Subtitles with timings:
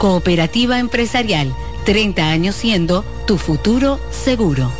[0.00, 1.54] Cooperativa empresarial,
[1.84, 4.72] 30 años siendo tu futuro seguro.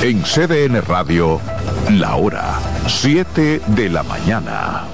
[0.00, 1.42] En CDN Radio,
[1.90, 4.84] la hora 7 de la mañana.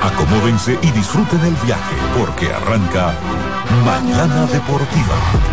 [0.00, 3.12] Acomódense y disfruten el viaje porque arranca
[3.84, 5.49] Mañana Deportiva.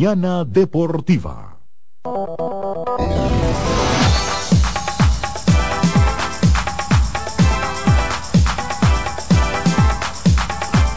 [0.00, 1.58] Deportiva.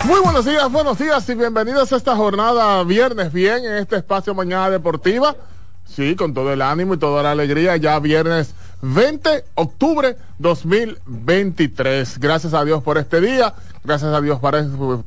[0.06, 4.34] Muy buenos días, buenos días y bienvenidos a esta jornada viernes bien en este espacio
[4.34, 5.36] Mañana Deportiva.
[5.84, 12.20] Sí, con todo el ánimo y toda la alegría, ya viernes 20 octubre 2023.
[12.20, 13.54] Gracias a Dios por este día,
[13.84, 14.40] gracias a Dios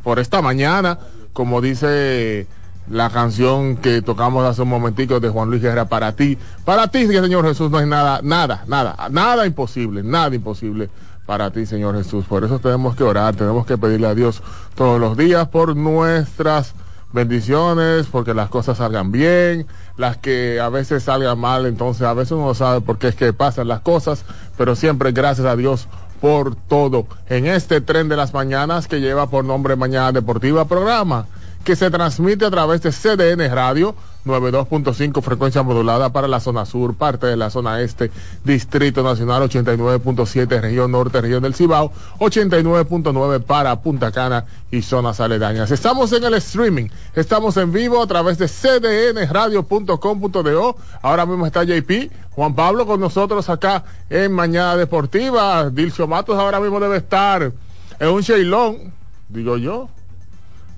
[0.03, 0.99] por esta mañana,
[1.33, 2.47] como dice
[2.89, 6.39] la canción que tocamos hace un momentico de Juan Luis Guerra para ti.
[6.65, 10.89] Para ti, Señor Jesús, no es nada, nada, nada, nada imposible, nada imposible
[11.27, 12.25] para ti, Señor Jesús.
[12.25, 14.43] Por eso tenemos que orar, tenemos que pedirle a Dios
[14.75, 16.75] todos los días por nuestras
[17.13, 19.67] bendiciones, porque las cosas salgan bien,
[19.97, 23.15] las que a veces salgan mal, entonces a veces uno no sabe por qué es
[23.15, 24.25] que pasan las cosas,
[24.57, 25.89] pero siempre gracias a Dios
[26.21, 27.07] por todo.
[27.29, 31.27] En este tren de las mañanas que lleva por nombre Mañana Deportiva Programa,
[31.67, 36.95] que se transmite a través de CDN Radio 92.5 frecuencia modulada para la zona sur,
[36.95, 38.13] parte de la zona este,
[38.45, 41.91] Distrito Nacional 89.7, región norte, región del Cibao,
[42.21, 45.73] 89.9 para Punta Cana y zonas aledañas.
[45.73, 46.87] Estamos en el streaming,
[47.17, 50.77] estamos en vivo a través de cdnradio.com.do.
[51.03, 55.69] Ahora mismo está JP, Juan Pablo con nosotros acá en Mañana Deportiva.
[55.69, 57.51] Dilcio Matos ahora mismo debe estar
[57.99, 58.93] en un Sheilón,
[59.29, 59.89] digo yo,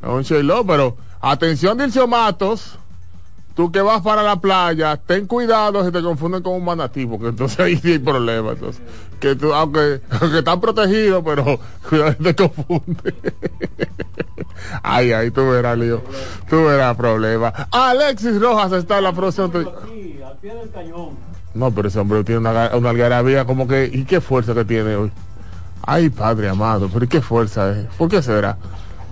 [0.02, 2.78] en un Sheilón, pero atención Dilcio Matos
[3.58, 7.26] tú que vas para la playa, ten cuidado si te confunden con un manatí, porque
[7.26, 8.52] entonces ahí sí hay problemas.
[8.54, 8.80] Entonces,
[9.18, 11.58] que tú, aunque, aunque están protegidos, pero
[11.88, 13.14] cuidado si te confunde.
[14.84, 16.00] ay, ay, tú verás, lío.
[16.48, 17.52] Tú verás problema.
[17.72, 19.50] Alexis Rojas está en la próxima.
[21.54, 23.90] No, pero ese hombre tiene una, una algarabía como que.
[23.92, 25.10] ¿Y qué fuerza que tiene hoy?
[25.82, 27.86] Ay, padre amado, pero ¿y qué fuerza es?
[27.96, 28.56] ¿Por qué será?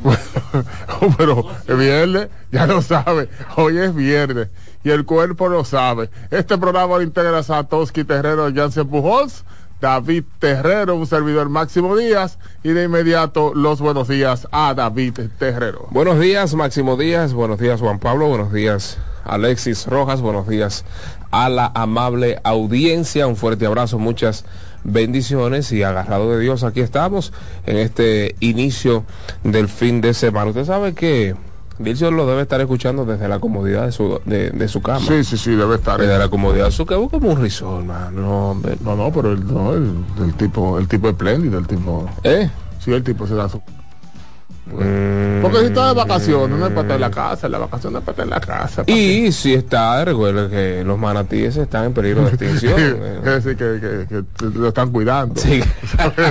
[1.18, 4.48] pero es viernes, ya lo sabe, hoy es viernes
[4.84, 6.10] y el cuerpo lo sabe.
[6.30, 9.44] Este programa lo integra Satoshi Terrero, Jansen Pujols,
[9.80, 15.88] David Terrero, un servidor Máximo Díaz y de inmediato los buenos días a David Terrero.
[15.90, 20.84] Buenos días Máximo Díaz, buenos días Juan Pablo, buenos días Alexis Rojas, buenos días
[21.30, 24.44] a la amable audiencia, un fuerte abrazo, muchas
[24.86, 27.32] bendiciones y agarrado de Dios, aquí estamos
[27.66, 29.04] en este inicio
[29.44, 30.50] del fin de semana.
[30.50, 31.34] Usted sabe que
[31.78, 35.04] Dilcio lo debe estar escuchando desde la comodidad de su, de, de su cama.
[35.06, 36.00] Sí, sí, sí, debe estar.
[36.00, 38.14] Desde la comodidad de su cama, como un risol, man.
[38.14, 38.58] No.
[38.82, 39.92] No, no, pero el, no, el,
[40.22, 42.08] el tipo, el tipo espléndido, el tipo.
[42.22, 42.48] ¿Eh?
[42.78, 43.60] Sí, el tipo se da su.
[44.68, 48.00] Porque si está de vacaciones, no es para estar en la casa, la vacación no
[48.00, 48.84] es para estar en la casa.
[48.84, 52.76] ¿para Y si está, recuerden que los manatíes están en peligro de extinción.
[53.24, 55.40] Es decir, que, que, lo están cuidando.
[55.40, 55.60] Sí.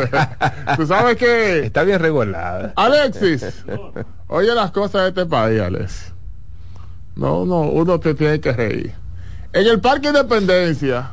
[0.78, 2.74] Tú sabes que, Está bien regulada.
[2.76, 3.64] Alexis,
[4.28, 6.14] oye las cosas de este país, Alex.
[7.16, 8.94] No, no, uno te tiene que reír.
[9.54, 11.12] En el Parque Independencia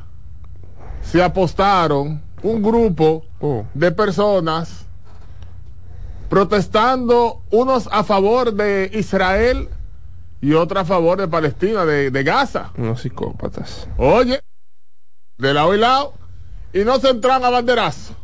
[1.02, 3.66] se apostaron un grupo Oh.
[3.74, 4.86] de personas
[6.32, 9.68] protestando, unos a favor de Israel
[10.40, 12.70] y otros a favor de Palestina, de, de Gaza.
[12.78, 13.86] Unos psicópatas.
[13.98, 14.40] Oye,
[15.36, 16.14] de lado y lado,
[16.72, 18.14] y no se entran a banderazo.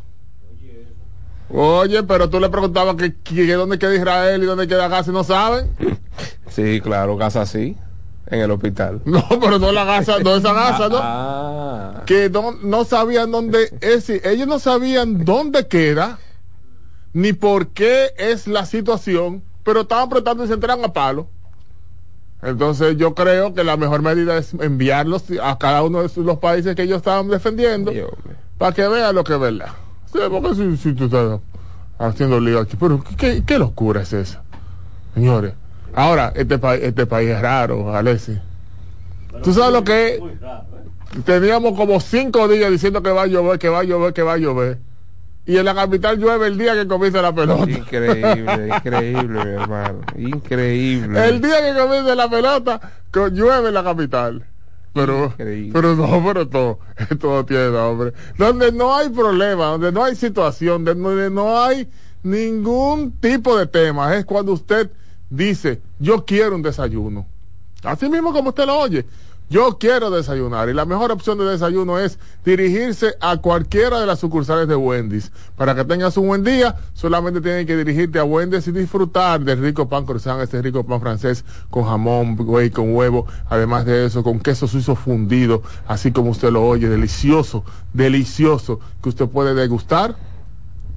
[1.50, 5.14] Oye, pero tú le preguntabas que, que dónde queda Israel y dónde queda Gaza y
[5.14, 5.70] no saben.
[6.48, 7.76] Sí, claro, Gaza sí.
[8.26, 9.02] En el hospital.
[9.04, 10.98] No, pero no la Gaza, no esa Gaza, ¿no?
[10.98, 12.04] Ah.
[12.06, 16.18] Que no, no sabían dónde, es decir, ellos no sabían dónde queda,
[17.12, 21.28] ni por qué es la situación, pero estaban protestando y se entran a palo.
[22.42, 26.76] Entonces yo creo que la mejor medida es enviarlos a cada uno de los países
[26.76, 27.90] que ellos estaban defendiendo.
[27.90, 28.10] Dios
[28.58, 29.68] para que vea lo que es verdad.
[30.12, 31.40] Sí, porque si, si tú estás
[31.98, 34.42] haciendo lío aquí, pero ¿qué, qué locura es esa?
[35.14, 35.54] Señores,
[35.94, 38.38] ahora este, país este país es raro, Alexis.
[39.42, 40.20] ¿Tú sabes lo que es?
[40.20, 41.22] ¿eh?
[41.24, 44.34] Teníamos como cinco días diciendo que va a llover, que va a llover, que va
[44.34, 44.78] a llover.
[45.48, 47.70] Y en la capital llueve el día que comienza la pelota.
[47.70, 50.00] Increíble, increíble, mi hermano.
[50.18, 51.26] Increíble.
[51.26, 52.80] El día que comienza la pelota,
[53.32, 54.44] llueve en la capital.
[54.92, 55.70] Pero, Increíble.
[55.72, 56.78] pero no, pero todo,
[57.18, 58.12] todo tiene nombre.
[58.36, 61.88] Donde no hay problema, donde no hay situación, donde no hay
[62.22, 64.90] ningún tipo de tema, es cuando usted
[65.30, 67.26] dice, yo quiero un desayuno.
[67.84, 69.06] Así mismo como usted lo oye.
[69.50, 74.18] Yo quiero desayunar y la mejor opción de desayuno es dirigirse a cualquiera de las
[74.18, 75.32] sucursales de Wendy's.
[75.56, 79.62] Para que tengas un buen día, solamente tienes que dirigirte a Wendy's y disfrutar del
[79.62, 84.22] rico pan croissant, este rico pan francés con jamón, güey, con huevo, además de eso,
[84.22, 87.64] con queso suizo fundido, así como usted lo oye, delicioso,
[87.94, 90.14] delicioso, que usted puede degustar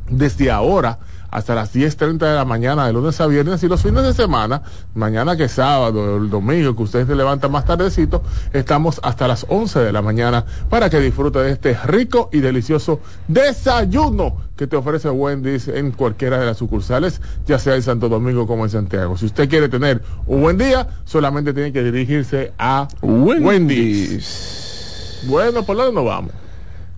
[0.09, 0.99] desde ahora
[1.31, 4.61] hasta las 10.30 de la mañana de lunes a viernes y los fines de semana,
[4.93, 8.21] mañana que es sábado, el domingo, que ustedes se levantan más tardecito,
[8.53, 12.99] estamos hasta las 11 de la mañana para que disfrute de este rico y delicioso
[13.27, 18.45] desayuno que te ofrece Wendy's en cualquiera de las sucursales, ya sea en Santo Domingo
[18.45, 19.17] como en Santiago.
[19.17, 23.45] Si usted quiere tener un buen día, solamente tiene que dirigirse a Wendy's.
[23.45, 25.21] Wendy's.
[25.27, 26.33] Bueno, ¿por dónde nos vamos?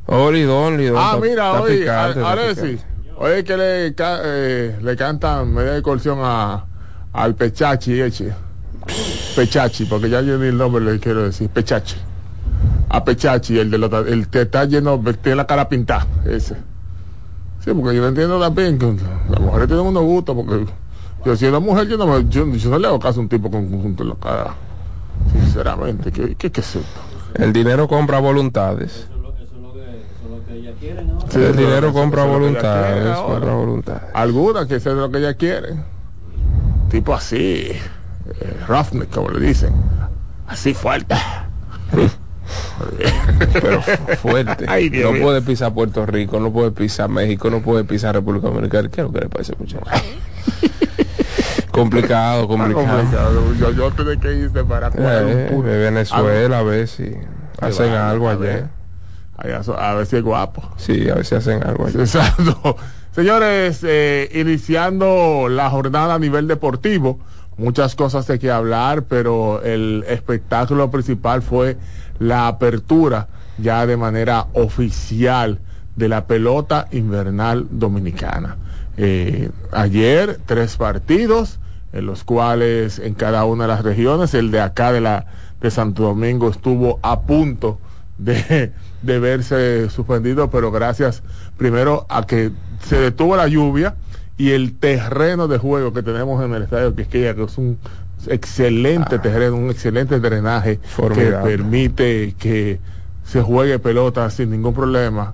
[0.06, 0.74] Oli, don.
[0.98, 2.84] Ah, mira, está Alexis.
[3.18, 6.66] Oye que le, eh, le cantan media de colsión a,
[7.14, 8.34] al Pechachi, eche.
[9.36, 11.96] Pechachi, porque ya yo ni el nombre le quiero decir, Pechachi.
[12.90, 16.56] A Pechachi, el de los, el que está lleno, tiene la cara pintada, ese.
[17.64, 18.94] Sí, porque yo no entiendo también que
[19.30, 20.66] las mujeres tienen unos gustos, porque
[21.26, 23.50] yo si una mujer, yo no, yo, yo no le hago caso a un tipo
[23.50, 24.54] con conjunto en la cara.
[25.32, 27.02] Sinceramente, ¿qué, qué, qué es esto?
[27.36, 28.92] El dinero compra voluntades.
[28.92, 31.26] Eso es lo, eso es lo que, eso es lo que ellas quieren ahora.
[31.32, 33.18] Sí, el dinero compra voluntades.
[33.18, 34.02] compra voluntades.
[34.14, 35.70] Algunas que es lo que ella quiere.
[36.90, 37.80] Tipo así, eh,
[39.08, 39.74] como le dicen.
[40.48, 41.16] Así fuerte.
[43.62, 44.66] pero fu- fuerte.
[44.68, 45.24] Ay, no mío.
[45.24, 48.90] puede pisar Puerto Rico, no puede pisar México, no puede pisar República Dominicana.
[48.90, 49.86] ¿Qué es lo que le parece, muchacho?
[51.72, 52.86] complicado, complicado.
[52.88, 53.54] complicado.
[53.60, 57.12] Yo, yo tengo que irse para Eh, Venezuela, a ver si
[57.62, 58.70] hacen algo allá.
[59.38, 60.64] A ver si es guapo.
[60.78, 62.00] Sí, a ver si hacen algo allá.
[62.00, 62.76] Exacto.
[63.12, 67.20] Señores, eh, iniciando la jornada a nivel deportivo,
[67.58, 71.78] muchas cosas de que hablar, pero el espectáculo principal fue
[72.20, 75.60] la apertura ya de manera oficial
[75.96, 78.58] de la pelota invernal dominicana.
[78.98, 81.60] Eh, ayer tres partidos,
[81.92, 85.26] en los cuales en cada una de las regiones, el de acá de la
[85.62, 87.80] de Santo Domingo estuvo a punto
[88.18, 88.72] de,
[89.04, 91.22] de verse suspendido, pero gracias
[91.58, 92.52] primero a que
[92.86, 93.96] se detuvo la lluvia
[94.38, 97.78] y el terreno de juego que tenemos en el estadio Quisqueya, que es un
[98.28, 100.80] excelente terreno, un excelente drenaje
[101.14, 102.80] que permite que
[103.24, 105.34] se juegue pelota sin ningún problema.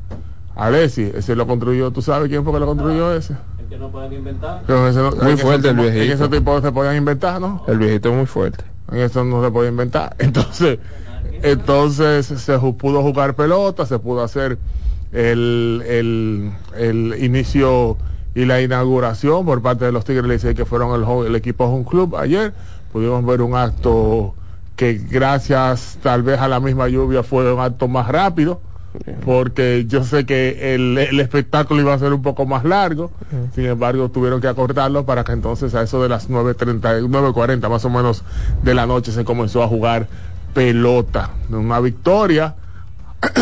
[0.56, 3.34] Alessi, ese lo construyó, ¿tú sabes quién fue que lo construyó ese?
[3.34, 4.62] Es que no pueden inventar.
[4.68, 6.14] Pero ese no- Muy ese fuerte el tipo- En viejito.
[6.26, 7.64] ese tipo se podían inventar, ¿no?
[7.68, 8.64] El viejito es muy fuerte.
[8.92, 10.16] En eso no se puede inventar.
[10.20, 10.80] Entonces,
[11.44, 14.58] entonces se pudo jugar pelota, se pudo hacer
[15.12, 17.98] el, el, el inicio
[18.36, 21.86] y la inauguración por parte de los Tigres Licey, que fueron el, el equipo Home
[21.86, 22.54] Club ayer.
[22.92, 24.36] Pudimos ver un acto
[24.76, 28.62] que gracias tal vez a la misma lluvia fue un acto más rápido.
[29.24, 33.12] Porque yo sé que el, el espectáculo iba a ser un poco más largo,
[33.54, 37.86] sin embargo tuvieron que acortarlo para que entonces a eso de las 9.30, 9.40 más
[37.86, 38.24] o menos
[38.64, 40.08] de la noche se comenzó a jugar
[40.54, 41.32] pelota.
[41.50, 42.56] Una victoria,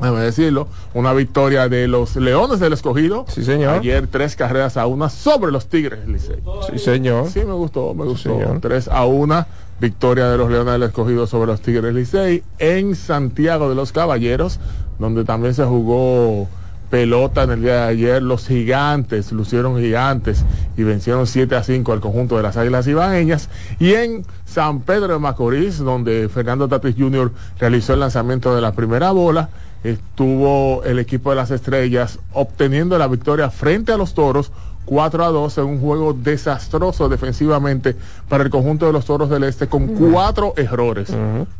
[0.00, 3.24] déjame decirlo, una victoria de los Leones del Escogido.
[3.28, 3.74] Sí, señor.
[3.74, 6.42] Ayer tres carreras a una sobre los Tigres, Licey.
[6.70, 7.28] Sí, señor.
[7.28, 8.30] Sí, me gustó, me gustó.
[8.34, 8.60] señor.
[8.60, 9.46] 3 a 1,
[9.80, 14.58] victoria de los Leones del Escogido sobre los Tigres Licey en Santiago de los Caballeros,
[14.98, 16.48] donde también se jugó
[16.90, 18.22] pelota en el día de ayer.
[18.22, 20.44] Los gigantes lucieron gigantes
[20.76, 23.48] y vencieron 7 a 5 al conjunto de las Águilas Ibaeñas.
[23.78, 27.32] Y en San Pedro de Macorís, donde Fernando Tatis Jr.
[27.58, 29.48] realizó el lanzamiento de la primera bola,
[29.84, 34.52] estuvo el equipo de las estrellas obteniendo la victoria frente a los toros
[34.86, 37.94] 4 a 2 en un juego desastroso defensivamente
[38.28, 41.10] para el conjunto de los toros del este con cuatro errores.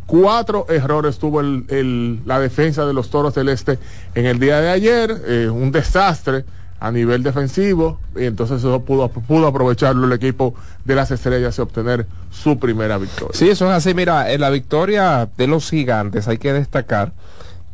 [0.07, 3.79] Cuatro errores tuvo el- el- la defensa de los toros del este
[4.15, 6.45] en el día de ayer, eh, un desastre
[6.81, 11.61] a nivel defensivo y entonces eso pudo, pudo aprovecharlo el equipo de las estrellas y
[11.61, 13.35] obtener su primera victoria.
[13.35, 13.93] Sí, eso es así.
[13.95, 17.13] Mira, en la victoria de los gigantes hay que destacar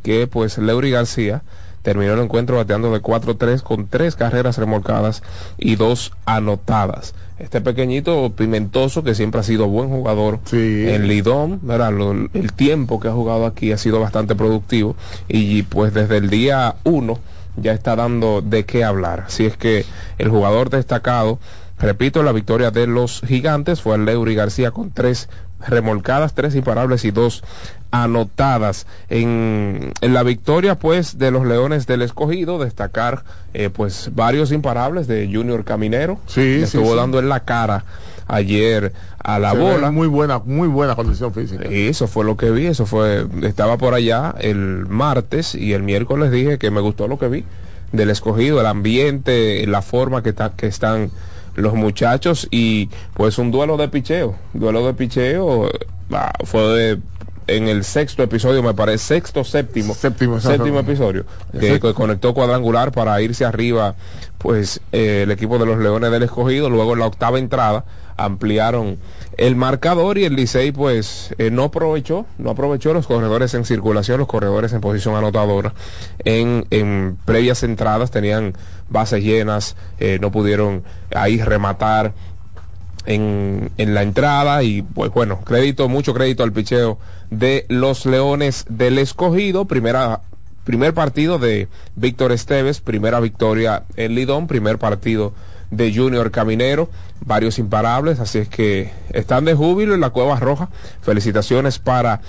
[0.02, 1.42] que pues Leury García
[1.86, 5.22] terminó el encuentro bateando de 4-3 con tres carreras remolcadas
[5.56, 7.14] y dos anotadas.
[7.38, 10.84] Este pequeñito pimentoso que siempre ha sido buen jugador Sí.
[10.88, 11.92] en Lidón, ¿verdad?
[11.92, 14.96] Lo- el tiempo que ha jugado aquí ha sido bastante productivo
[15.28, 17.20] y pues desde el día 1
[17.56, 19.26] ya está dando de qué hablar.
[19.28, 19.84] Así es que
[20.18, 21.38] el jugador destacado,
[21.78, 25.28] repito, la victoria de los gigantes fue el Leury García con tres
[25.68, 27.44] remolcadas, tres imparables y dos
[27.90, 28.86] anotadas.
[29.08, 33.24] En, en la victoria pues de los Leones del Escogido, destacar
[33.54, 36.18] eh, pues varios imparables de Junior Caminero.
[36.26, 36.96] Sí, estuvo sí.
[36.96, 37.84] dando en la cara
[38.28, 39.90] ayer a la Se bola.
[39.90, 41.70] Muy buena, muy buena condición física.
[41.70, 45.82] Y eso fue lo que vi, eso fue, estaba por allá el martes y el
[45.82, 47.44] miércoles dije que me gustó lo que vi
[47.92, 51.10] del escogido, el ambiente, la forma que, está, que están
[51.54, 55.70] los muchachos y pues un duelo de picheo, duelo de picheo
[56.12, 56.98] ah, fue de-
[57.46, 61.24] en el sexto episodio, me parece, sexto, séptimo, Séptimo, séptimo episodio,
[61.58, 63.94] que conectó cuadrangular para irse arriba,
[64.38, 67.84] pues eh, el equipo de los Leones del Escogido, luego en la octava entrada
[68.16, 68.98] ampliaron
[69.36, 74.18] el marcador y el Licey pues eh, no aprovechó, no aprovechó los corredores en circulación,
[74.18, 75.74] los corredores en posición anotadora.
[76.24, 78.54] En, en previas entradas tenían
[78.88, 80.82] bases llenas, eh, no pudieron
[81.14, 82.14] ahí rematar
[83.04, 86.98] en, en la entrada y pues bueno, crédito, mucho crédito al picheo
[87.30, 90.20] de los Leones del Escogido, primera
[90.64, 95.32] primer partido de Víctor Esteves, primera victoria en Lidón, primer partido
[95.70, 96.90] de Junior Caminero,
[97.24, 100.68] varios imparables, así es que están de júbilo en la Cueva Roja.
[101.02, 102.20] Felicitaciones para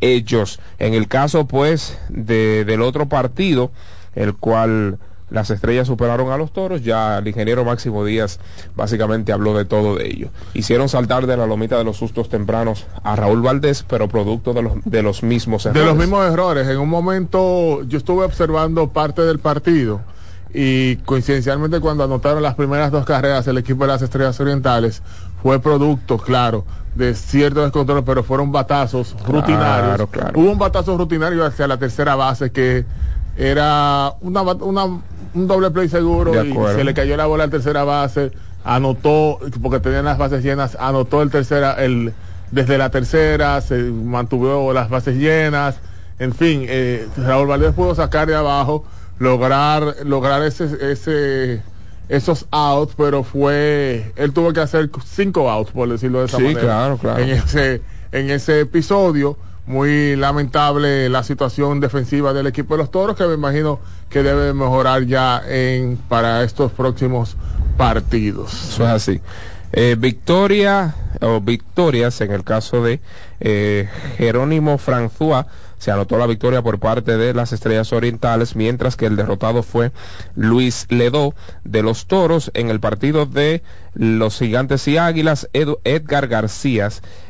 [0.00, 0.60] ellos.
[0.78, 3.70] En el caso pues de, del otro partido,
[4.14, 4.98] el cual
[5.30, 8.38] las estrellas superaron a los toros, ya el ingeniero Máximo Díaz
[8.76, 10.28] básicamente habló de todo de ello.
[10.54, 14.62] Hicieron saltar de la lomita de los sustos tempranos a Raúl Valdés, pero producto de
[14.62, 15.82] los, de los mismos errores.
[15.82, 16.68] De los mismos errores.
[16.68, 20.00] En un momento yo estuve observando parte del partido
[20.54, 25.02] y coincidencialmente cuando anotaron las primeras dos carreras el equipo de las Estrellas Orientales
[25.42, 26.64] fue producto, claro,
[26.94, 30.08] de cierto descontrol, pero fueron batazos rutinarios.
[30.10, 30.38] claro.
[30.38, 32.84] Hubo un batazo rutinario hacia la tercera base que
[33.36, 35.00] era una, una,
[35.36, 38.32] un doble play seguro y se le cayó la bola al tercera base,
[38.64, 42.12] anotó, porque tenían las bases llenas, anotó el tercera, el,
[42.50, 45.76] desde la tercera, se mantuvo las bases llenas,
[46.18, 48.84] en fin, eh, Raúl Valdés pudo sacar de abajo,
[49.18, 51.62] lograr, lograr ese, ese,
[52.08, 56.42] esos outs, pero fue, él tuvo que hacer cinco outs, por decirlo de esa Sí,
[56.44, 56.60] manera.
[56.62, 57.22] claro, claro.
[57.22, 59.36] En ese, en ese episodio.
[59.66, 64.54] Muy lamentable la situación defensiva del equipo de los toros, que me imagino que debe
[64.54, 67.36] mejorar ya en para estos próximos
[67.76, 68.52] partidos.
[68.70, 69.20] Eso es así.
[69.72, 73.00] Eh, victoria o victorias en el caso de
[73.40, 75.46] eh, Jerónimo François
[75.78, 79.92] se anotó la victoria por parte de las Estrellas Orientales, mientras que el derrotado fue
[80.34, 83.62] Luis Ledó de los Toros en el partido de
[83.96, 85.48] los Gigantes y Águilas.
[85.52, 86.88] Edu- Edgar García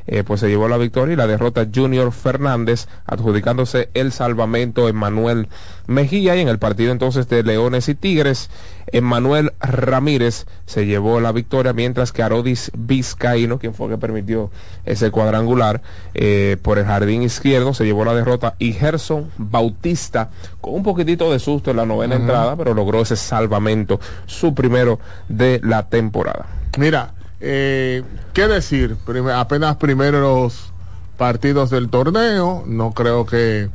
[0.09, 5.49] eh, pues se llevó la victoria y la derrota Junior Fernández, adjudicándose el salvamento Emmanuel
[5.89, 8.51] Mejía y en el partido entonces de Leones y Tigres,
[8.89, 14.51] Emmanuel Ramírez se llevó la victoria, mientras que Arodis Vizcaíno, quien fue que permitió
[14.85, 15.83] ese cuadrangular
[16.15, 20.31] eh, por el jardín izquierdo, se llevó la derrota y Gerson Bautista
[20.61, 24.99] con un poquitito de susto en la novena entrada, pero logró ese salvamento, su primero
[25.29, 26.47] de la temporada.
[26.79, 28.97] Mira, eh, ¿qué decir?
[29.35, 30.73] Apenas primeros
[31.17, 33.71] partidos del torneo, no creo que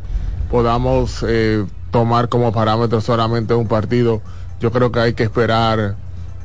[0.49, 4.21] podamos eh, tomar como parámetro solamente un partido.
[4.59, 5.95] Yo creo que hay que esperar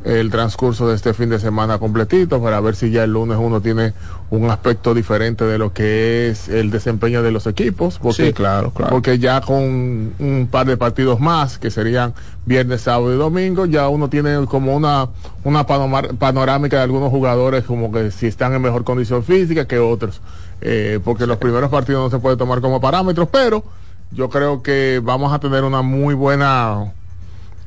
[0.06, 3.60] el transcurso de este fin de semana completito para ver si ya el lunes uno
[3.60, 3.92] tiene
[4.30, 7.98] un aspecto diferente de lo que es el desempeño de los equipos.
[7.98, 8.92] Porque, Sí, claro, claro.
[8.92, 12.14] Porque ya con un par de partidos más, que serían
[12.44, 15.08] viernes, sábado y domingo, ya uno tiene como una,
[15.42, 20.20] una panorámica de algunos jugadores como que si están en mejor condición física que otros.
[20.60, 23.64] Eh, porque los primeros partidos no se puede tomar como parámetros, pero
[24.12, 26.92] yo creo que vamos a tener una muy buena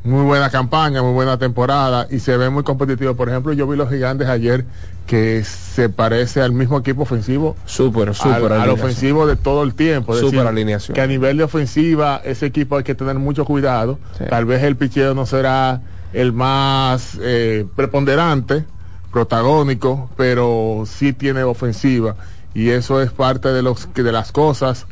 [0.10, 3.15] muy buena campaña, muy buena temporada y se ve muy competitivo.
[3.15, 4.65] Por ejemplo, yo vi los gigantes ayer
[5.06, 8.54] que se parece al mismo equipo ofensivo Súper, súper.
[8.54, 10.13] al ofensivo de todo el tiempo.
[10.13, 10.95] Súper decir, alineación.
[10.95, 13.98] Que a nivel de ofensiva, ese equipo hay que tener mucho cuidado.
[14.17, 14.26] Sí.
[14.30, 15.82] Tal vez el picheo no será
[16.13, 18.65] el más eh, preponderante,
[19.12, 22.15] protagónico, pero sí tiene ofensiva.
[22.54, 24.86] Y eso es parte de, los, de las cosas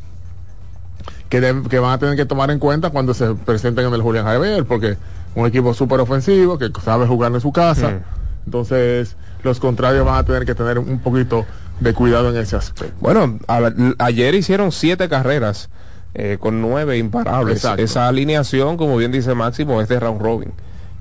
[1.28, 4.02] que, deb- que van a tener que tomar en cuenta cuando se presenten en el
[4.02, 4.96] Julián Javier, porque
[5.34, 7.90] un equipo súper ofensivo que sabe jugar en su casa.
[7.90, 8.00] Mm.
[8.46, 11.44] Entonces, los contrarios van a tener que tener un poquito
[11.80, 12.94] de cuidado en ese aspecto.
[13.00, 15.68] Bueno, a- ayer hicieron siete carreras
[16.14, 17.56] eh, con nueve imparables.
[17.56, 17.82] Exacto.
[17.82, 20.52] Esa alineación, como bien dice Máximo, es de round robin.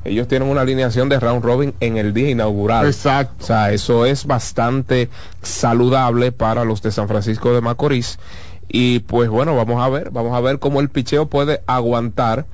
[0.03, 2.85] Ellos tienen una alineación de round robin en el día inaugural.
[2.85, 3.35] Exacto.
[3.41, 5.09] O sea, eso es bastante
[5.41, 8.19] saludable para los de San Francisco de Macorís.
[8.69, 12.45] Y pues bueno, vamos a ver, vamos a ver cómo el picheo puede aguantar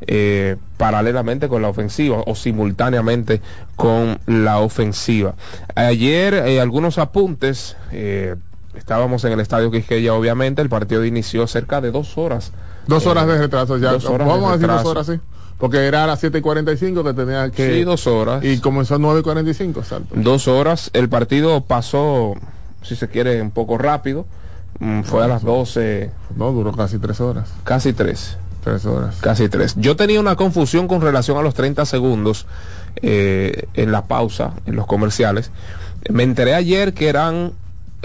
[0.00, 3.40] eh, paralelamente con la ofensiva o simultáneamente
[3.74, 5.34] con la ofensiva.
[5.74, 8.36] Ayer eh, algunos apuntes, eh,
[8.76, 12.52] estábamos en el Estadio Quisqueya obviamente, el partido inició cerca de dos horas.
[12.86, 13.92] Dos horas de retraso ya.
[13.92, 15.20] dos horas Vamos de a decir dos horas, sí.
[15.58, 17.74] Porque era a las 7 y 45 que tenía que.
[17.74, 18.44] Sí, dos horas.
[18.44, 20.14] Y comenzó a 9 y 45, exacto.
[20.14, 22.34] Dos horas, el partido pasó,
[22.82, 24.24] si se quiere, un poco rápido.
[24.80, 27.52] Mm, Fue a las 12, No, duró casi 3 horas.
[27.64, 28.36] casi tres.
[28.64, 29.16] 3 horas.
[29.20, 29.74] Casi tres.
[29.76, 32.46] Yo tenía una confusión con relación a los 30 segundos
[33.02, 35.50] eh, en la pausa, en los comerciales.
[36.10, 37.52] Me enteré ayer que eran,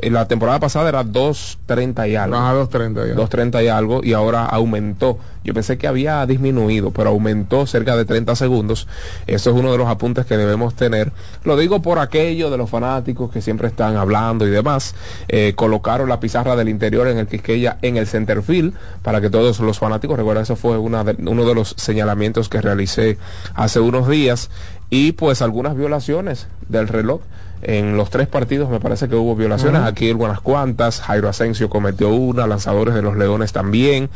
[0.01, 2.35] la temporada pasada era 2.30 y algo.
[2.35, 3.15] Ajá, 2.30 ya.
[3.15, 5.17] 2.30 y algo y ahora aumentó.
[5.43, 8.87] Yo pensé que había disminuido, pero aumentó cerca de 30 segundos.
[9.27, 11.11] Eso es uno de los apuntes que debemos tener.
[11.43, 14.95] Lo digo por aquello de los fanáticos que siempre están hablando y demás.
[15.27, 19.59] Eh, colocaron la pizarra del interior en el Quisqueya en el centerfield para que todos
[19.59, 23.17] los fanáticos, recuerda, eso fue una de- uno de los señalamientos que realicé
[23.53, 24.49] hace unos días.
[24.93, 27.21] Y pues algunas violaciones del reloj.
[27.63, 29.81] En los tres partidos me parece que hubo violaciones.
[29.81, 31.01] Aquí algunas cuantas.
[31.01, 34.11] Jairo Asensio cometió una, lanzadores de los Leones también.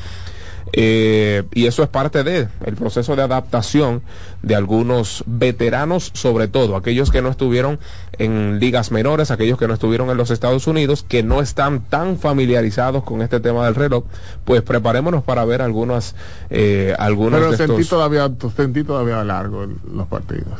[0.74, 4.02] Eh, y eso es parte de el proceso de adaptación
[4.44, 7.80] de algunos veteranos, sobre todo aquellos que no estuvieron
[8.18, 12.18] en ligas menores, aquellos que no estuvieron en los Estados Unidos, que no están tan
[12.18, 14.04] familiarizados con este tema del reloj,
[14.46, 16.16] pues preparémonos para ver algunas,
[16.50, 20.60] eh, algunos Pero de sentí estos- todavía, sentí todavía largo el- los partidos.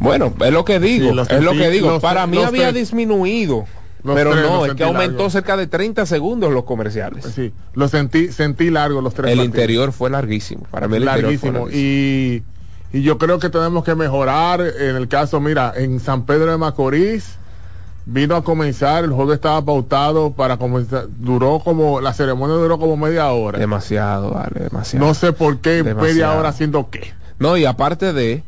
[0.00, 2.00] Bueno, es lo que digo, Sí, es lo que digo.
[2.00, 3.66] Para mí había disminuido,
[4.02, 5.30] los pero tres no, es que aumentó largo.
[5.30, 7.24] cerca de 30 segundos los comerciales.
[7.34, 9.56] Sí, lo sentí, sentí largo los tres el partidos.
[9.56, 10.64] interior fue larguísimo.
[10.70, 11.58] Para mí el interior fue larguísimo.
[11.66, 12.42] larguísimo.
[12.92, 16.50] Y, y yo creo que tenemos que mejorar en el caso, mira, en San Pedro
[16.50, 17.36] de Macorís
[18.06, 22.96] vino a comenzar, el juego estaba pautado para comenzar, duró como, la ceremonia duró como
[22.96, 23.58] media hora.
[23.58, 25.06] Demasiado, vale, demasiado.
[25.06, 27.12] No sé por qué media hora haciendo qué.
[27.38, 28.42] No, y aparte de,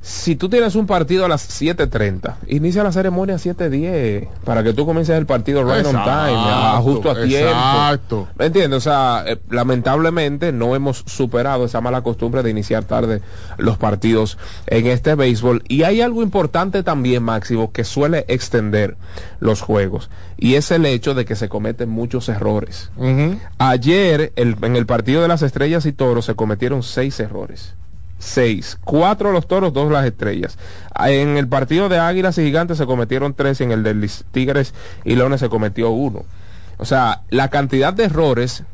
[0.00, 4.72] si tú tienes un partido a las 7.30, inicia la ceremonia a 7.10 para que
[4.72, 6.06] tú comiences el partido right on time,
[6.36, 7.48] a- justo a tiempo.
[7.50, 8.28] exacto.
[8.38, 8.76] ¿Me entiendes?
[8.78, 13.22] O sea, eh, lamentablemente no hemos superado esa mala costumbre de iniciar tarde
[13.58, 15.64] los partidos en este béisbol.
[15.68, 18.96] Y hay algo importante también, Máximo, que suele extender
[19.40, 20.10] los juegos.
[20.36, 22.90] Y es el hecho de que se cometen muchos errores.
[23.58, 27.74] Ayer, el- en el partido de las estrellas y toros, se cometieron seis errores.
[28.18, 28.78] Seis.
[28.84, 30.58] Cuatro los toros, dos las estrellas.
[30.98, 34.74] En el partido de águilas y gigantes se cometieron tres y en el de tigres
[35.04, 36.24] y leones se cometió uno.
[36.78, 38.64] O sea, la cantidad de errores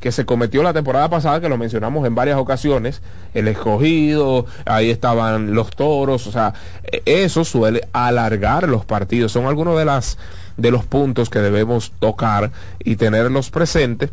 [0.00, 3.00] que se cometió la temporada pasada, que lo mencionamos en varias ocasiones,
[3.34, 6.52] el escogido, ahí estaban los toros, o sea,
[7.06, 9.32] eso suele alargar los partidos.
[9.32, 10.18] Son algunos de las
[10.56, 14.10] de los puntos que debemos tocar y tenerlos presentes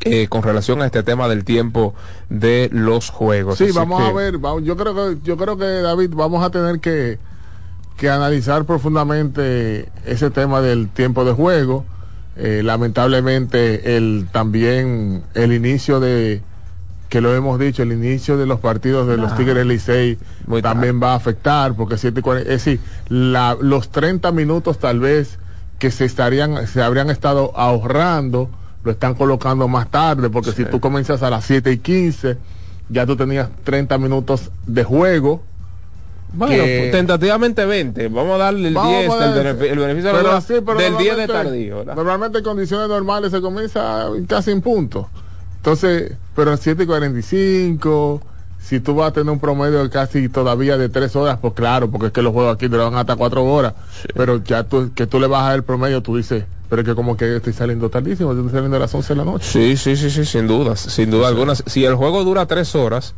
[0.00, 1.94] eh, con relación a este tema del tiempo
[2.28, 3.58] de los juegos.
[3.58, 6.44] Sí, Así vamos que- a ver, vamos- yo creo que, yo creo que David, vamos
[6.44, 7.18] a tener que,
[7.96, 11.84] que analizar profundamente ese tema del tiempo de juego.
[12.36, 16.40] Eh, lamentablemente el también el inicio de
[17.08, 20.18] que lo hemos dicho, el inicio de los partidos de los Tigres Licey
[20.62, 25.00] también va a afectar, porque 7 y 40, es decir, la- los 30 minutos tal
[25.00, 25.38] vez
[25.78, 28.50] que se estarían, se habrían estado ahorrando,
[28.88, 32.38] lo están colocando más tarde, porque si tú comienzas a las 7 y 15,
[32.88, 35.42] ya tú tenías 30 minutos de juego.
[36.32, 38.08] Bueno, que- tentativamente 20.
[38.08, 40.78] Vamos a darle el Vamos a 10, el, el beneficio de la pero sí, pero
[40.78, 41.76] del 10 de tardío.
[41.78, 41.96] ¿verdad?
[41.96, 45.10] Normalmente en condiciones normales se comienza casi en punto.
[45.56, 48.22] Entonces, pero en 7 y 45,
[48.68, 51.90] si tú vas a tener un promedio de casi todavía de 3 horas, pues claro,
[51.90, 53.72] porque es que los juegos aquí duran hasta 4 horas.
[54.14, 57.16] Pero ya tú, que tú le bajas el promedio, tú dices, pero es que como
[57.16, 59.46] que estoy saliendo tardísimo, estoy saliendo a las 11 de la noche.
[59.50, 61.54] Sí, sí, sí, sí, sin dudas, sin duda alguna.
[61.54, 63.14] Si el juego dura 3 horas,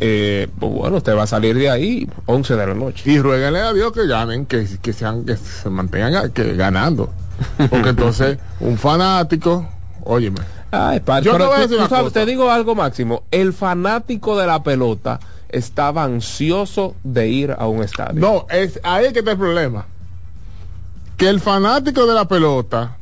[0.00, 3.10] eh, pues bueno, usted va a salir de ahí 11 de la noche.
[3.10, 7.12] Y ruéguenle a Dios que ganen, que, que sean, que se mantengan ga- que ganando.
[7.70, 9.68] Porque entonces, un fanático,
[10.04, 10.38] óyeme,
[10.70, 12.20] Ay, Yo te pero voy a tú- decir tú una sabes, cosa.
[12.20, 13.22] te digo algo máximo.
[13.30, 18.20] El fanático de la pelota estaba ansioso de ir a un estadio.
[18.20, 19.86] No, es ahí es que está el problema.
[21.16, 22.96] Que el fanático de la pelota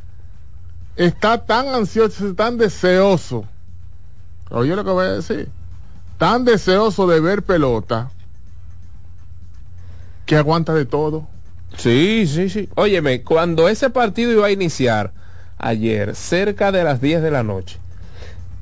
[0.95, 3.45] está tan ansioso, tan deseoso.
[4.51, 5.49] Oye lo que voy a decir.
[6.19, 8.11] Tan deseoso de ver pelota
[10.27, 11.27] que aguanta de todo.
[11.77, 12.69] Sí, sí, sí.
[12.77, 15.13] Óyeme, cuando ese partido iba a iniciar
[15.67, 17.79] ayer, cerca de las 10 de la noche,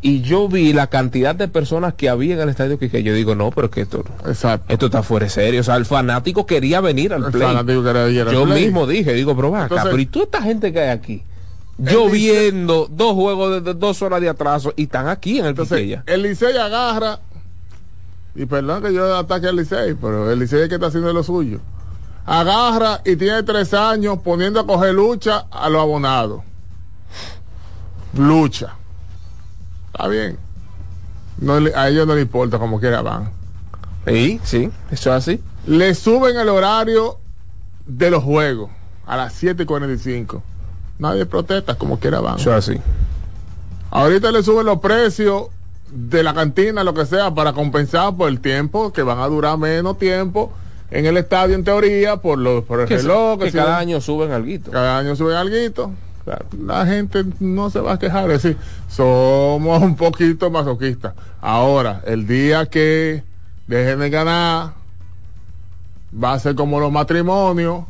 [0.00, 3.34] y yo vi la cantidad de personas que había en el estadio que, yo digo,
[3.36, 4.72] no, pero que esto, Exacto.
[4.72, 5.60] esto está fuera de serio.
[5.60, 7.46] O sea, el fanático quería venir al El play.
[7.46, 8.64] fanático quería ir al yo play.
[8.64, 11.22] mismo dije, digo, pero va acá, pero ¿y toda esta gente que hay aquí?
[11.78, 15.50] Yo viendo dos juegos de, de dos horas de atraso y están aquí en el
[15.50, 17.20] Entonces, el Licey agarra,
[18.34, 21.22] y perdón que yo ataque al Licey, pero el Licey es que está haciendo lo
[21.22, 21.60] suyo.
[22.26, 26.42] Agarra y tiene tres años poniendo a coger lucha a los abonados.
[28.16, 28.74] Lucha.
[29.92, 30.38] Está bien.
[31.38, 33.30] No a ellos no les importa como quiera van.
[34.06, 35.40] Sí, sí, eso es así.
[35.66, 37.18] Le suben el horario
[37.86, 38.70] de los juegos
[39.06, 40.42] a las 7 y 45.
[40.98, 42.38] Nadie protesta como quiera van.
[42.38, 42.80] Eso es así.
[43.90, 45.48] Ahorita le suben los precios
[45.90, 49.58] de la cantina, lo que sea, para compensar por el tiempo, que van a durar
[49.58, 50.52] menos tiempo
[50.90, 54.32] en el estadio en teoría, por, los por el Que, reloj, que cada año suben
[54.32, 54.70] algo.
[54.70, 55.92] cada año suben algo.
[56.66, 58.56] La gente no se va a quejar, es decir,
[58.88, 61.14] somos un poquito masoquistas.
[61.40, 63.24] Ahora, el día que
[63.66, 64.74] dejen de ganar,
[66.22, 67.84] va a ser como los matrimonios,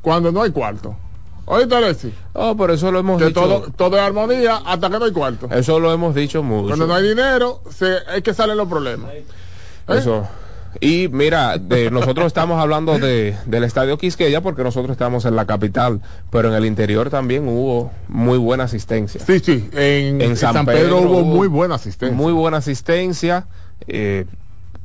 [0.00, 0.96] cuando no hay cuarto.
[1.44, 3.40] Oíste, Alexis, Oh, pero eso lo hemos que dicho.
[3.40, 5.48] todo, todo es armonía hasta que no hay cuarto.
[5.50, 6.68] Eso lo hemos dicho mucho.
[6.68, 9.10] Cuando no hay dinero, se, es que salen los problemas.
[9.12, 9.24] ¿Eh?
[9.88, 10.26] Eso,
[10.80, 15.46] Y mira, de, nosotros estamos hablando de, del estadio Quisqueya porque nosotros estamos en la
[15.46, 19.20] capital, pero en el interior también hubo muy buena asistencia.
[19.24, 22.16] Sí, sí, en, San San, Pedro, Pedro hubo muy buena asistencia.
[22.16, 23.46] Muy buena asistencia.
[23.86, 24.24] eh,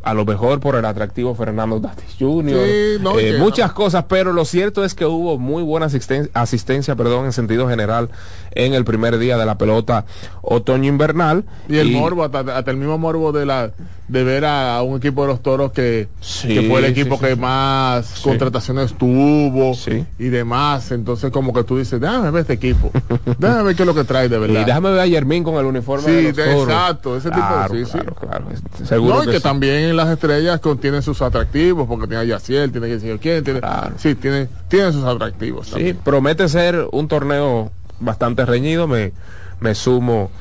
[0.03, 2.55] a lo mejor por el atractivo Fernando Tatis Jr.
[2.65, 6.95] Sí, no, eh, muchas cosas, pero lo cierto es que hubo muy buena asisten- asistencia,
[6.95, 8.09] perdón, en sentido general
[8.51, 10.05] en el primer día de la pelota
[10.43, 11.43] otoño-invernal.
[11.67, 13.71] Y el morbo, hasta, hasta el mismo morbo de la
[14.07, 17.15] de ver a, a un equipo de los toros que, Sí, que fue el equipo
[17.17, 19.73] sí, que más contrataciones tuvo
[20.17, 20.91] y demás.
[20.91, 22.89] Entonces, como que tú dices, déjame ver este equipo,
[23.37, 24.65] déjame ver qué es lo que trae de Y verdad.
[24.65, 26.63] déjame ver a Yermín con el uniforme Sí, de los de- toros.
[26.69, 27.91] exacto, ese tipo de- claro, sí, sí.
[27.99, 28.45] claro, claro,
[28.85, 32.87] seguro No, y que, también las estrellas contienen sus atractivos, porque tiene a Yaciel, tiene
[32.87, 33.91] que decir quién, tiene, Claro.
[33.97, 35.67] sí, tiene, tiene sus atractivos.
[35.67, 38.87] Sí, promete ser un torneo bastante reñido.
[38.87, 39.11] Me,
[39.59, 40.31] me sumo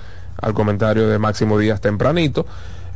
[0.40, 2.46] al comentario de Máximo Díaz tempranito.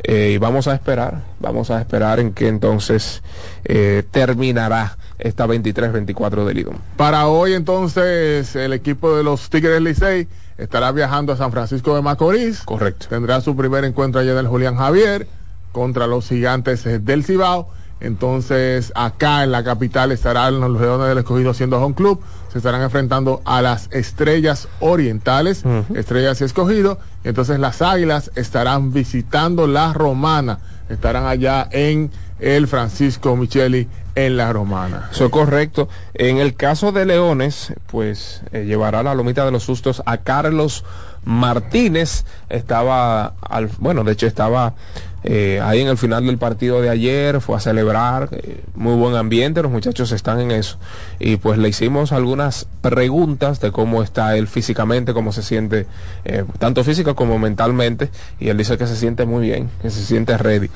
[0.03, 3.23] Eh, y vamos a esperar, vamos a esperar en que entonces
[3.65, 6.77] eh, terminará esta 23-24 del IDOM.
[6.97, 12.03] Para hoy entonces el equipo de los Tigres Licey estará viajando a San Francisco de
[12.03, 12.61] Macorís.
[12.61, 13.07] Correcto.
[13.09, 15.27] Tendrá su primer encuentro allá en el Julián Javier
[15.73, 17.69] contra los gigantes del Cibao.
[18.01, 22.21] Entonces acá en la capital estarán los Leones del Escogido siendo home club.
[22.51, 26.99] Se estarán enfrentando a las Estrellas Orientales, Estrellas y Escogido.
[27.25, 30.59] Y entonces las Águilas estarán visitando la Romana.
[30.89, 32.11] Estarán allá en
[32.41, 35.09] el Francisco Micheli en la Romana.
[35.13, 35.89] Eso es correcto.
[36.15, 40.85] En el caso de Leones, pues eh, llevará la lomita de los sustos a Carlos
[41.25, 42.25] Martínez.
[42.49, 44.75] Estaba, al, bueno, de hecho estaba
[45.23, 49.15] eh, ahí en el final del partido de ayer, fue a celebrar, eh, muy buen
[49.17, 50.79] ambiente, los muchachos están en eso.
[51.19, 55.87] Y pues le hicimos algunas preguntas de cómo está él físicamente, cómo se siente,
[56.25, 58.11] eh, tanto física como mentalmente.
[58.39, 60.71] Y él dice que se siente muy bien, que se siente ready.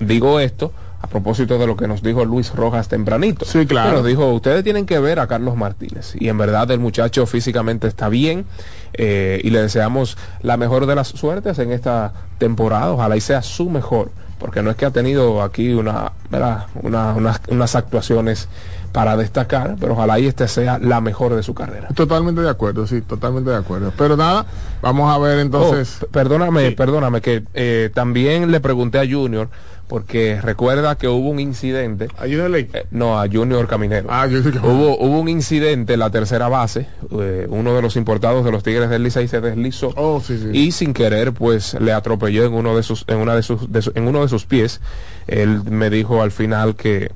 [0.00, 3.44] Digo esto a propósito de lo que nos dijo Luis Rojas tempranito.
[3.46, 3.98] Sí, claro.
[3.98, 6.14] Nos dijo, ustedes tienen que ver a Carlos Martínez.
[6.18, 8.44] Y en verdad el muchacho físicamente está bien
[8.92, 12.92] eh, y le deseamos la mejor de las suertes en esta temporada.
[12.92, 14.10] Ojalá y sea su mejor.
[14.38, 16.12] Porque no es que ha tenido aquí una.
[16.32, 18.48] Una- unas, unas actuaciones
[18.92, 21.88] para destacar, pero ojalá y este sea la mejor de su carrera.
[21.94, 23.92] Totalmente de acuerdo, sí, totalmente de acuerdo.
[23.96, 24.46] Pero nada,
[24.82, 25.98] vamos a ver entonces.
[26.02, 26.74] Oh, perdóname, Sí.
[26.74, 29.48] perdóname, que eh, también le pregunté a Junior,
[29.90, 32.08] porque recuerda que hubo un incidente.
[32.16, 32.70] Ayúdale.
[32.72, 34.06] Eh, no, a Junior Caminero.
[34.10, 36.86] Ah, yo que- Hubo, hubo un incidente en la tercera base.
[37.20, 40.48] eh, uno de los importados de los Tigres del Licey se deslizó Oh, sí, sí.
[40.56, 43.82] y sin querer, pues le atropelló en uno de sus, en una de sus, de
[43.82, 44.80] su- en uno de sus pies.
[45.26, 47.10] Él me dijo al final que,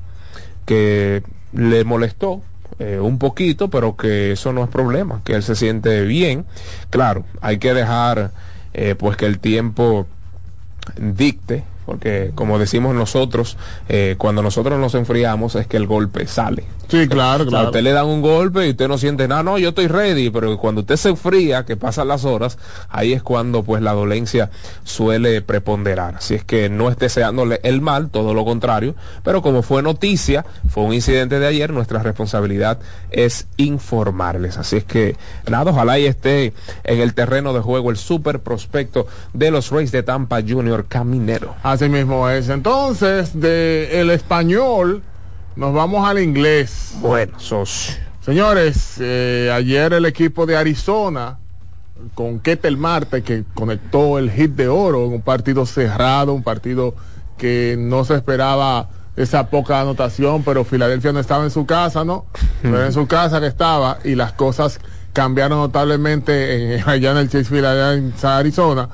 [0.67, 2.43] que le molestó.
[2.81, 6.45] eh, un poquito, pero que eso no es problema, que él se siente bien.
[6.91, 8.33] Claro, hay que dejar
[8.99, 10.09] pues que el tiempo
[10.97, 13.57] dicte, porque como decimos nosotros,
[13.89, 16.65] eh, cuando nosotros nos enfriamos es que el golpe sale.
[16.89, 17.67] Sí, claro, O sea, claro.
[17.67, 20.57] usted le dan un golpe y usted no siente nada, no, yo estoy ready, pero
[20.59, 24.51] cuando usted se enfría, que pasan las horas, ahí es cuando pues la dolencia
[24.85, 26.17] suele preponderar.
[26.17, 30.45] Así es que no es deseándole el mal, todo lo contrario, pero como fue noticia,
[30.69, 32.79] fue un incidente de ayer, nuestra responsabilidad
[33.11, 34.59] es informarles.
[34.59, 35.17] Así es que
[35.49, 36.53] nada, ojalá y esté
[36.85, 41.55] en el terreno de juego el super prospecto de los Rays de Tampa Junior Caminero.
[41.75, 42.51] Así mismo es.
[42.51, 45.03] Entonces, de el español,
[45.57, 46.93] nos vamos al inglés.
[47.01, 47.97] Bueno, socio.
[48.21, 51.39] Señores, eh, ayer el equipo de Arizona
[52.15, 56.95] con Ketel Marte que conectó el hit de oro en un partido cerrado, un partido
[57.39, 62.25] que no se esperaba esa poca anotación, pero Filadelfia no estaba en su casa, ¿no?
[62.63, 64.79] No era en su casa que estaba y las cosas
[65.13, 68.89] cambiaron notablemente en- allá en el Chase allá en Arizona.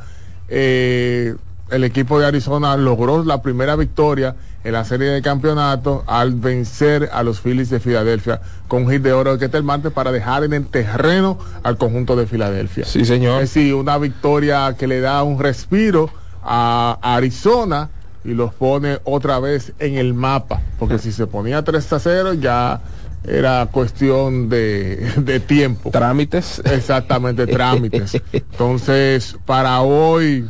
[0.48, 1.34] Eh,
[1.70, 7.08] el equipo de Arizona logró la primera victoria en la serie de campeonato al vencer
[7.12, 10.44] a los Phillies de Filadelfia con un hit de oro de Ketel Marte para dejar
[10.44, 12.84] en el terreno al conjunto de Filadelfia.
[12.84, 13.42] Sí, señor.
[13.42, 16.10] Es decir, una victoria que le da un respiro
[16.42, 17.90] a Arizona
[18.24, 20.60] y los pone otra vez en el mapa.
[20.78, 22.80] Porque si se ponía 3 a 0 ya
[23.26, 25.90] era cuestión de, de tiempo.
[25.90, 26.60] Trámites.
[26.64, 28.20] Exactamente, trámites.
[28.32, 30.48] Entonces, para hoy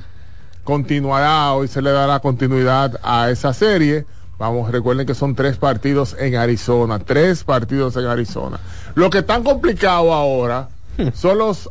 [0.65, 4.07] continuará, hoy se le dará continuidad a esa serie.
[4.39, 8.59] Vamos, recuerden que son tres partidos en Arizona, tres partidos en Arizona.
[8.95, 10.69] Lo que están complicado ahora
[11.15, 11.71] son los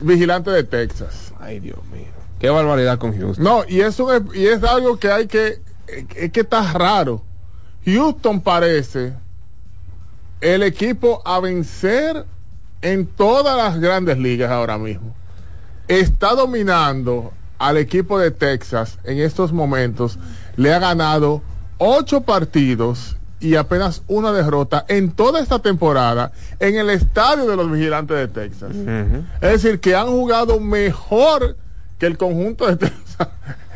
[0.00, 1.32] vigilantes de Texas.
[1.38, 2.06] Ay, Dios mío.
[2.38, 3.44] Qué barbaridad con Houston.
[3.44, 7.22] No, y eso es, y es algo que hay que, es que está raro.
[7.84, 9.12] Houston parece
[10.40, 12.24] el equipo a vencer
[12.80, 15.14] en todas las grandes ligas ahora mismo.
[15.88, 20.18] Está dominando al equipo de Texas en estos momentos.
[20.56, 21.42] Le ha ganado
[21.78, 27.70] ocho partidos y apenas una derrota en toda esta temporada en el estadio de los
[27.70, 28.72] vigilantes de Texas.
[29.40, 31.56] Es decir, que han jugado mejor
[31.98, 33.28] que el conjunto de Texas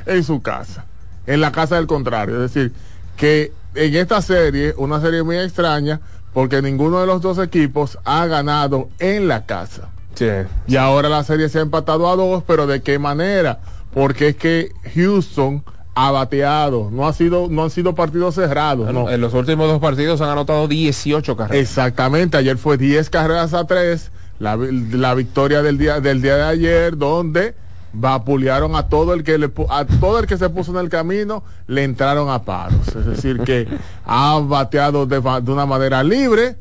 [0.06, 0.84] en su casa,
[1.26, 2.44] en la casa del contrario.
[2.44, 2.72] Es decir,
[3.16, 6.00] que en esta serie, una serie muy extraña,
[6.32, 9.88] porque ninguno de los dos equipos ha ganado en la casa.
[10.14, 10.28] Sí.
[10.66, 13.60] Y ahora la serie se ha empatado a dos, pero ¿de qué manera?
[13.92, 15.62] Porque es que Houston
[15.94, 18.92] ha bateado, no ha sido, no han sido partidos cerrados.
[18.92, 19.10] no.
[19.10, 21.62] En los últimos dos partidos han anotado 18 carreras.
[21.62, 26.44] Exactamente, ayer fue 10 carreras a 3, la, la victoria del día, del día de
[26.44, 27.54] ayer, donde
[27.92, 31.44] vapulearon a todo el que le, a todo el que se puso en el camino,
[31.66, 32.88] le entraron a paros.
[32.88, 33.68] Es decir, que
[34.06, 36.56] ha bateado de, de una manera libre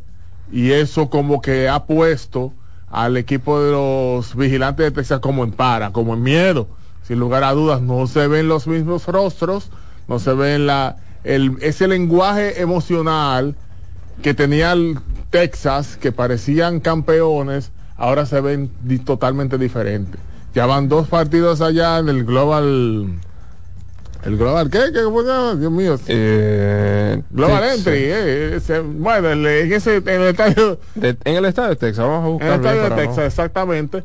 [0.52, 2.54] y eso como que ha puesto
[2.89, 6.67] al equipo de los vigilantes de Texas como en para, como en miedo.
[7.03, 9.69] Sin lugar a dudas, no se ven los mismos rostros,
[10.07, 13.55] no se ven la, el, ese lenguaje emocional
[14.21, 14.97] que tenía el
[15.29, 20.19] Texas, que parecían campeones, ahora se ven di- totalmente diferentes.
[20.53, 23.07] Ya van dos partidos allá en el Global.
[24.23, 24.79] ¿El Global qué?
[24.93, 25.23] ¿Qué fue?
[25.57, 25.97] Dios mío.
[26.07, 27.77] Eh, Global Texas.
[27.77, 27.99] Entry.
[28.03, 32.23] eh, ese- bueno, en, ese, en el estadio, De- en el estadio de Texas, vamos
[32.41, 32.75] a en el buscar.
[32.75, 34.03] estadio de no- Texas, exactamente.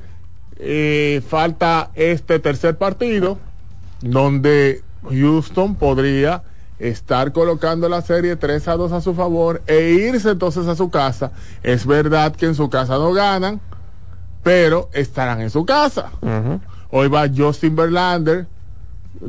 [0.59, 3.39] Eh, falta este tercer partido,
[4.01, 6.43] donde Houston podría
[6.79, 10.91] estar colocando la serie 3 a 2 a su favor e irse entonces a su
[10.91, 11.33] casa.
[11.63, 13.61] Es verdad que en su casa no ganan,
[14.43, 16.11] pero estarán en su casa.
[16.91, 18.47] Hoy va Justin Verlander.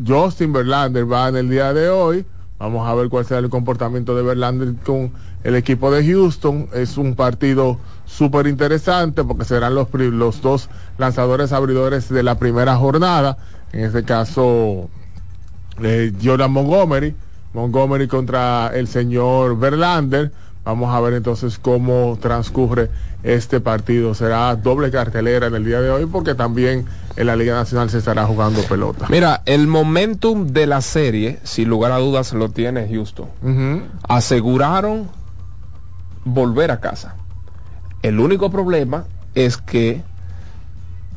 [0.06, 2.26] Justin Verlander va en el día de hoy.
[2.60, 5.12] Vamos a ver cuál será el comportamiento de Verlander con
[5.44, 6.70] el equipo de Houston.
[6.74, 12.76] Es un partido súper interesante porque serán los, los dos lanzadores abridores de la primera
[12.78, 13.38] jornada.
[13.74, 14.90] En este caso,
[15.84, 17.16] eh, Jordan Montgomery.
[17.54, 20.32] Montgomery contra el señor Verlander.
[20.64, 22.90] Vamos a ver entonces cómo transcurre
[23.24, 24.14] este partido.
[24.14, 28.00] Será doble cartelera en el día de hoy porque también en la Liga Nacional se
[28.00, 29.08] estará jugando pelota.
[29.10, 33.28] Mira, el momentum de la serie, sin lugar a dudas, lo tiene Houston.
[33.42, 33.82] Ujú.
[34.08, 35.10] Aseguraron
[36.26, 37.16] volver a casa.
[38.08, 39.04] El único problema
[39.36, 40.02] es que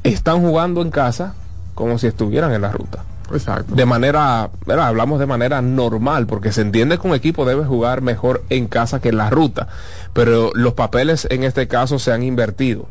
[0.02, 1.34] están jugando en casa
[1.74, 3.04] como si estuvieran en la ruta.
[3.32, 3.76] Exacto.
[3.76, 4.88] de manera, ¿verdad?
[4.88, 9.00] hablamos de manera normal, porque se entiende que un equipo debe jugar mejor en casa
[9.00, 9.68] que en la ruta,
[10.12, 12.88] pero los papeles en este caso se han invertido.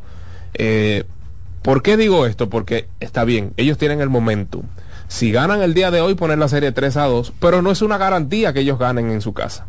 [0.54, 1.04] Eh,
[1.62, 2.50] ¿Por qué digo esto?
[2.50, 4.64] Porque está bien, ellos tienen el momentum.
[5.10, 7.82] Si ganan el día de hoy, poner la serie 3 a 2, pero no es
[7.82, 9.66] una garantía que ellos ganen en su casa.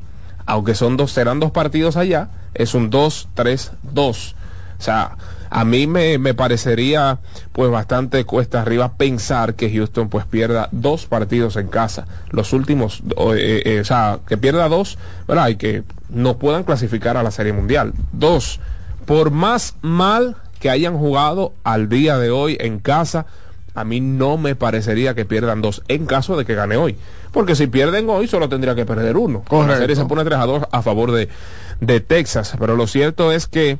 [0.50, 3.70] Aunque son dos, serán dos partidos allá, es un 2-3-2.
[3.94, 5.16] O sea,
[5.48, 7.20] a mí me, me parecería
[7.52, 12.08] pues bastante cuesta arriba pensar que Houston pues pierda dos partidos en casa.
[12.30, 13.00] Los últimos,
[13.36, 15.50] eh, eh, o sea, que pierda dos, ¿verdad?
[15.50, 17.92] Y que no puedan clasificar a la Serie Mundial.
[18.10, 18.58] Dos,
[19.06, 23.26] por más mal que hayan jugado al día de hoy en casa,
[23.74, 26.96] a mí no me parecería que pierdan dos en caso de que gane hoy.
[27.32, 29.44] Porque si pierden hoy, solo tendría que perder uno.
[29.46, 29.72] Correcto.
[29.72, 31.28] La serie se pone 3 a 2 a favor de,
[31.80, 32.54] de Texas.
[32.58, 33.78] Pero lo cierto es que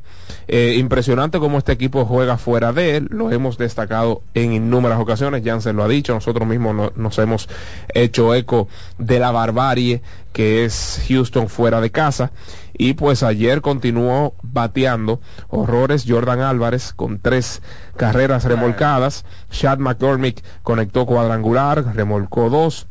[0.49, 3.09] eh, impresionante como este equipo juega fuera de él.
[3.11, 5.43] Lo hemos destacado en innumerables ocasiones.
[5.45, 6.15] Jansen lo ha dicho.
[6.15, 7.49] Nosotros mismos no- nos hemos
[7.95, 12.31] hecho eco de la barbarie que es Houston fuera de casa.
[12.73, 17.61] Y pues ayer continuó bateando horrores Jordan Álvarez con tres
[17.97, 19.25] carreras remolcadas.
[19.51, 22.87] Chad McCormick conectó cuadrangular, remolcó dos.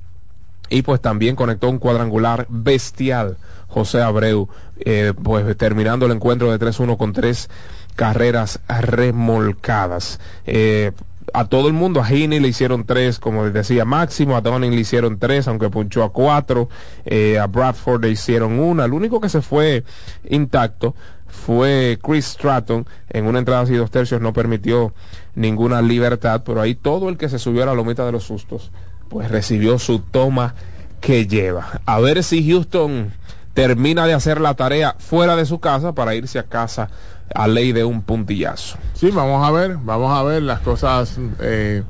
[0.70, 3.38] Y pues también conectó un cuadrangular bestial
[3.70, 7.50] José Abreu, eh, pues terminando el encuentro de 3-1 con tres
[7.96, 10.20] carreras remolcadas.
[10.46, 10.92] Eh,
[11.34, 14.82] a todo el mundo, a Heaney le hicieron tres, como decía, máximo, a Donning le
[14.82, 16.70] hicieron tres, aunque punchó a cuatro,
[17.06, 19.84] eh, a Bradford le hicieron una, el único que se fue
[20.28, 20.96] intacto
[21.30, 24.94] fue Chris Stratton, en una entrada así dos tercios no permitió
[25.36, 28.72] ninguna libertad, pero ahí todo el que se subió a la lomita de los sustos,
[29.10, 30.56] pues recibió su toma
[31.02, 31.82] que lleva.
[31.86, 33.12] A ver si Houston
[33.68, 36.90] termina de hacer la tarea fuera de su casa para irse a casa
[37.36, 38.78] a ley de un puntillazo.
[38.94, 41.84] Sí, vamos a ver, vamos a ver, las cosas eh,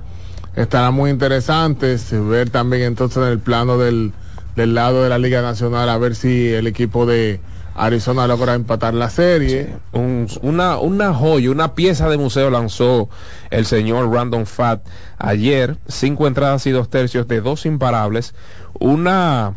[0.55, 4.13] estarán muy interesantes, ver también entonces en el plano del,
[4.55, 7.39] del lado de la Liga Nacional, a ver si el equipo de
[7.75, 9.75] Arizona logra empatar la serie.
[9.93, 13.09] Un- una, una joya, una pieza de museo lanzó
[13.51, 14.81] el señor Random Fat
[15.19, 18.33] ayer, cinco entradas y dos tercios de dos imparables,
[18.79, 19.53] una,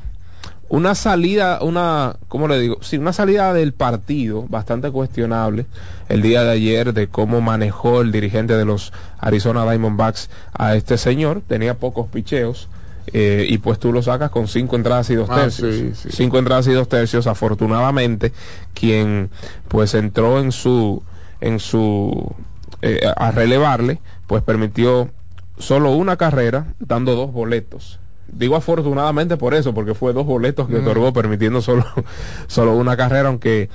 [0.73, 2.79] una salida, una, ¿cómo le digo?
[2.81, 5.67] Sí, una salida del partido bastante cuestionable
[6.09, 10.97] el día de ayer de cómo manejó el dirigente de los Arizona Diamondbacks a este
[10.97, 12.69] señor, tenía pocos picheos.
[13.13, 15.75] eh, y pues tú lo sacas con cinco entradas y dos Ah, tercios.
[15.75, 16.09] sí, sí.
[16.11, 17.27] Cinco entradas y dos tercios.
[17.27, 18.33] Afortunadamente,
[18.73, 19.29] quien
[19.69, 21.03] pues entró en su
[21.41, 22.33] en su
[22.81, 25.11] eh, a relevarle, pues permitió
[25.59, 27.99] solo una carrera, dando dos boletos.
[28.33, 31.85] Digo afortunadamente por eso, porque fue dos boletos que otorgó, permitiendo solo,
[32.47, 33.69] solo una carrera, aunque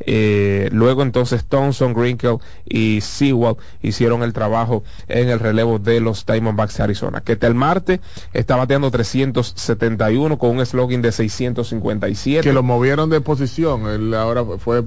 [0.00, 6.26] eh, luego entonces Thompson, Grinkle y Sewell hicieron el trabajo en el relevo de los
[6.26, 7.20] Diamondbacks de Arizona.
[7.20, 8.00] Que el Marte
[8.32, 12.42] está bateando 371 con un slogan de 657.
[12.42, 13.86] Que lo movieron de posición.
[13.88, 14.84] Él ahora fue,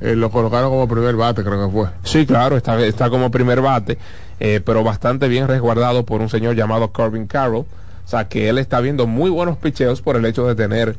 [0.00, 1.88] eh, lo colocaron como primer bate, creo que fue.
[2.04, 3.98] Sí, claro, está, está como primer bate,
[4.40, 7.66] eh, pero bastante bien resguardado por un señor llamado Corbin Carroll.
[8.12, 10.96] Sea, que él está viendo muy buenos picheos por el hecho de tener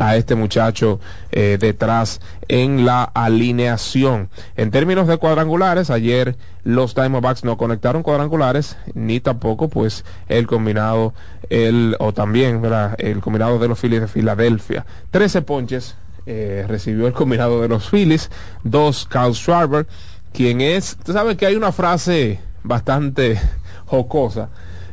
[0.00, 0.98] a este muchacho
[1.30, 4.30] eh, detrás en la alineación.
[4.56, 11.14] En términos de cuadrangulares, ayer los Diamondbacks no conectaron cuadrangulares, ni tampoco pues el combinado,
[11.50, 12.96] el, o también ¿verdad?
[12.98, 14.86] el combinado de los Phillies de Filadelfia.
[15.12, 15.94] 13 ponches
[16.26, 18.28] eh, recibió el combinado de los Phillies,
[18.64, 19.86] dos Carl Schwarber,
[20.32, 23.40] quien es, tú sabes que hay una frase bastante
[23.86, 24.48] jocosa,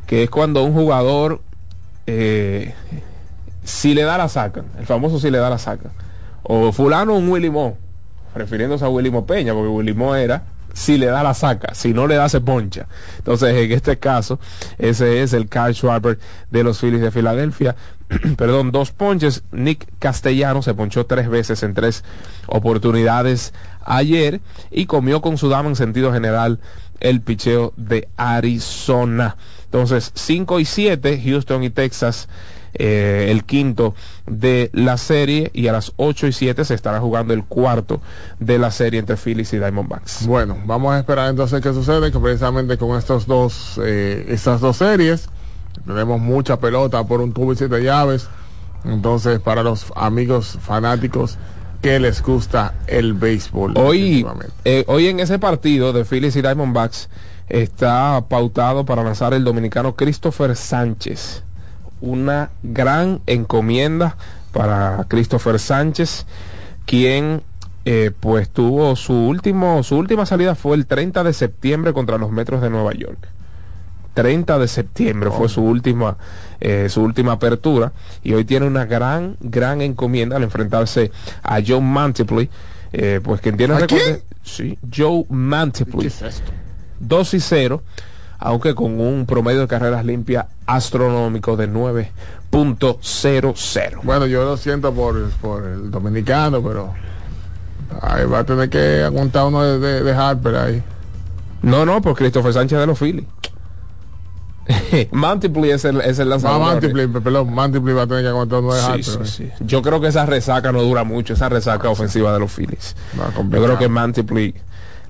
[0.06, 1.40] que es cuando un jugador,
[2.06, 2.74] eh,
[3.62, 5.92] si le da la sacan, el famoso si le da la sacan,
[6.42, 7.76] o fulano un Willy Mo,
[8.34, 10.44] refiriéndose a Willy Mo Peña, porque Willy Mo era
[10.74, 12.86] si le da la saca, si no le da se poncha.
[13.18, 14.38] Entonces, en este caso,
[14.76, 16.18] ese es el Carl Schwarber
[16.50, 17.76] de los Phillies de Filadelfia.
[18.36, 19.44] Perdón, dos ponches.
[19.52, 22.04] Nick Castellano se ponchó tres veces en tres
[22.46, 24.40] oportunidades ayer
[24.70, 26.58] y comió con su dama en sentido general
[27.00, 29.36] el picheo de Arizona.
[29.74, 32.28] Entonces, 5 y 7, Houston y Texas
[32.74, 37.34] eh, el quinto de la serie y a las 8 y 7 se estará jugando
[37.34, 38.00] el cuarto
[38.38, 40.28] de la serie entre Phillies y Diamondbacks.
[40.28, 44.76] Bueno, vamos a esperar entonces qué sucede, que precisamente con estos dos, eh, estas dos
[44.76, 45.28] series,
[45.84, 48.28] tenemos mucha pelota por un tubo y siete llaves.
[48.84, 51.36] Entonces, para los amigos fanáticos
[51.82, 53.74] que les gusta el béisbol.
[53.76, 54.24] Hoy,
[54.64, 57.08] eh, hoy en ese partido de Phillies y Diamondbacks
[57.48, 61.42] está pautado para lanzar el dominicano Christopher Sánchez.
[62.00, 64.16] Una gran encomienda
[64.52, 66.26] para Christopher Sánchez,
[66.86, 67.42] quien
[67.84, 72.30] eh, pues tuvo su último, su última salida fue el 30 de septiembre contra los
[72.30, 73.28] Metros de Nueva York.
[74.14, 76.16] 30 de septiembre fue su última
[76.60, 77.92] eh, su última apertura
[78.22, 81.10] y hoy tiene una gran gran encomienda al enfrentarse
[81.42, 82.48] a Joe Mantiply
[82.92, 84.22] eh, pues quien tiene ¿A quién?
[84.44, 86.52] sí Joe ¿Qué Mantiply es esto?
[87.08, 87.82] 2 y 0
[88.40, 95.30] aunque con un promedio de carreras limpias astronómico de 9.00 Bueno, yo lo siento por,
[95.40, 96.92] por el dominicano, pero
[98.02, 100.82] ahí va a tener que aguantar uno de, de, de Harper ahí.
[101.62, 103.24] no no por Christopher Sánchez de los Phillies
[105.12, 108.60] Mantiply es el, es el No, lanzador Mantiply, perdón, Mantiply va a tener que aguantar
[108.60, 109.04] uno de Sí, Harper.
[109.04, 109.28] sí, ahí.
[109.58, 109.60] sí.
[109.60, 112.96] Yo creo que esa resaca no dura mucho, esa resaca ofensiva de los Phillies.
[113.50, 114.54] Yo creo que Mantiply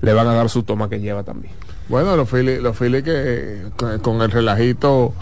[0.01, 1.53] le van a dar su toma que lleva también.
[1.87, 5.13] Bueno, los Phillies, los Phillies que eh, con, con el relajito,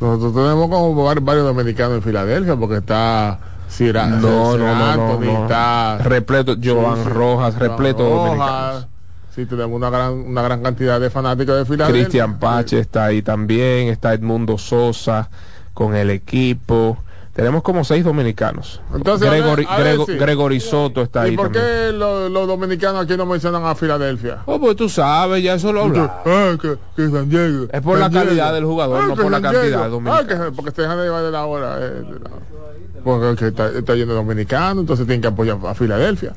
[0.00, 3.38] nosotros tenemos como var- varios dominicanos en Filadelfia, porque está
[3.68, 7.04] Cira, No, no, no, no, está Repleto, Joan.
[7.04, 8.26] Rojas, repleto Rojas.
[8.26, 8.86] dominicanos.
[9.34, 12.02] Sí, tenemos una gran, una gran cantidad de fanáticos de Filadelfia.
[12.04, 15.28] Cristian Pache está ahí también, está Edmundo Sosa
[15.72, 16.96] con el equipo.
[17.34, 18.80] Tenemos como seis dominicanos.
[18.94, 20.12] Entonces, a ver, Gregory, a ver, Grego- sí.
[20.16, 21.64] Gregory Soto está ¿Y ahí por también.
[21.64, 24.38] qué los, los dominicanos aquí no mencionan a Filadelfia?
[24.46, 26.10] Oh, pues tú sabes, ya eso lo hablamos.
[26.24, 27.66] Ah, que, que San Diego.
[27.72, 29.82] Es por San la calidad del jugador, no que por la cantidad Diego.
[29.82, 30.24] de dominicanos.
[30.24, 31.76] Ah, que, porque se dejan de llevar de la hora.
[31.80, 32.30] eh, de la-
[33.02, 36.32] porque que está, de dominicanos, entonces tienen que apoyar a Filadelfia.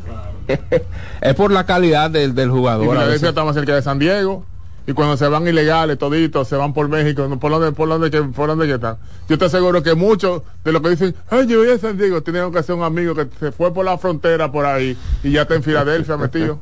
[1.22, 2.88] Es por la calidad del, del Y jugador.
[2.88, 4.46] a Filadelfia está más cerca de San Diego.
[4.90, 7.38] Y cuando se van ilegales, toditos, se van por México, ¿no?
[7.38, 8.98] ¿por dónde, por dónde, que, por dónde que están?
[9.28, 12.24] Yo te aseguro que muchos de los que dicen, ay, yo voy a San Diego,
[12.24, 15.42] tienen que ser un amigo que se fue por la frontera por ahí y ya
[15.42, 16.62] está en Filadelfia metido.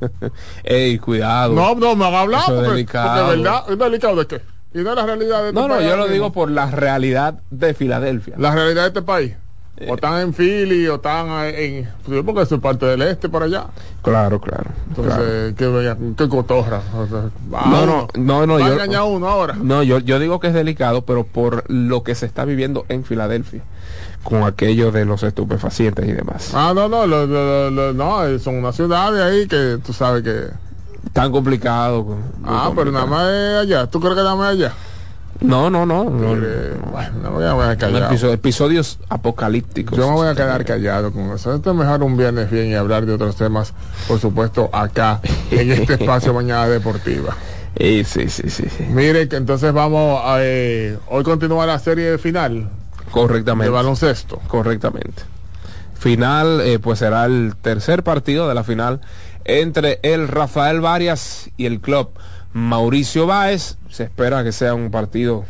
[0.64, 1.54] Ey, cuidado.
[1.54, 3.26] No, no, me han hablado Eso es porque, delicado.
[3.28, 4.42] porque verdad, ¿es delicado de qué?
[4.74, 6.50] Y no es la realidad de este No, no, país yo ahora lo digo por
[6.50, 8.34] la realidad de Filadelfia.
[8.40, 9.36] La realidad de este país.
[9.78, 9.88] Eh.
[9.90, 11.90] O están en Philly, o están en...
[12.26, 13.66] Porque eso es parte del este por allá.
[14.02, 14.64] Claro, claro.
[14.96, 15.12] claro.
[15.12, 16.82] Entonces, qué, bella- qué cotorra.
[16.98, 19.56] O sea, va No, no, no, no, Va yo- a uno ahora.
[19.62, 23.04] No, yo, yo digo que es delicado, pero por lo que se está viviendo en
[23.04, 23.64] Filadelfia,
[24.24, 26.52] con aquello de los estupefacientes y demás.
[26.54, 30.48] Ah, no, no, lo- lo- lo- no, son unas ciudades ahí que tú sabes que...
[31.12, 32.18] Tan complicado.
[32.46, 33.88] Ah, pero nada más es allá.
[33.88, 34.74] ¿Tú crees que nada más es allá?
[35.42, 36.06] No, no, no.
[36.06, 39.98] no, Eh, bueno, no me voy a episodio- episodios apocalípticos.
[39.98, 41.54] Yo me voy a quedar callado con eso.
[41.54, 43.74] Esto es mejor un viernes bien y hablar de otros temas,
[44.08, 45.20] por supuesto, acá
[45.52, 47.36] en este espacio Mañana Deportiva.
[47.78, 48.68] Sí, sí, sí, sí.
[48.90, 50.38] Mire, que entonces vamos a...
[50.40, 52.70] eh, hoy continúa la serie final.
[53.12, 53.66] Correctamente.
[53.66, 54.40] de baloncesto.
[54.48, 55.24] Correctamente.
[55.94, 59.02] Final, eh, pues será el tercer partido de la final
[59.44, 62.10] entre el Rafael Varias y el club
[62.56, 63.76] Mauricio Báez.
[63.90, 65.44] Se espera que sea un partido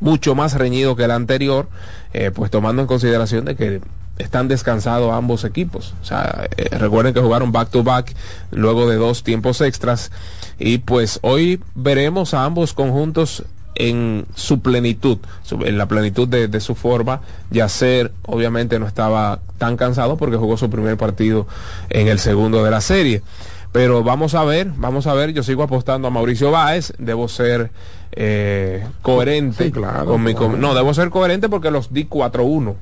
[0.00, 1.68] mucho más reñido que el anterior,
[2.14, 3.82] eh, pues tomando en consideración de que
[4.16, 5.94] están descansados ambos equipos.
[6.00, 8.14] O sea, eh, recuerden que jugaron back to back
[8.52, 10.10] luego de dos tiempos extras
[10.58, 15.18] y pues hoy veremos a ambos conjuntos en su plenitud,
[15.50, 17.20] en la plenitud de, de su forma.
[17.50, 21.46] Yacer obviamente no estaba tan cansado porque jugó su primer partido
[21.90, 23.22] en el segundo de la serie.
[23.72, 27.70] Pero vamos a ver, vamos a ver, yo sigo apostando a Mauricio Báez, debo ser
[28.12, 30.56] eh, coherente Sí, claro, con mi claro.
[30.56, 32.74] no, debo ser coherente porque los di 4-1.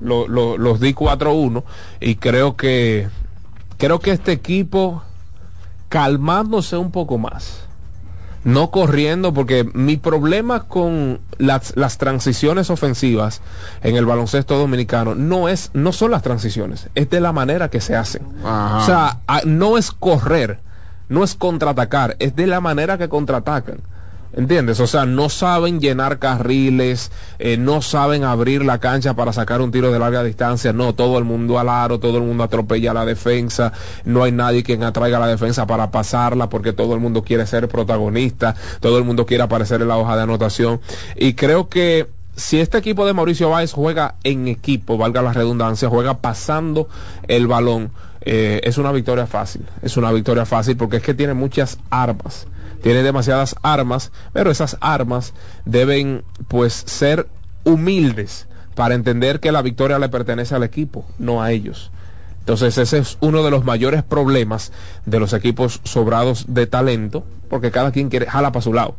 [0.00, 1.62] Lo- lo- los di 4-1
[2.00, 3.08] y creo que
[3.78, 5.02] creo que este equipo
[5.88, 7.68] calmándose un poco más
[8.44, 13.40] no corriendo, porque mi problema con las, las transiciones ofensivas
[13.82, 17.80] en el baloncesto dominicano no es, no son las transiciones, es de la manera que
[17.80, 18.22] se hacen.
[18.44, 18.78] Ajá.
[18.78, 20.58] O sea, a- no es correr,
[21.08, 23.78] no es contraatacar, es de la manera que contraatacan.
[24.34, 24.80] ¿Entiendes?
[24.80, 29.70] O sea, no saben llenar carriles, eh, no saben abrir la cancha para sacar un
[29.70, 30.72] tiro de larga distancia.
[30.72, 33.72] No, todo el mundo al aro, todo el mundo atropella la defensa.
[34.04, 37.68] No hay nadie quien atraiga la defensa para pasarla porque todo el mundo quiere ser
[37.68, 40.80] protagonista, todo el mundo quiere aparecer en la hoja de anotación.
[41.14, 45.90] Y creo que si este equipo de Mauricio Báez juega en equipo, valga la redundancia,
[45.90, 46.88] juega pasando
[47.28, 47.90] el balón,
[48.22, 49.66] eh, es una victoria fácil.
[49.82, 52.46] Es una victoria fácil porque es que tiene muchas armas.
[52.82, 57.28] Tiene demasiadas armas, pero esas armas deben pues ser
[57.64, 61.90] humildes para entender que la victoria le pertenece al equipo, no a ellos.
[62.40, 64.72] Entonces ese es uno de los mayores problemas
[65.06, 68.96] de los equipos sobrados de talento, porque cada quien quiere jala para su lado.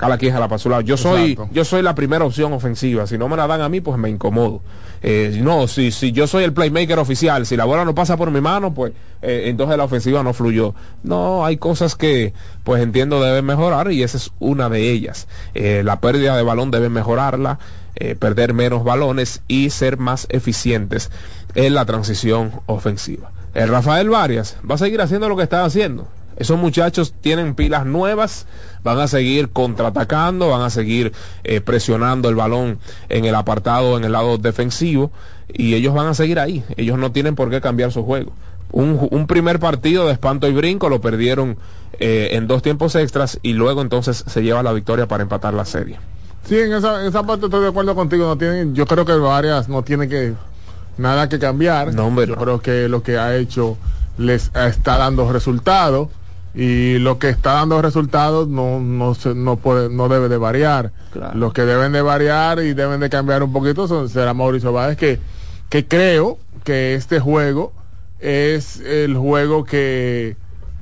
[0.00, 0.80] Cada quien jala para su lado.
[0.80, 1.52] Yo soy, Exacto.
[1.52, 3.06] yo soy la primera opción ofensiva.
[3.06, 4.62] Si no me la dan a mí, pues me incomodo.
[5.02, 8.30] Eh, no, si, si yo soy el playmaker oficial, si la bola no pasa por
[8.30, 10.74] mi mano, pues eh, entonces la ofensiva no fluyó.
[11.02, 12.32] No, hay cosas que,
[12.64, 15.28] pues entiendo deben mejorar y esa es una de ellas.
[15.52, 17.58] Eh, la pérdida de balón debe mejorarla,
[18.18, 21.10] perder menos balones y ser más eficientes
[21.54, 23.30] en la transición ofensiva.
[23.52, 26.08] El Rafael Varias va a seguir haciendo lo que está haciendo.
[26.40, 28.46] Esos muchachos tienen pilas nuevas,
[28.82, 31.12] van a seguir contraatacando, van a seguir
[31.44, 32.78] eh, presionando el balón
[33.08, 35.10] en el apartado, en el lado defensivo,
[35.52, 36.64] y ellos van a seguir ahí.
[36.76, 38.32] Ellos no tienen por qué cambiar su juego.
[38.72, 41.56] Un, un primer partido de espanto y brinco lo perdieron
[41.98, 45.64] eh, en dos tiempos extras y luego entonces se lleva la victoria para empatar la
[45.64, 45.98] serie.
[46.46, 48.26] Sí, en esa, en esa parte estoy de acuerdo contigo.
[48.26, 50.34] No tienen, yo creo que varias no tiene que
[50.98, 51.92] nada que cambiar.
[51.94, 52.42] No, hombre, yo no.
[52.42, 53.76] creo que lo que ha hecho
[54.18, 56.08] les está dando resultados
[56.54, 60.92] y lo que está dando resultados no no se, no puede no debe de variar.
[61.12, 61.38] Claro.
[61.38, 64.96] Los que deben de variar y deben de cambiar un poquito son será Mauricio Báez
[64.96, 65.20] que
[65.68, 67.72] que creo que este juego
[68.18, 70.36] es el juego que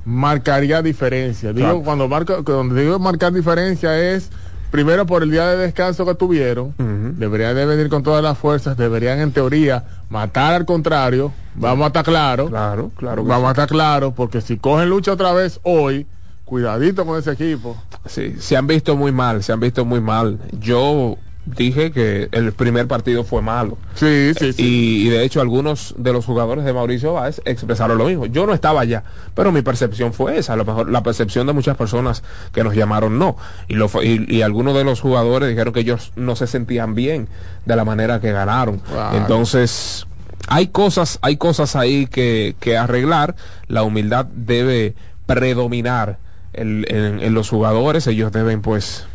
[0.05, 1.53] marcaría diferencia.
[1.53, 1.81] Digo, Claro.
[1.83, 4.31] cuando marca, cuando digo marcar diferencia es
[4.71, 6.73] primero por el día de descanso que tuvieron,
[7.17, 11.87] deberían de venir con todas las fuerzas, deberían en teoría matar al contrario, vamos a
[11.87, 13.23] estar claros, Claro, claro.
[13.23, 16.05] vamos a estar claros, porque si cogen lucha otra vez hoy,
[16.45, 17.77] cuidadito con ese equipo.
[18.05, 20.39] Sí, se han visto muy mal, se han visto muy mal.
[20.59, 21.17] Yo
[21.55, 23.77] dije que el primer partido fue malo.
[23.95, 24.63] Sí, sí, sí.
[24.63, 28.25] Y, y de hecho algunos de los jugadores de Mauricio Báez expresaron lo mismo.
[28.25, 30.53] Yo no estaba allá, pero mi percepción fue esa.
[30.53, 32.23] A lo mejor la percepción de muchas personas
[32.53, 33.37] que nos llamaron no.
[33.67, 37.27] Y, lo, y, y algunos de los jugadores dijeron que ellos no se sentían bien
[37.65, 38.81] de la manera que ganaron.
[39.17, 40.05] Entonces,
[40.47, 43.35] hay cosas, hay cosas ahí que, que arreglar.
[43.67, 44.95] La humildad debe
[45.25, 46.17] predominar
[46.53, 48.07] en, en- en los jugadores.
[48.07, 49.05] Ellos deben pues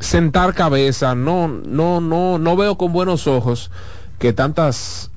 [0.00, 1.14] sentar cabeza.
[1.14, 3.70] No, no, no, no veo con buenos ojos
[4.18, 5.10] que tantas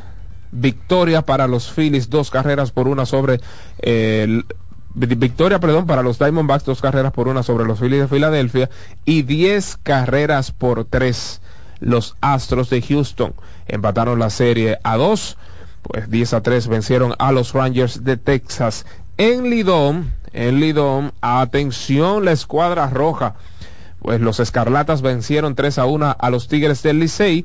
[0.52, 3.40] Victoria para los Phillies, dos carreras por una sobre
[3.78, 4.46] el
[4.94, 8.70] victoria, perdón, para los Diamondbacks, dos carreras por una sobre los Phillies de Filadelfia
[9.04, 11.42] y diez carreras por tres
[11.80, 13.34] los Astros de Houston.
[13.66, 15.36] Empataron la serie a dos,
[15.82, 18.86] pues 10 a 3 vencieron a los Rangers de Texas.
[19.18, 23.34] En Lidón, en Lidón, atención la escuadra roja
[24.06, 27.44] pues los Escarlatas vencieron 3 a 1 a los Tigres del Licey.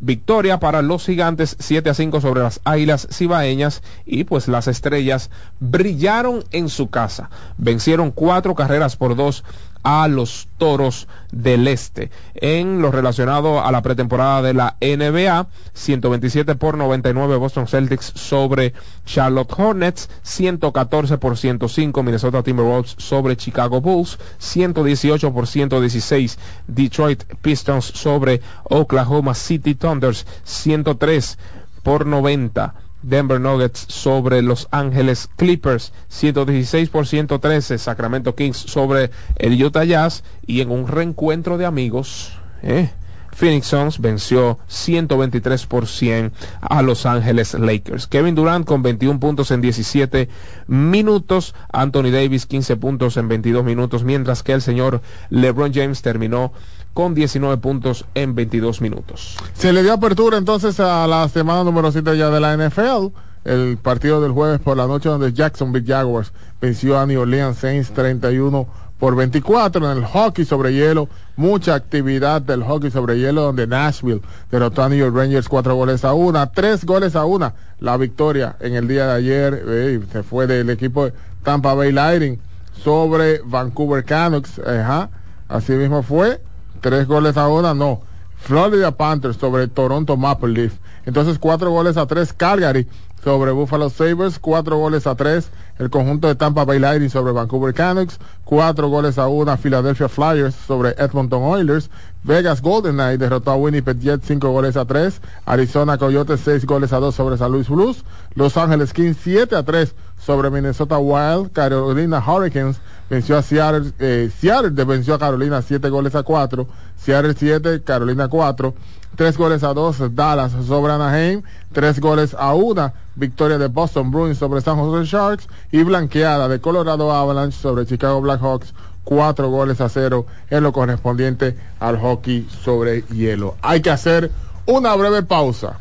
[0.00, 5.30] Victoria para los gigantes 7 a 5 sobre las águilas cibaeñas y pues las estrellas
[5.60, 7.30] brillaron en su casa.
[7.56, 9.44] Vencieron cuatro carreras por dos
[9.82, 12.10] a los Toros del Este.
[12.34, 18.74] En lo relacionado a la pretemporada de la NBA, 127 por 99 Boston Celtics sobre
[19.04, 27.84] Charlotte Hornets, 114 por 105 Minnesota Timberwolves sobre Chicago Bulls, 118 por 116 Detroit Pistons
[27.84, 31.38] sobre Oklahoma City Thunders, 103
[31.82, 39.62] por 90 Denver Nuggets sobre Los Ángeles Clippers, 116 por 113 Sacramento Kings sobre el
[39.62, 42.32] Utah Jazz y en un reencuentro de amigos,
[42.62, 42.90] ¿eh?
[43.32, 48.06] Phoenix Suns venció 123 por 100 a Los Ángeles Lakers.
[48.06, 50.28] Kevin Durant con 21 puntos en 17
[50.66, 56.52] minutos, Anthony Davis 15 puntos en 22 minutos, mientras que el señor LeBron James terminó
[56.94, 59.36] con 19 puntos en 22 minutos.
[59.54, 63.08] Se le dio apertura entonces a la semana número 7 ya de la NFL.
[63.44, 67.90] El partido del jueves por la noche donde Jacksonville Jaguars venció a New Orleans Saints
[67.90, 68.68] 31
[69.02, 71.08] por 24 en el hockey sobre hielo.
[71.34, 76.04] Mucha actividad del hockey sobre hielo donde Nashville derrotó a New York Rangers cuatro goles
[76.04, 77.52] a una, tres goles a una.
[77.80, 81.90] La victoria en el día de ayer eh, se fue del equipo de Tampa Bay
[81.90, 82.38] Lightning
[82.80, 84.60] sobre Vancouver Canucks.
[84.60, 85.10] Ajá,
[85.48, 86.40] así mismo fue
[86.80, 88.02] tres goles a una, no.
[88.36, 90.74] Florida Panthers sobre Toronto Maple Leaf.
[91.06, 92.86] Entonces cuatro goles a tres Calgary
[93.24, 97.74] sobre Buffalo Sabres, cuatro goles a tres el conjunto de Tampa Bay Lightning sobre Vancouver
[97.74, 101.90] Canucks, cuatro goles a una Philadelphia Flyers sobre Edmonton Oilers,
[102.24, 106.92] Vegas Golden Knight derrotó a Winnipeg Jets cinco goles a tres, Arizona Coyotes seis goles
[106.92, 108.04] a dos sobre San Luis Blues,
[108.34, 114.30] Los Ángeles Kings siete a tres sobre Minnesota Wild, Carolina Hurricanes venció a Seattle, eh,
[114.38, 118.74] Seattle venció a Carolina siete goles a cuatro, Seattle siete, Carolina cuatro,
[119.16, 121.42] tres goles a dos Dallas sobre Anaheim,
[121.72, 126.60] tres goles a una victoria de Boston Bruins sobre San Jose Sharks y blanqueada de
[126.60, 128.72] Colorado Avalanche sobre Chicago Blackhawks,
[129.04, 133.56] cuatro goles a cero en lo correspondiente al hockey sobre hielo.
[133.62, 134.30] Hay que hacer
[134.66, 135.78] una breve pausa.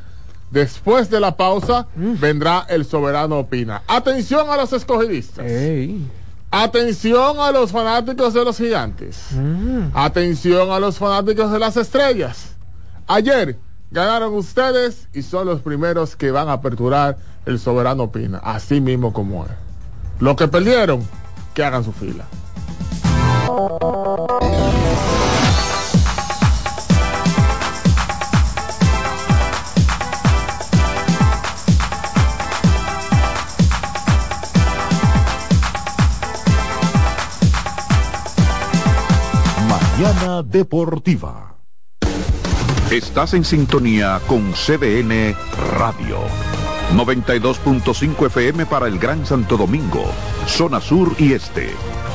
[0.49, 3.83] Después de la pausa vendrá el soberano opina.
[3.87, 5.45] Atención a los escogidistas.
[6.53, 9.27] Atención a los fanáticos de los gigantes.
[9.93, 12.50] Atención a los fanáticos de las estrellas.
[13.13, 13.57] Ayer
[13.91, 18.37] ganaron ustedes y son los primeros que van a aperturar el soberano opina.
[18.37, 19.51] Así mismo como es.
[20.21, 21.05] Los que perdieron,
[21.53, 22.25] que hagan su fila.
[39.67, 41.50] Mañana Deportiva.
[42.91, 45.33] Estás en sintonía con CDN
[45.77, 46.19] Radio.
[46.93, 50.03] 92.5 FM para el Gran Santo Domingo,
[50.45, 51.69] zona sur y este,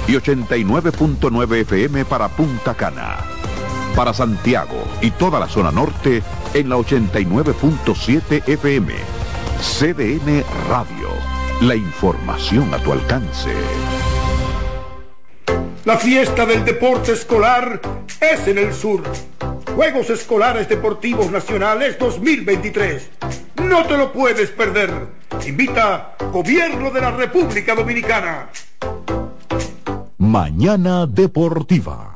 [0.07, 3.17] y 89.9 FM para Punta Cana.
[3.95, 6.23] Para Santiago y toda la zona norte
[6.53, 8.93] en la 89.7 FM.
[9.59, 11.09] CDN Radio.
[11.63, 13.51] La información a tu alcance.
[15.87, 17.81] La fiesta del deporte escolar
[18.21, 19.03] es en el sur.
[19.77, 23.11] Juegos Escolares Deportivos Nacionales 2023.
[23.63, 24.91] No te lo puedes perder.
[25.47, 28.49] Invita Gobierno de la República Dominicana.
[30.17, 32.16] Mañana Deportiva.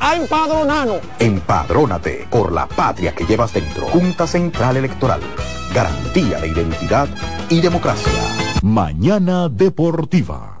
[0.00, 1.00] a empadronarnos.
[1.18, 3.86] Empadrónate por la patria que llevas dentro.
[3.88, 5.20] Junta Central Electoral.
[5.74, 7.08] Garantía de identidad
[7.50, 8.12] y democracia.
[8.62, 10.55] Mañana Deportiva.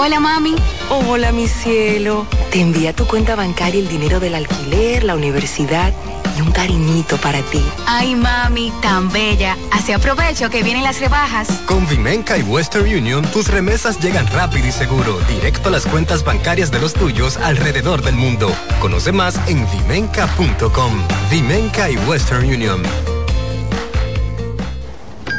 [0.00, 0.54] Hola mami.
[0.90, 2.24] Hola mi cielo.
[2.52, 5.92] Te envía tu cuenta bancaria el dinero del alquiler, la universidad
[6.36, 7.60] y un cariñito para ti.
[7.84, 9.56] Ay mami, tan bella.
[9.72, 11.48] Así aprovecho que vienen las rebajas.
[11.66, 16.22] Con Vimenca y Western Union tus remesas llegan rápido y seguro, directo a las cuentas
[16.22, 18.52] bancarias de los tuyos alrededor del mundo.
[18.80, 20.92] Conoce más en vimenca.com.
[21.28, 22.82] Vimenca y Western Union.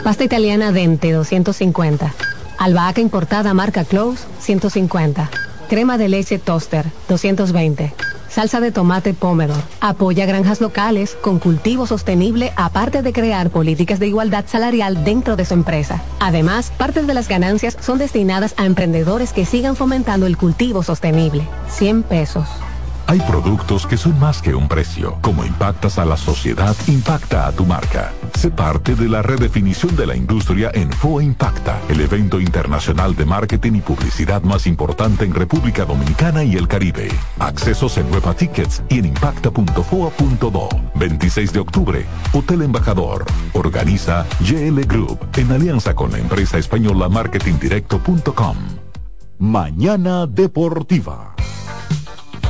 [0.03, 2.28] Pasta italiana Dente 250.
[2.59, 5.29] Albahaca importada marca Close 150.
[5.69, 7.93] Crema de leche Toaster 220.
[8.27, 9.63] Salsa de tomate Pomodoro.
[9.79, 15.45] Apoya granjas locales con cultivo sostenible aparte de crear políticas de igualdad salarial dentro de
[15.45, 16.03] su empresa.
[16.19, 21.47] Además, parte de las ganancias son destinadas a emprendedores que sigan fomentando el cultivo sostenible.
[21.69, 22.45] 100 pesos.
[23.09, 25.17] Hay productos que son más que un precio.
[25.23, 28.13] Como impactas a la sociedad, impacta a tu marca.
[28.35, 33.25] Sé parte de la redefinición de la industria en FOA Impacta, el evento internacional de
[33.25, 37.09] marketing y publicidad más importante en República Dominicana y el Caribe.
[37.39, 40.69] Accesos en Nueva Tickets y en impacta.foa.do.
[40.93, 43.25] 26 de octubre, Hotel Embajador.
[43.53, 48.55] Organiza GL Group en alianza con la empresa española marketingdirecto.com.
[49.39, 51.33] Mañana Deportiva.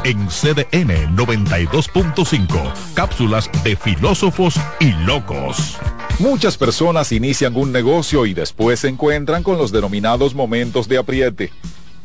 [0.05, 5.77] En CDN 92.5, cápsulas de filósofos y locos.
[6.19, 11.51] Muchas personas inician un negocio y después se encuentran con los denominados momentos de apriete.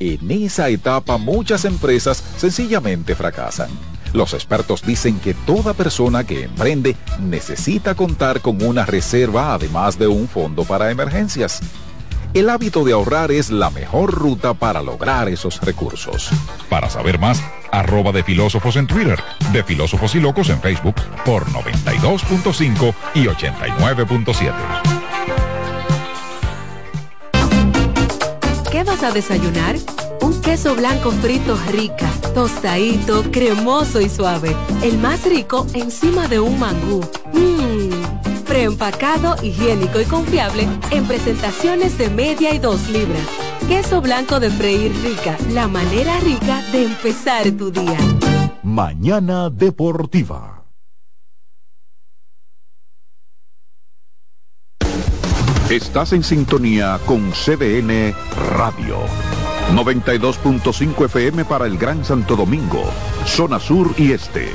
[0.01, 3.70] En esa etapa muchas empresas sencillamente fracasan.
[4.12, 10.09] Los expertos dicen que toda persona que emprende necesita contar con una reserva además de
[10.09, 11.61] un fondo para emergencias.
[12.35, 16.30] El hábito de ahorrar es la mejor ruta para lograr esos recursos.
[16.68, 19.22] Para saber más, arroba de filósofos en Twitter,
[19.53, 24.53] de filósofos y locos en Facebook por 92.5 y 89.7.
[28.72, 29.76] ¿Qué vas a desayunar?
[30.20, 34.57] Un queso blanco frito rica, tostadito, cremoso y suave.
[34.82, 37.01] El más rico encima de un mangú.
[37.32, 43.26] Mmm preempacado, higiénico y confiable en presentaciones de media y dos libras.
[43.68, 47.99] Queso blanco de freír rica, la manera rica de empezar tu día.
[48.62, 50.64] Mañana Deportiva.
[55.70, 58.14] Estás en sintonía con CDN
[58.59, 58.99] Radio.
[59.72, 62.84] 92.5 FM para el Gran Santo Domingo,
[63.24, 64.51] zona sur y este.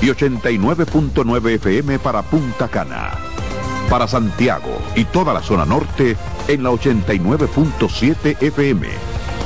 [0.00, 3.33] Y 89.9 FM para Punta Cana
[3.90, 6.16] para Santiago y toda la zona norte
[6.48, 8.88] en la 89.7 FM.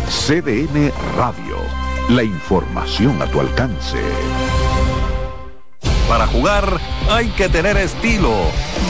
[0.08, 1.56] CDN Radio.
[2.08, 3.98] La información a tu alcance.
[6.08, 6.80] Para jugar
[7.10, 8.32] hay que tener estilo.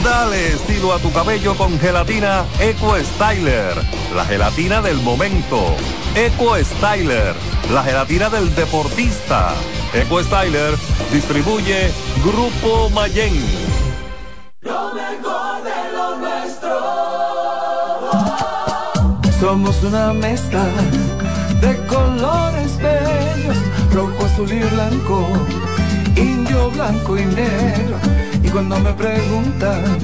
[0.03, 3.73] Dale estilo a tu cabello con gelatina Eco Styler.
[4.15, 5.75] La gelatina del momento.
[6.15, 7.35] Eco Styler.
[7.73, 9.53] La gelatina del deportista.
[9.93, 10.75] Eco Styler
[11.11, 11.91] distribuye
[12.23, 13.78] Grupo Mayen.
[14.69, 16.75] Lo mejor de lo nuestro.
[19.39, 20.65] Somos una mezcla
[21.61, 23.57] de colores bellos,
[23.93, 25.27] rojo, azul y blanco,
[26.15, 27.97] indio, blanco y negro.
[28.43, 29.99] Y cuando me preguntan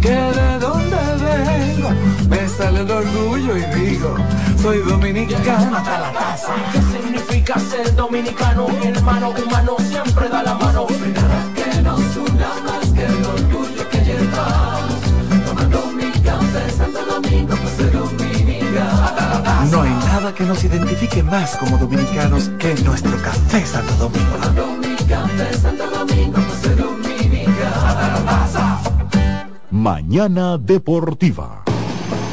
[0.00, 1.90] que de dónde vengo,
[2.28, 4.16] me sale el orgullo y digo,
[4.62, 6.54] soy dominicano hasta la casa.
[6.72, 8.68] ¿Qué significa ser dominicano?
[8.68, 10.86] Mi hermano humano siempre da la mano.
[11.14, 13.79] Nada que nos una más que el orgullo
[19.70, 24.36] No hay nada que nos identifique más como dominicanos que nuestro café Santo Domingo.
[29.70, 31.69] Mañana Deportiva.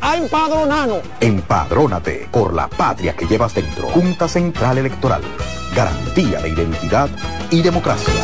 [0.00, 1.00] a empadronarnos.
[1.20, 3.88] Empadrónate por la patria que llevas dentro.
[3.88, 5.22] Junta Central Electoral.
[5.74, 7.08] Garantía de identidad
[7.50, 8.14] y democracia.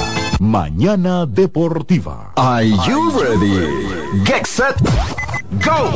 [0.41, 2.33] Mañana Deportiva.
[2.37, 4.25] Are you ready?
[4.25, 4.77] Get set.
[5.53, 5.93] Go!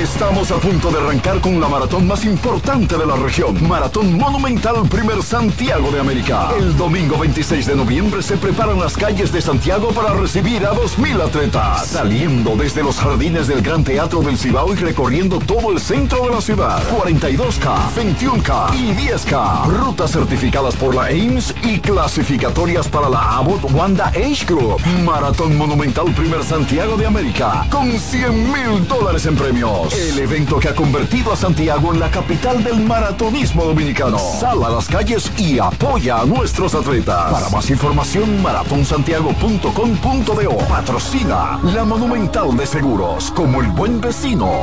[0.00, 3.68] Estamos a punto de arrancar con la maratón más importante de la región.
[3.68, 6.48] Maratón Monumental Primer Santiago de América.
[6.58, 11.22] El domingo 26 de noviembre se preparan las calles de Santiago para recibir a 2.000
[11.22, 11.86] atletas.
[11.86, 16.30] Saliendo desde los jardines del Gran Teatro del Cibao y recorriendo todo el centro de
[16.30, 16.82] la ciudad.
[16.90, 19.66] 42K, 21K y 10K.
[19.66, 24.80] Rutas certificadas por la AIMS y clasificatorias para la Abbott Wanda Age Group.
[25.04, 27.66] Maratón Monumental Primer Santiago de América.
[27.70, 29.92] Con 100 mil dólares en premios.
[29.92, 34.18] El evento que ha convertido a Santiago en la capital del maratonismo dominicano.
[34.18, 37.32] Sal a las calles y apoya a nuestros atletas.
[37.32, 40.58] Para más información, maratonsantiago.com.do.
[40.68, 43.30] Patrocina la Monumental de Seguros.
[43.32, 44.60] Como el buen vecino,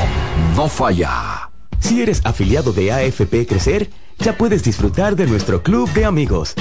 [0.55, 1.49] no falla.
[1.79, 6.55] Si eres afiliado de AFP Crecer, ya puedes disfrutar de nuestro club de amigos.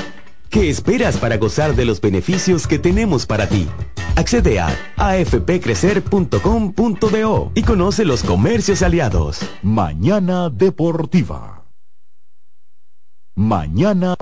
[0.51, 3.69] ¿Qué esperas para gozar de los beneficios que tenemos para ti?
[4.17, 9.39] Accede a afpcrecer.com.do y conoce los comercios aliados.
[9.63, 11.67] Mañana Deportiva.
[13.37, 14.17] Mañana.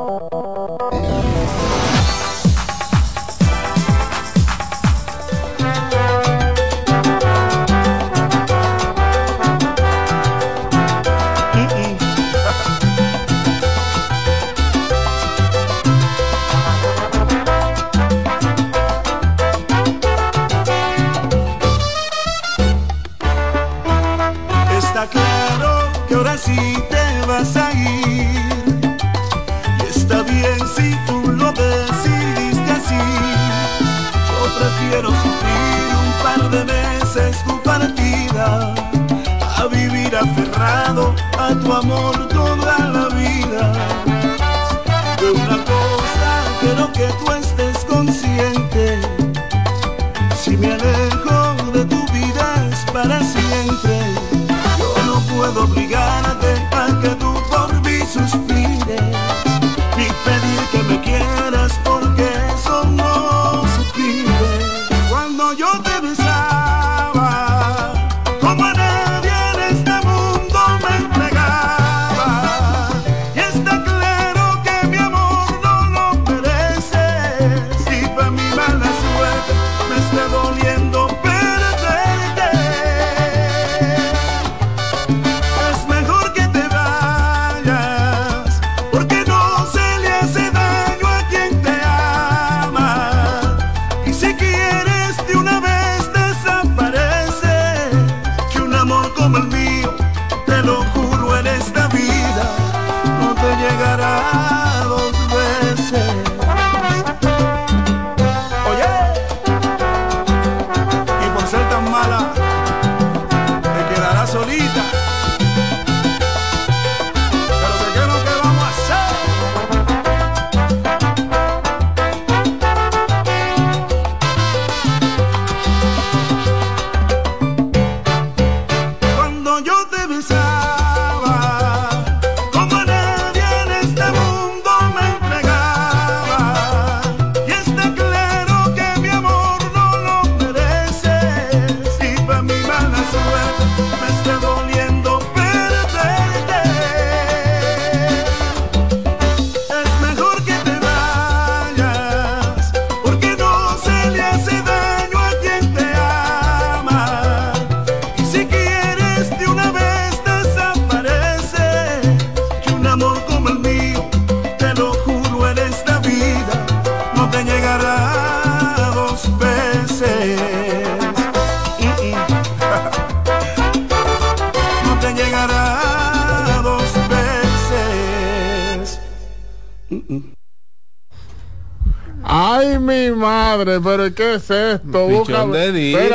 [37.18, 38.74] Meses tu partida.
[39.56, 43.72] A vivir aferrado a tu amor toda la vida.
[45.20, 49.00] De una cosa quiero que tú estés consciente.
[50.40, 53.96] Si me alejo de tu vida es para siempre.
[54.78, 59.02] Yo no puedo obligarte a que tú por mí suspires
[59.96, 60.77] Ni pedir que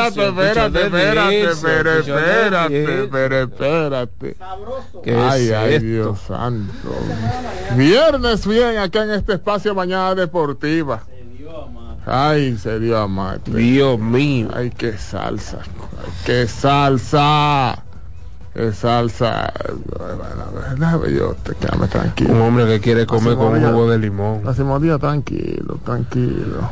[0.08, 3.04] espérate, espérate, espérate, espérate, de espérate, Dilson.
[3.04, 4.38] espérate, espérate.
[5.04, 5.86] ¿Qué Ay, es ay, esto?
[5.86, 6.90] Dios santo.
[7.76, 11.04] Viernes bien acá en este espacio Mañana Deportiva.
[12.06, 13.52] Ay, se dio a mate.
[13.52, 14.50] Dios mío.
[14.54, 15.60] Ay, qué salsa.
[15.62, 17.84] Ay, qué salsa.
[18.54, 19.52] Qué salsa.
[19.98, 22.34] Bueno, te quédame tranquilo.
[22.34, 24.42] Un hombre que quiere comer con un jugo de limón.
[24.46, 26.70] la Simonía, tranquilo, tranquilo.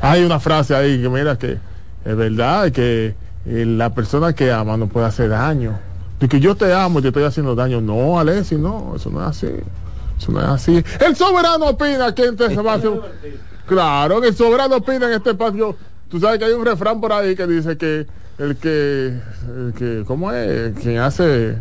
[0.00, 1.58] Hay una frase ahí que mira que
[2.04, 3.14] es verdad que
[3.46, 5.78] eh, la persona que ama no puede hacer daño.
[6.20, 7.80] De que yo te amo y te estoy haciendo daño.
[7.80, 9.48] No, Alessi, no, eso no es así.
[10.18, 10.84] Eso no es así.
[11.04, 13.02] El soberano opina aquí en este espacio.
[13.66, 15.74] Claro, que el soberano opina en este espacio.
[16.10, 18.06] Tú sabes que hay un refrán por ahí que dice que
[18.38, 19.06] el que,
[19.56, 20.74] el que ¿cómo es?
[20.82, 21.56] Quien hace,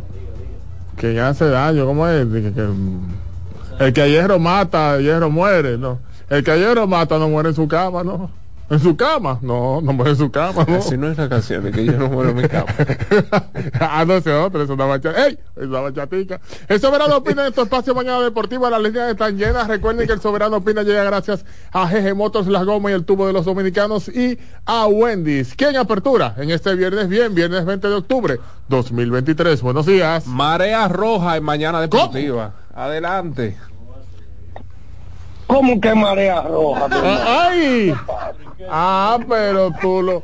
[0.97, 2.25] quien hace daño, ¿cómo es?
[2.27, 2.67] Que- que,
[3.79, 5.99] el que a hierro mata, a hierro muere, ¿no?
[6.29, 8.29] El que a hierro mata no muere en su cama, ¿no?
[8.73, 9.37] ¿En su cama?
[9.43, 10.77] No, no muere en su cama, ¿no?
[10.77, 12.65] Así no es la canción, es que yo no muero en mi cama.
[13.79, 15.27] ah, no sé otra, es una bachata.
[15.27, 15.37] ¡Ey!
[15.55, 16.41] Es una bachatica.
[16.67, 18.71] El Soberano Opina en estos espacios Mañana Deportiva.
[18.71, 19.67] Las líneas están llenas.
[19.67, 23.27] Recuerden que el Soberano Opina llega gracias a GG Motors, Las Gomas y el Tubo
[23.27, 25.53] de los Dominicanos y a Wendy's.
[25.55, 26.33] ¿Quién apertura?
[26.37, 29.61] En este viernes, bien, viernes 20 de octubre 2023.
[29.61, 30.25] Buenos días.
[30.25, 32.55] Marea roja en Mañana Deportiva.
[32.73, 33.55] Adelante.
[35.45, 36.87] ¿Cómo que marea roja?
[36.91, 37.93] Ah, ¡Ay!
[38.69, 40.23] Ah, pero tú lo.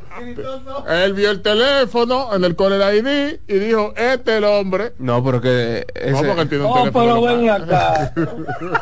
[0.90, 4.94] Él vio el teléfono en el Core ID y dijo: Este es el hombre.
[5.00, 6.12] No, pero que ese...
[6.12, 7.38] No, porque tiene un No, teléfono pero local.
[7.38, 8.14] ven acá.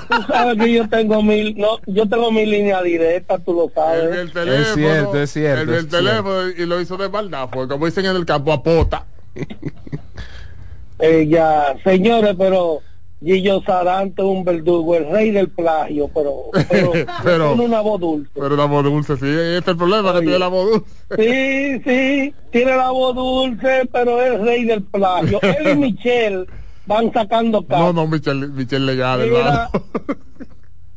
[0.09, 3.71] Tú sabes que yo tengo mi, no, yo tengo mi línea directa, tú lo Él
[3.73, 4.09] sabes.
[4.11, 4.61] vio el teléfono.
[4.61, 5.97] Es cierto, es cierto, Él vio el es cierto.
[5.97, 7.49] teléfono y lo hizo de maldad.
[7.51, 9.05] Porque como dicen en el campo, a pota.
[10.99, 12.83] Eh, ya, señores, pero
[13.23, 16.35] Gillo Sarante es un verdugo, el rey del plagio, pero,
[16.69, 16.91] pero,
[17.23, 18.29] Pero- tiene una voz dulce.
[18.35, 19.25] Pero la voz dulce, sí.
[19.25, 20.87] Este es el problema, que tiene la voz dulce.
[21.17, 25.39] Sí, sí, tiene la voz dulce, pero es el rey del plagio.
[25.41, 26.45] Él y Michelle
[26.85, 27.93] van sacando No, cartas.
[27.95, 29.69] no, Michelle, Michelle legal, Mira, hermano.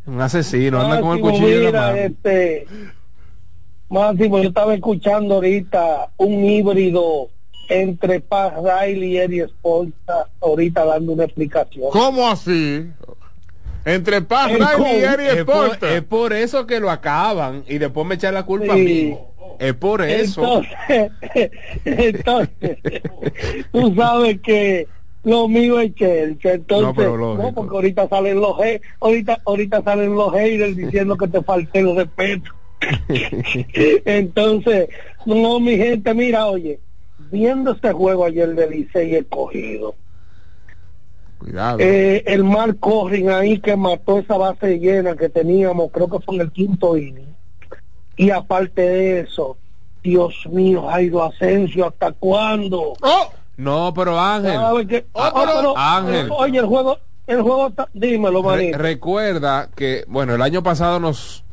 [0.06, 1.96] Un asesino, anda con el cuchillo en la mira, mano.
[1.96, 2.66] este,
[3.88, 7.28] Máximo, yo estaba escuchando ahorita un híbrido
[7.70, 11.90] entre Paz Riley y Eddie Esponza, ahorita dando una explicación.
[11.90, 12.86] ¿Cómo así?
[13.84, 15.92] Entre Paz Riley y coach Eri Es por, Sporter.
[15.96, 19.16] es por eso que lo acaban y después me echan la culpa a mí.
[19.58, 20.62] Es por eso.
[20.88, 21.50] Entonces,
[21.84, 22.78] entonces,
[23.72, 24.88] tú sabes que
[25.22, 30.14] lo mío es Chelsea, entonces, No, no, porque ahorita salen los he- ahorita, ahorita salen
[30.14, 32.50] los haters diciendo que te falté el respeto.
[34.04, 34.88] Entonces,
[35.26, 36.80] no, mi gente, mira, oye,
[37.30, 39.94] viendo este juego ayer de Licey escogido,
[41.38, 41.78] Cuidado.
[41.80, 46.34] eh, el Mark Corrin ahí que mató esa base llena que teníamos, creo que fue
[46.36, 47.34] en el quinto inning.
[48.16, 49.56] Y aparte de eso,
[50.02, 52.94] Dios mío, Jairo Asensio, ¿hasta cuándo?
[53.00, 53.32] ¡Oh!
[53.56, 54.56] No, pero Ángel.
[54.56, 54.72] Ah,
[55.34, 56.30] Oh, pero, Ángel.
[56.30, 58.78] Oye, el juego, el juego está, dímelo, Re- manito.
[58.78, 61.44] recuerda que, bueno, el año pasado nos,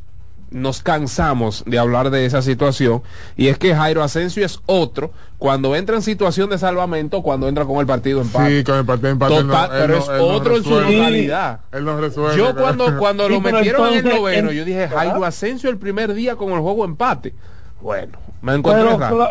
[0.49, 3.01] nos cansamos de hablar de esa situación
[3.35, 7.65] y es que Jairo Asensio es otro cuando entra en situación de salvamento, cuando entra
[7.65, 8.47] con el partido en paz.
[8.49, 9.43] Sí, con el partido empate.
[9.43, 10.77] no- pero no- es no otro en su.
[10.79, 12.37] Él no resuelve.
[12.37, 15.23] Yo cuando, cuando Sí, lo metieron en el entonces, noveno, en- yo dije, Jairo.
[15.25, 17.33] Asensio el primer día con el juego empate.
[17.81, 19.29] Bueno, me encontré Pero,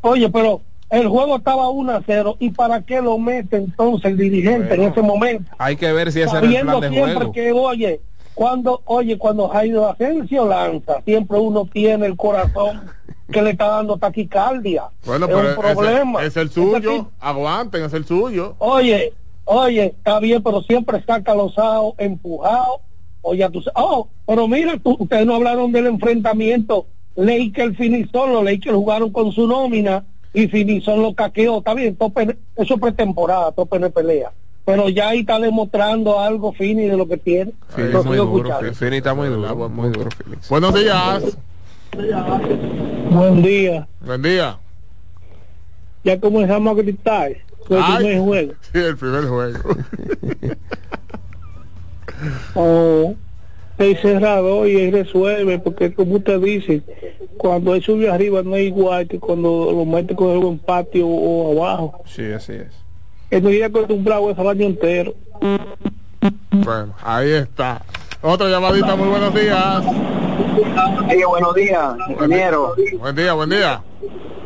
[0.00, 0.60] oye, pero
[0.90, 2.36] el juego estaba 1 a 0.
[2.40, 5.50] ¿Y para qué lo mete entonces el dirigente en ese momento?
[5.58, 7.32] Hay que ver si ese era el plan de siempre juego.
[7.32, 8.00] que, oye,
[8.34, 12.82] cuando, oye, cuando Jairo Asensio lanza, siempre uno tiene el corazón
[13.30, 14.84] que le está dando taquicardia.
[15.06, 16.24] Bueno, es pero un problema.
[16.24, 17.10] Es, el suyo.
[17.20, 18.56] Aguanten, es el suyo.
[18.58, 19.12] Oye,
[19.44, 22.80] oye, está bien, pero siempre está calosado, empujado.
[23.22, 26.86] Oye, tú, oh, pero mira, tú, ustedes no hablaron del enfrentamiento.
[27.16, 30.04] Lakers Finizón, los Lakers jugaron con su nómina
[30.34, 31.58] y Finizón lo caqueó.
[31.58, 34.32] Está bien, tope, eso es pretemporada, tope de pelea.
[34.64, 37.52] Pero ya ahí está demostrando algo Fini de lo que tiene.
[37.76, 40.48] Sí, muy duro, Fini está muy duro, muy duro, Félix.
[40.48, 41.36] Buenos días.
[43.10, 43.86] Buen día.
[44.00, 44.58] Buen día.
[46.02, 47.32] Ya comenzamos a gritar.
[47.66, 48.52] Fue el primer juego.
[48.72, 49.58] Sí, el primer juego.
[52.54, 53.14] oh,
[53.78, 56.82] el cerrado y él resuelve, porque como usted dice,
[57.36, 61.62] cuando él sube arriba no es igual que cuando lo mete con el patio o
[61.62, 62.02] abajo.
[62.06, 62.83] Sí, así es.
[63.34, 65.12] Él no iría acostumbrado el año entero.
[66.52, 67.82] Bueno, ahí está.
[68.22, 69.82] Otra llamadita, muy buenos días.
[71.08, 72.76] Hey, buenos días, ingeniero.
[72.96, 73.82] Buen día, buen día.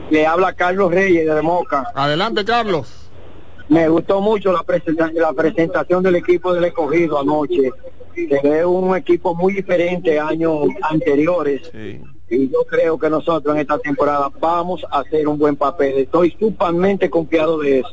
[0.09, 1.86] Le habla Carlos Reyes de Moca.
[1.95, 3.11] Adelante, Carlos.
[3.68, 7.70] Me gustó mucho la, presentación, la presentación del equipo del escogido anoche.
[8.14, 11.70] Se ve un equipo muy diferente a años anteriores.
[12.31, 15.99] Y yo creo que nosotros en esta temporada vamos a hacer un buen papel.
[15.99, 17.91] Estoy sumamente confiado de eso.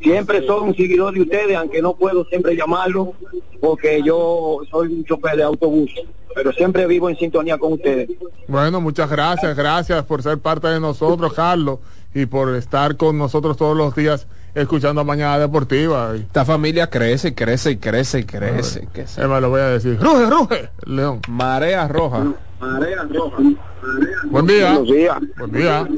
[0.00, 3.12] Siempre soy un seguidor de ustedes, aunque no puedo siempre llamarlo,
[3.60, 5.90] porque yo soy un chofer de autobús.
[6.34, 8.10] Pero siempre vivo en sintonía con ustedes.
[8.48, 9.56] Bueno, muchas gracias.
[9.56, 11.78] Gracias por ser parte de nosotros, Carlos,
[12.14, 16.14] y por estar con nosotros todos los días escuchando Mañana Deportiva.
[16.14, 18.88] Esta familia crece, crece y crece y crece.
[18.94, 19.98] Es más, lo voy a decir.
[20.00, 21.20] Ruge, ruge, León.
[21.28, 22.24] Marea roja.
[22.60, 24.72] Buen día.
[24.72, 25.18] Buenos días.
[25.36, 25.88] Buen día.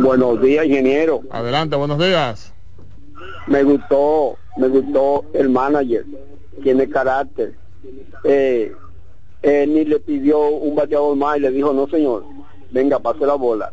[0.00, 1.20] Buenos días, ingeniero.
[1.30, 2.52] Adelante, buenos días.
[3.46, 6.04] Me gustó, me gustó el manager.
[6.62, 7.54] Tiene carácter.
[8.24, 8.72] Eh,
[9.42, 12.24] eh, ni le pidió un bateador más y le dijo, no señor,
[12.70, 13.72] venga, pase la bola.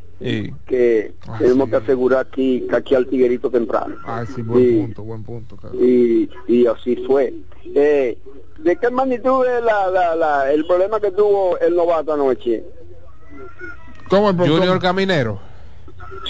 [0.66, 3.96] Que tenemos que asegurar aquí, que aquí al tiguerito temprano.
[4.06, 5.58] Ah, sí, buen punto, buen punto.
[5.74, 7.34] Y, y así fue.
[7.76, 8.18] Eh,
[8.60, 12.64] ¿De qué magnitud es la, la, la, el problema que tuvo el novato anoche?
[14.10, 15.40] ¿Cómo el Junior Caminero.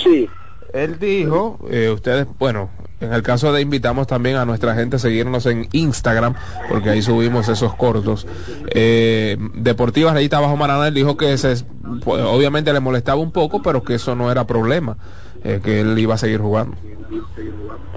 [0.01, 0.27] Sí.
[0.73, 2.71] Él dijo, eh, ustedes, bueno,
[3.05, 6.35] en el caso de invitamos también a nuestra gente a seguirnos en Instagram,
[6.69, 8.27] porque ahí subimos esos cortos.
[8.67, 11.63] Eh, Deportiva Reyita Bajo Maraná, él dijo que se,
[12.03, 14.97] pues, obviamente le molestaba un poco, pero que eso no era problema,
[15.43, 16.75] eh, que él iba a seguir jugando.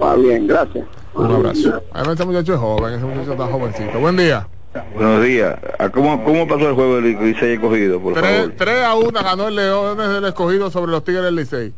[0.01, 0.85] Ah, bien, gracias.
[1.15, 1.81] Un abrazo.
[1.93, 3.99] Además, este muchacho es joven, ese muchacho está jovencito.
[3.99, 4.47] Buen día.
[4.93, 5.57] Buenos días.
[5.93, 8.53] ¿Cómo, cómo pasó el juego del Licey escogido, por 3, favor?
[8.57, 11.73] 3 a 1 ganó el Leones del escogido sobre los Tigres del Licey.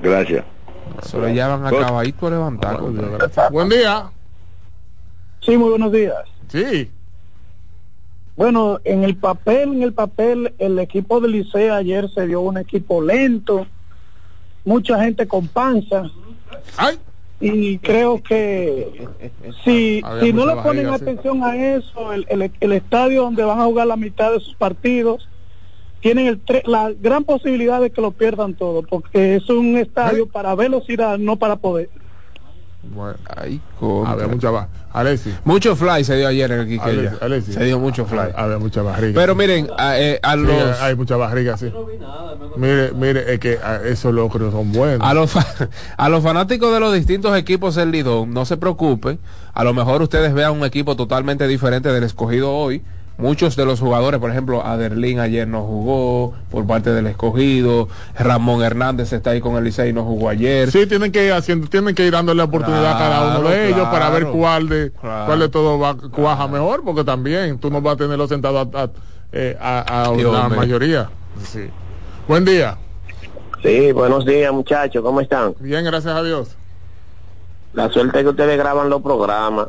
[0.00, 0.44] Gracias.
[1.02, 2.80] Se lo llevan a caballito a levantar.
[3.50, 4.10] Buen día.
[5.40, 6.16] Sí, muy buenos días.
[6.48, 6.90] Sí.
[8.36, 12.58] Bueno, en el papel, en el papel, el equipo del Liceo ayer se dio un
[12.58, 13.66] equipo lento,
[14.64, 16.10] mucha gente con panza.
[16.76, 16.98] Ay.
[17.40, 19.06] Y creo que
[19.64, 23.60] si, Había si no le ponen atención a eso, el, el- el estadio donde van
[23.60, 25.28] a jugar la mitad de sus partidos,
[26.04, 30.26] tienen el tre- la gran posibilidad de que lo pierdan todo, porque es un estadio
[30.28, 31.88] para velocidad, no para poder.
[32.82, 33.14] Bueno.
[33.34, 33.58] Ay,
[34.04, 35.34] Había mucha Alexis.
[35.44, 37.14] Mucho fly se dio ayer en el Quiqueya.
[37.22, 37.54] Alexis.
[37.54, 38.32] Se dio mucho fly.
[38.36, 39.18] Había mucha barriga.
[39.18, 40.80] Pero miren, a, eh, a Sí, los...
[40.82, 41.72] hay mucha barriga, sí.
[42.56, 45.00] Mire, mire, es que ah, esos locros son buenos.
[45.08, 45.46] A los, fa-
[45.96, 49.18] a los fanáticos de los distintos equipos del Lidón, no se preocupen.
[49.54, 52.82] A lo mejor ustedes vean un equipo totalmente diferente del escogido hoy.
[53.16, 57.88] Muchos de los jugadores, por ejemplo, Aderlín ayer no jugó por parte del escogido.
[58.18, 60.68] Ramón Hernández está ahí con el Licey y no jugó ayer.
[60.72, 63.48] Sí, tienen que ir haciendo, tienen que ir dándole la oportunidad a cada uno Claro,
[63.50, 65.26] de ellos para ver cuál de Claro.
[65.26, 68.82] cuál de todo va cuaja mejor, porque también tú no vas a tenerlo sentado a,
[68.82, 68.90] a,
[69.30, 70.58] eh, a- a Sí, la hombre.
[70.58, 71.08] mayoría.
[71.44, 71.70] Sí.
[72.26, 72.78] Buen día.
[73.62, 75.54] Sí, buenos días, muchachos, ¿cómo están?
[75.60, 76.56] Bien, gracias a Dios.
[77.74, 79.68] La suerte es que ustedes graban los programas.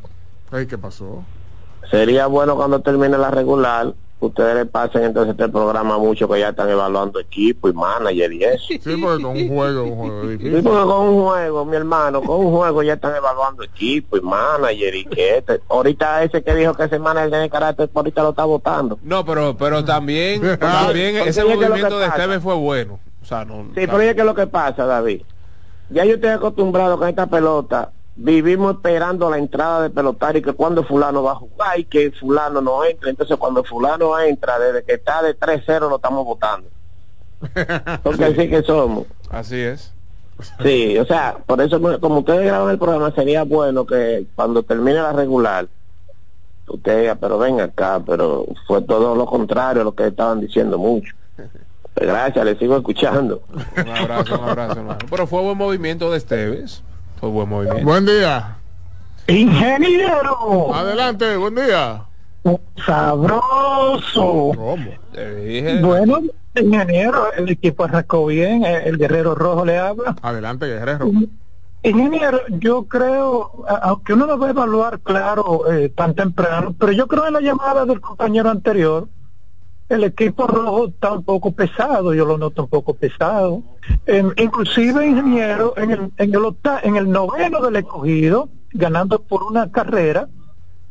[0.52, 1.24] Ay, ¿qué pasó?
[1.90, 6.50] Sería bueno cuando termine la regular, ustedes le pasen entonces este programa mucho que ya
[6.50, 8.66] están evaluando equipo y manager y eso.
[8.68, 12.40] Sí, porque con un juego, un juego Sí, porque con un juego, mi hermano, con
[12.40, 15.62] un juego ya están evaluando equipo y manager y que este.
[15.70, 19.00] Ahorita ese que dijo que ese manager tiene carácter, ahorita lo está votando.
[19.04, 22.22] No, pero, pero también, también ese movimiento de pasa.
[22.22, 23.00] Esteves fue bueno.
[23.22, 25.22] O sea, no, Sí, pero oye, que lo que pasa, David?
[25.90, 27.92] Ya yo estoy acostumbrado con esta pelota.
[28.18, 32.12] Vivimos esperando la entrada de pelotario y que cuando fulano va a jugar y que
[32.12, 33.10] fulano no entra.
[33.10, 36.70] Entonces cuando fulano entra, desde que está de 3-0 lo estamos votando.
[38.04, 39.06] Porque así que somos.
[39.30, 39.92] Así es.
[40.62, 44.96] Sí, o sea, por eso como ustedes graban el programa sería bueno que cuando termine
[44.96, 45.68] la regular
[46.68, 51.14] usted, pero ven acá, pero fue todo lo contrario a lo que estaban diciendo mucho.
[51.96, 53.44] Gracias, le sigo escuchando.
[53.78, 55.00] Un abrazo, un abrazo, hermano.
[55.10, 56.84] Pero fue buen movimiento de Esteves.
[57.20, 57.84] Fue buen movimiento.
[57.84, 58.58] Buen día.
[59.28, 60.74] Ingeniero.
[60.74, 62.04] Adelante, buen día.
[62.86, 64.52] Sabroso.
[64.56, 64.92] ¿Cómo?
[65.12, 65.82] Te dije.
[65.82, 66.20] Bueno,
[66.56, 70.16] ingeniero, el equipo arrancó bien, el, el guerrero rojo le habla.
[70.22, 71.10] Adelante, guerrero.
[71.82, 77.08] Ingeniero, yo creo, aunque uno no va a evaluar, claro, eh, tan temprano, pero yo
[77.08, 79.08] creo en la llamada del compañero anterior,
[79.90, 83.62] el equipo rojo está un poco pesado, yo lo noto un poco pesado.
[84.38, 89.72] Inclusive, ingeniero, en el, en, el octa- en el noveno del escogido, ganando por una
[89.72, 90.28] carrera,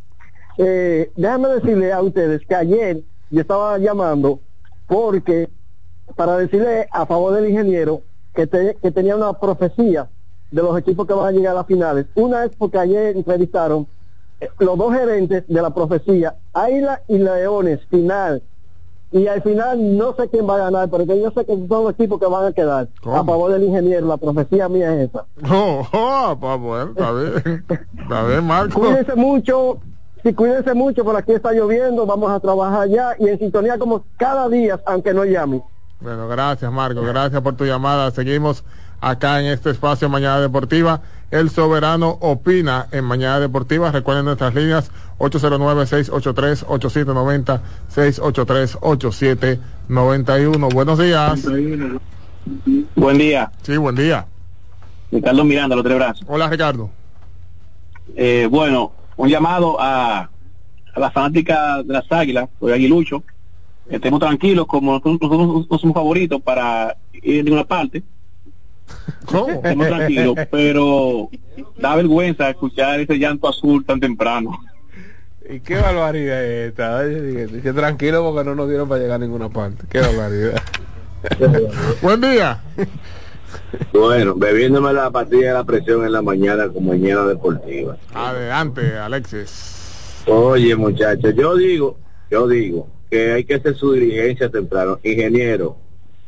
[0.58, 4.40] Eh, déjame decirle a ustedes que ayer yo estaba llamando
[4.88, 5.50] porque
[6.16, 8.02] para decirle a favor del ingeniero
[8.34, 8.48] que,
[8.82, 10.08] que tenía una profecía
[10.52, 12.06] de los equipos que van a llegar a las finales.
[12.16, 13.88] Una es porque ayer entrevistaron
[14.40, 18.42] eh, los dos gerentes de la profecía, Águila y Leones, final.
[19.16, 21.84] Y al final no sé quién va a ganar, pero que yo sé que son
[21.86, 23.16] los equipos que van a quedar ¿Cómo?
[23.16, 24.08] a favor del ingeniero.
[24.08, 25.24] La profecía mía es esa.
[25.50, 27.66] Oh, oh, pues bueno, está bien.
[27.98, 28.78] Está bien, Marco.
[28.78, 29.78] Cuídense mucho,
[30.22, 34.04] sí, cuídense mucho, por aquí está lloviendo, vamos a trabajar ya y en sintonía como
[34.18, 35.64] cada día, aunque no llame.
[36.02, 37.02] Bueno, gracias, Marco.
[37.02, 38.12] Gracias por tu llamada.
[38.12, 38.66] Seguimos
[39.00, 41.00] acá en este espacio Mañana Deportiva.
[41.32, 43.92] El Soberano opina en Mañana Deportiva.
[43.92, 47.62] Recuerden nuestras líneas 809-683-8790,
[47.94, 50.74] 683-8791.
[50.74, 51.42] Buenos días.
[52.96, 54.28] Buen día, Sí, buen día.
[55.12, 56.24] Ricardo Miranda, los tres brazos.
[56.28, 56.90] Hola, Ricardo.
[58.16, 60.30] Eh, bueno, un llamado a,
[60.94, 63.24] a la fanática de las águilas, de Aguilucho.
[63.90, 68.04] Estemos tranquilos, como nosotros, nosotros no somos favoritos para ir de ninguna parte.
[69.26, 69.62] ¿Cómo?
[69.62, 71.30] Tranquilos, pero
[71.78, 74.60] da vergüenza escuchar ese llanto azul tan temprano.
[75.48, 77.04] ¿Y qué barbaridad es esta?
[77.04, 79.86] Que tranquilo porque no nos dieron para llegar a ninguna parte.
[79.90, 80.62] Qué barbaridad.
[82.02, 82.62] Buen día.
[83.94, 87.98] Bueno, bebiéndome la pastilla de la presión en la mañana con mañana deportiva.
[88.14, 90.24] Adelante, Alexis.
[90.28, 91.98] Oye, muchachos, yo digo,
[92.32, 95.00] yo digo que hay que hacer su diligencia temprano.
[95.04, 95.78] Ingeniero,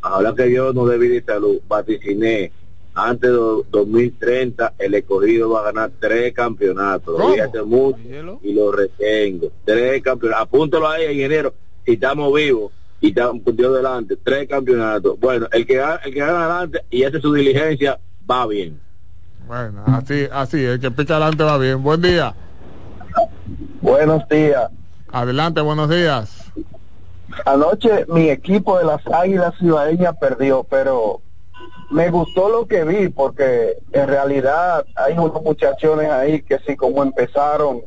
[0.02, 2.52] ahora que yo no debí de salud, vaticiné,
[2.94, 7.18] antes de do- 2030 el escogido va a ganar tres campeonatos.
[7.66, 7.98] Mucho
[8.44, 9.52] y lo retengo.
[9.66, 10.44] Tres campeonatos.
[10.48, 11.54] Apúntalo ahí, ingeniero,
[11.86, 14.16] si estamos vivos y estamos Dios delante.
[14.18, 15.20] Tres campeonatos.
[15.20, 15.76] Bueno, el que,
[16.06, 18.00] el que gana adelante y hace su diligencia
[18.30, 18.80] va bien.
[19.48, 21.82] Bueno, así, así, el que pica adelante va bien.
[21.84, 22.34] Buen día.
[23.82, 24.70] Buenos días.
[25.12, 26.52] Adelante, buenos días.
[27.46, 31.22] Anoche mi equipo de las Águilas Ciudadeñas perdió, pero
[31.90, 37.04] me gustó lo que vi porque en realidad hay unos muchachones ahí que si como
[37.04, 37.82] empezaron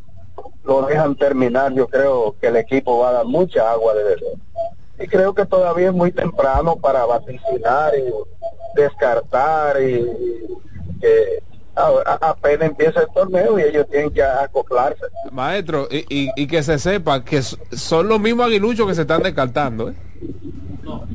[0.64, 4.22] lo dejan terminar, yo creo que el equipo va a dar mucha agua de beber.
[4.98, 10.06] Y creo que todavía es muy temprano para vaticinar y descartar y,
[11.00, 11.42] que
[11.74, 15.02] apenas empieza el torneo y ellos tienen que acoplarse.
[15.32, 19.22] Maestro, y, y, y que se sepa que son los mismos aguiluchos que se están
[19.22, 19.94] descartando, ¿eh?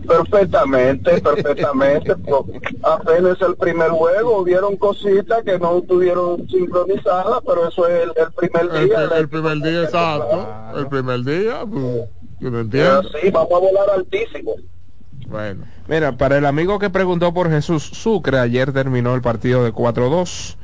[0.07, 2.15] Perfectamente, perfectamente.
[2.23, 2.45] Pero
[2.83, 8.31] apenas el primer juego, hubieron cositas que no estuvieron sincronizadas, pero eso es el, el
[8.33, 9.09] primer El, día.
[9.17, 10.47] el primer día, exacto.
[10.75, 12.03] El primer día, pues,
[12.39, 13.03] yo no entiendo.
[13.03, 14.53] Sí, vamos a volar altísimo.
[15.27, 15.65] Bueno.
[15.87, 20.55] Mira, para el amigo que preguntó por Jesús Sucre, ayer terminó el partido de 4-2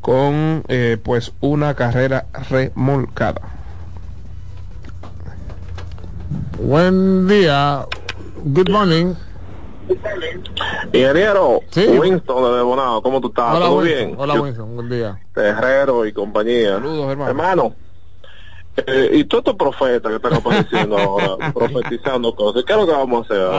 [0.00, 3.40] con eh, pues una carrera remolcada.
[6.58, 7.84] Buen día.
[8.44, 9.14] Good morning.
[10.92, 11.86] Ingeniero Sí.
[11.86, 13.54] Winston de Bonao, ¿cómo tú estás?
[13.54, 14.06] Hola, ¿Todo Winston.
[14.06, 14.16] bien?
[14.20, 14.74] Hola, Yo- Winston.
[14.74, 15.18] Buen día.
[15.34, 16.74] Terrero y compañía.
[16.74, 17.74] Saludos, hermano.
[18.86, 22.92] Eh, y todos estos profetas que están apareciendo ahora, profetizando cosas, ¿qué es lo que
[22.92, 23.58] vamos a hacer ahora?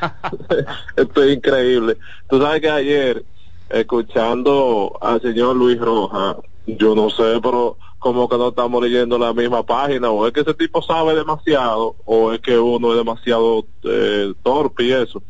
[0.00, 0.14] Ah.
[0.96, 1.96] Esto es increíble.
[2.28, 3.24] Tú sabes que ayer,
[3.68, 6.36] escuchando al señor Luis Roja,
[6.66, 10.40] yo no sé, pero como que no estamos leyendo la misma página, o es que
[10.40, 15.22] ese tipo sabe demasiado, o es que uno es demasiado eh, torpe y eso.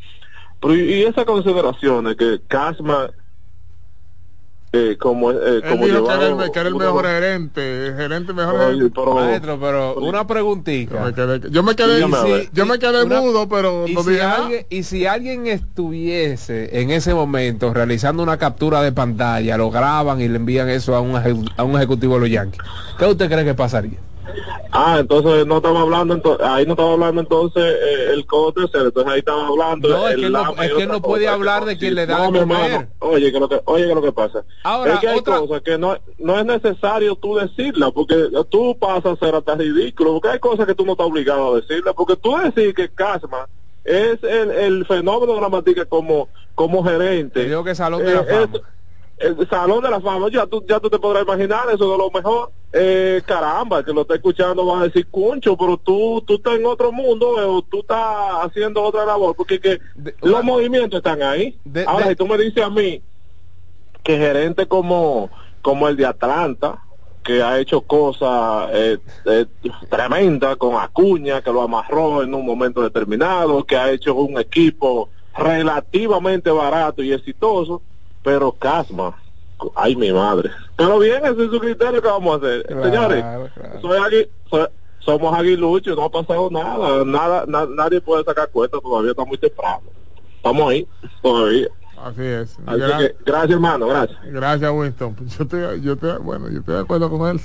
[0.59, 3.11] Pero y, y esas consideraciones que Cashman,
[4.75, 7.87] eh, como, eh, Él como dijo que era, el, que era el uno- mejor gerente,
[7.87, 8.91] el gerente mejor Oye, gerente.
[8.95, 10.95] pero- Maestro, pero una preguntita.
[10.95, 13.93] Yo me quedé, yo me quedé, Y si- yo me quedé una- mudo, pero y
[13.93, 19.57] no si, alguien, y si alguien estuviese en ese momento realizando una captura de pantalla,
[19.57, 21.15] lo graban y le envían eso a un,
[21.57, 22.61] a un ejecutivo de los Yankees,
[22.97, 23.99] ¿qué usted cree que pasaría?
[24.71, 29.05] Ah, entonces no estaba hablando, ento- ahí no estaba hablando entonces eh, el codo entonces
[29.07, 29.89] ahí estaba hablando.
[29.89, 31.79] No, es el que no- es que no puede hablar de sí.
[31.79, 32.57] quien le da No, de comer.
[32.71, 34.43] hermano, Oye, que lo que, oye, que lo que pasa.
[34.63, 38.77] Ahora, es que hay otra- cosas que no, no es necesario tú decirlas, porque tú
[38.79, 41.93] pasas a ser hasta ridículo, porque hay cosas que tú no estás obligado a decirlas,
[41.95, 43.47] porque tú decir que Casma
[43.83, 47.41] es el, el fenómeno dramático como, como gerente.
[47.43, 48.59] Te digo que Salón de Eh, la es- Fama.
[49.17, 52.11] el salón de la fama, ya tú, ya tú te podrás imaginar eso de lo
[52.11, 52.51] mejor.
[52.77, 56.65] Eh, caramba, que lo está escuchando va a decir, cuncho, pero tú, tú estás en
[56.65, 57.97] otro mundo eh, o tú estás
[58.41, 59.79] haciendo otra labor, porque que
[60.21, 61.57] los movimientos están ahí.
[61.87, 63.01] Ahora, si tú me dices a mí
[64.03, 65.29] que gerente como,
[65.61, 66.83] como el de Atlanta,
[67.23, 69.45] que ha hecho cosas eh, eh,
[69.89, 75.09] tremendas con Acuña, que lo amarró en un momento determinado, que ha hecho un equipo
[75.37, 77.81] relativamente barato y exitoso,
[78.21, 79.15] pero Casma,
[79.75, 80.51] ay mi madre.
[80.75, 82.65] Pero bien, ese es su criterio que vamos a hacer.
[82.67, 83.23] Señores,
[83.81, 84.67] soy agui- soy-
[84.99, 89.37] somos aguiluchos, no ha pasado nada, nada, na- nadie puede sacar cuenta, todavía está muy
[89.37, 89.83] temprano.
[90.37, 90.87] Estamos ahí,
[91.21, 91.67] todavía.
[91.97, 92.57] Así es.
[92.65, 94.19] Así Gra- que, gracias hermano, gracias.
[94.25, 95.15] Gracias, Winston.
[95.25, 97.39] Yo estoy, yo estoy, bueno, yo estoy de acuerdo con él.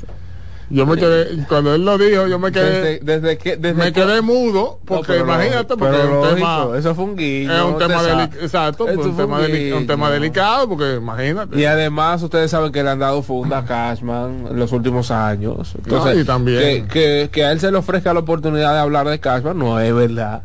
[0.71, 3.85] Yo me quedé, cuando él lo dijo, yo me quedé, Desde, desde que, desde me
[3.93, 7.79] que- quedé mudo, porque imagínate, porque es un tema, eso fue un guiño, es un
[7.79, 10.21] tema exacto, pues, un tema, un deli- un tema guiño.
[10.21, 11.59] delicado, porque imagínate.
[11.61, 15.75] Y además ustedes saben que le han dado funda a Cashman en los últimos años.
[15.77, 16.87] Entonces, No, y también.
[16.87, 19.81] Que, que, que a él se le ofrezca la oportunidad de hablar de Cashman no
[19.81, 20.43] es verdad.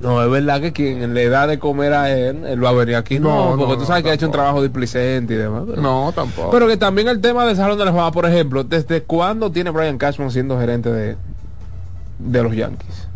[0.00, 2.96] No es verdad que quien le da de comer a él, él va a venir
[2.96, 3.18] aquí.
[3.20, 5.62] No, No, porque no, tú sabes no, que ha hecho un trabajo displicente y demás.
[5.68, 6.50] Pero, No, tampoco.
[6.50, 9.70] pero que también el tema del Salón de la Fama, por ejemplo, ¿desde cuándo tiene
[9.70, 11.16] Brian Cashman siendo gerente de,
[12.18, 13.08] de los Yankees?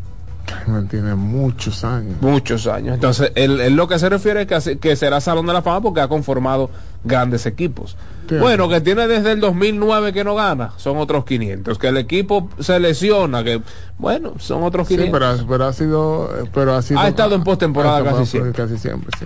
[0.47, 2.17] Cashman tiene muchos años.
[2.23, 2.95] Muchos años.
[2.95, 5.81] Entonces, él, él lo que se refiere es que, que será Salón de la Fama
[5.83, 6.71] porque ha conformado
[7.05, 7.97] grandes equipos.
[8.29, 8.35] Sí.
[8.37, 11.79] Bueno, que tiene desde el 2009 que no gana, son otros 500.
[11.79, 13.63] Que el equipo se lesiona, que
[13.97, 15.19] bueno, son otros Sí, 500.
[15.19, 17.01] pero, pero ha sido, pero ha sido.
[17.01, 18.53] Ha estado en postemporada casi siempre.
[18.53, 19.25] Casi siempre, sí.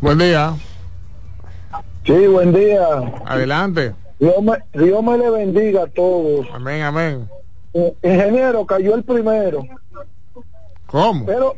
[0.00, 0.54] Buen día.
[2.04, 2.86] Sí, buen día.
[3.26, 3.94] Adelante.
[4.18, 4.52] Dios me,
[4.82, 6.46] Dios me le bendiga a todos.
[6.54, 7.28] Amén, amén.
[7.74, 9.62] Eh, ingeniero, cayó el primero.
[10.86, 11.26] ¿Cómo?
[11.26, 11.54] Pero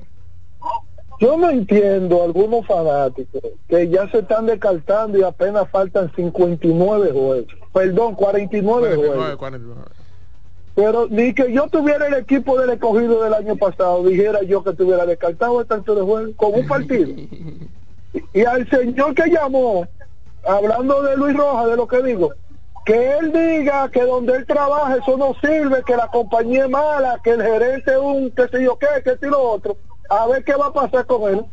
[1.21, 7.45] yo no entiendo algunos fanáticos que ya se están descartando y apenas faltan 59 juegos.
[7.73, 9.37] Perdón, 49 juegos.
[9.37, 9.83] 49, 49.
[10.75, 14.73] Pero ni que yo tuviera el equipo del escogido del año pasado, dijera yo que
[14.73, 17.11] tuviera descartado el tanto de juego con un partido.
[17.11, 17.69] y,
[18.41, 19.87] y al señor que llamó,
[20.47, 22.33] hablando de Luis Rojas, de lo que digo,
[22.87, 27.21] que él diga que donde él trabaja eso no sirve, que la compañía es mala,
[27.23, 29.77] que el gerente es un qué sé yo qué, que esto y lo otro.
[30.11, 31.45] A ver qué va a pasar con él.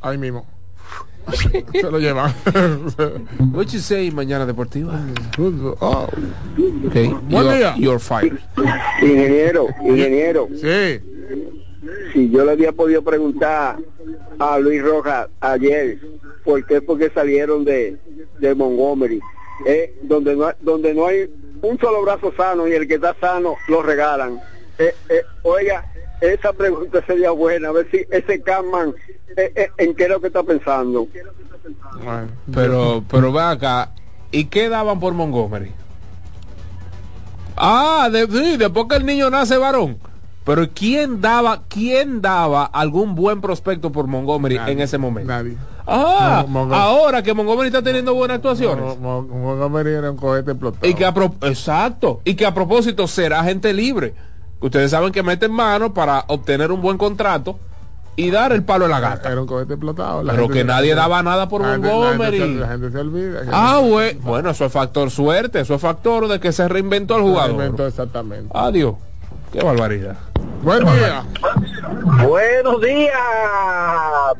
[0.00, 0.46] Ahí mismo.
[1.72, 2.32] se lo llevan.
[3.52, 4.98] What you say mañana deportiva?
[5.80, 6.06] Oh.
[6.88, 7.08] Okay.
[7.08, 7.74] Buen You're- día.
[7.76, 8.38] You're fired.
[9.02, 10.48] Ingeniero, ingeniero.
[10.54, 11.00] Sí.
[12.12, 13.76] Si yo le había podido preguntar
[14.38, 15.98] a Luis Rojas ayer,
[16.44, 16.80] ¿por qué?
[16.80, 17.96] Porque salieron de,
[18.38, 19.20] de Montgomery.
[19.66, 21.30] Eh, donde, no, hay- donde no hay
[21.62, 24.40] un solo brazo sano y el que está sano lo regalan.
[24.78, 25.84] Eh, eh, oiga,
[26.20, 28.94] esa pregunta sería buena, a ver si ese Catman,
[29.36, 31.06] eh, eh, ¿en qué es lo que está pensando?
[32.52, 33.90] Pero, pero ve acá,
[34.30, 35.72] ¿y qué daban por Montgomery?
[37.56, 39.98] Ah, de, sí, después que el niño nace varón.
[40.44, 45.30] Pero ¿quién daba, quién daba algún buen prospecto por Montgomery en ese momento?
[45.30, 45.56] Nadie.
[45.86, 48.82] Ah, Mon- ahora que Montgomery está teniendo buenas actuaciones.
[48.98, 50.86] Mo- Mo- Montgomery era un cohete explotado.
[50.86, 54.14] Y que a pro- exacto, y que a propósito será gente libre.
[54.60, 57.58] Ustedes saben que meten mano para obtener un buen contrato
[58.16, 59.32] y dar el palo en la gata.
[59.32, 60.22] Era un cohete explotado.
[60.22, 62.38] La Pero que se- nadie daba nada por la gente Montgomery.
[62.38, 63.40] se- La gente se olvida.
[63.52, 64.14] Ah, güey.
[64.16, 67.50] Bueno, eso es factor suerte, eso es factor de que se reinventó el Se jugador.
[67.52, 68.48] inventó exactamente.
[68.52, 68.94] Adiós.
[69.52, 70.16] Qué barbaridad.
[70.62, 71.24] Buen día.
[72.22, 73.14] Buenos días,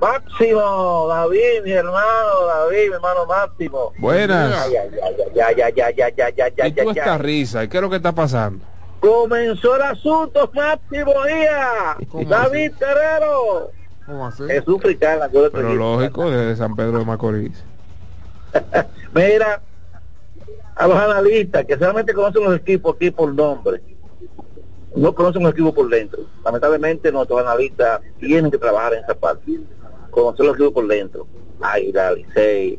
[0.00, 3.92] Máximo, David, mi hermano, David, mi hermano Máximo.
[3.98, 4.66] Buenas.
[4.66, 7.18] Ay, ay, ay, ay, ay, ay, ay, ay, ay, ¿Y ay, tú ay, esta ay.
[7.20, 7.64] risa?
[7.64, 8.64] ¿Y qué es lo que está pasando?
[9.00, 11.96] Comenzó el asunto, Máximo Día.
[12.28, 13.70] David Terrero.
[14.06, 14.44] ¿Cómo así?
[14.46, 17.64] Jesús Fricana, Pero lógico, desde San Pedro de Macorís.
[19.14, 19.62] Mira,
[20.74, 23.80] a los analistas que solamente conocen los equipos aquí por nombre,
[24.96, 26.24] no conocen los equipos por dentro.
[26.44, 29.60] Lamentablemente nuestros analistas tienen que trabajar en esa parte,
[30.10, 31.26] conocer los equipos por dentro.
[31.60, 32.78] Águila, Licey,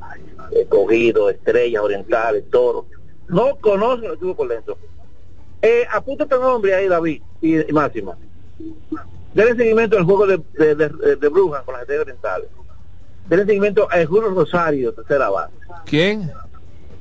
[0.51, 2.85] eh, Cogido, Estrellas, Orientales, Toro.
[3.27, 4.77] No conocen los equipos por dentro.
[5.61, 8.15] Eh, apúntate el nombre ahí, David y, y Máximo.
[9.33, 12.47] Denle seguimiento al juego de, de, de- de Brujas con las Estrellas Orientales.
[13.29, 15.53] Denle seguimiento a Julio Rosario, tercera base.
[15.85, 16.31] ¿Quién?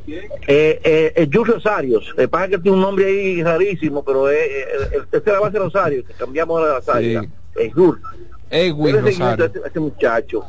[0.07, 4.67] Eh, eh, eh, Rosario, eh, pasa que tiene un nombre ahí rarísimo, pero es eh,
[4.93, 7.23] el, el tercera base Rosario, que cambiamos ahora a Rosario,
[7.57, 8.03] es Jules.
[8.51, 10.45] Edwin Denle seguimiento a este, a este muchacho.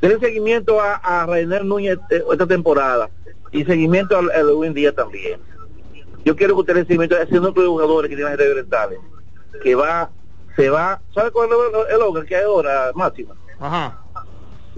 [0.00, 3.08] Denle seguimiento a, a Rainer Núñez eh, esta temporada
[3.52, 5.40] y seguimiento al, al Edwin Díaz también.
[6.26, 8.98] Yo quiero que ustedes a ese núcleo de jugadores que tienen orientales,
[9.62, 10.10] que va,
[10.56, 13.32] se va, ¿sabe cuál es el- logro que hay ahora, Máximo?
[13.60, 13.96] Ajá.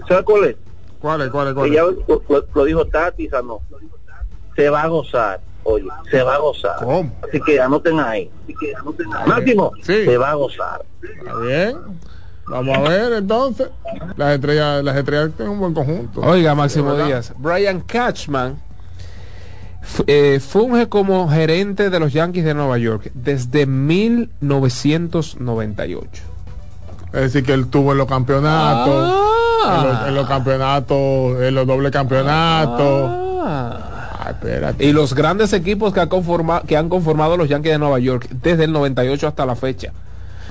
[0.07, 0.55] ¿Sabe cuál es?
[1.01, 1.29] ¿Cuál es?
[1.31, 1.53] ¿Cuál es?
[1.55, 1.87] ¿Cuál ya es?
[2.07, 3.63] lo, lo- lo dijo Tati Sanó.
[4.55, 6.75] Se va a gozar, oye, se va a gozar.
[7.27, 8.29] Así que anoten ahí.
[9.25, 10.85] Máximo, se va a gozar.
[11.01, 11.77] Está bien.
[12.45, 13.69] Vamos a ver entonces.
[14.17, 16.21] Las estrellas, las estrellas tienen un buen conjunto.
[16.21, 16.93] Oiga, Máximo.
[16.93, 17.33] Díaz.
[17.39, 18.68] Brian Catchman
[20.07, 26.23] eh, funge como gerente de los Yankees de Nueva York desde 1998.
[27.13, 29.13] Es decir, que él tuvo en los campeonatos,
[29.65, 29.81] Ah.
[29.81, 33.11] en, los, en los campeonatos, en los dobles campeonatos.
[33.43, 33.85] Ah.
[34.79, 38.27] Y los grandes equipos que, ha conforma- que han conformado los Yankees de Nueva York
[38.43, 39.91] desde el 98 hasta la fecha.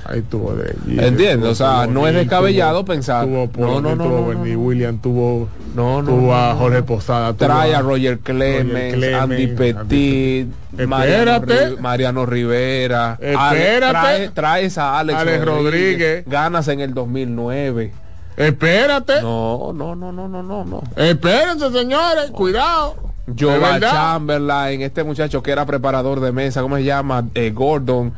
[0.05, 0.75] Ahí tuvo de
[1.07, 1.49] ¿Entiendes?
[1.49, 3.25] O sea, tuvo no es descabellado tuvo- pensar.
[3.25, 6.55] Tuvo no, Polo, no, no, tuvo no, Bernie Williams, tuvo, no, no, a.
[6.55, 7.33] Jorge Posada.
[7.33, 10.87] Trae a Roger Clemens, Clemens, Andy Petit, Espérate.
[10.87, 13.17] Mariano, Ri- Mariano Rivera.
[13.19, 13.85] Espérate.
[13.97, 16.23] Ale- trae- traes a Alex, Alex Rodríguez.
[16.27, 17.91] Ganas en el 2009.
[18.37, 19.21] Espérate.
[19.21, 20.83] No, no, no, no, no, no, no.
[20.95, 22.95] Espérense, señores, cuidado.
[23.37, 23.59] Joe.
[23.81, 27.25] Chamberlain, este muchacho que era preparador de mesa, ¿cómo se llama?
[27.35, 28.13] Eh, Gordon.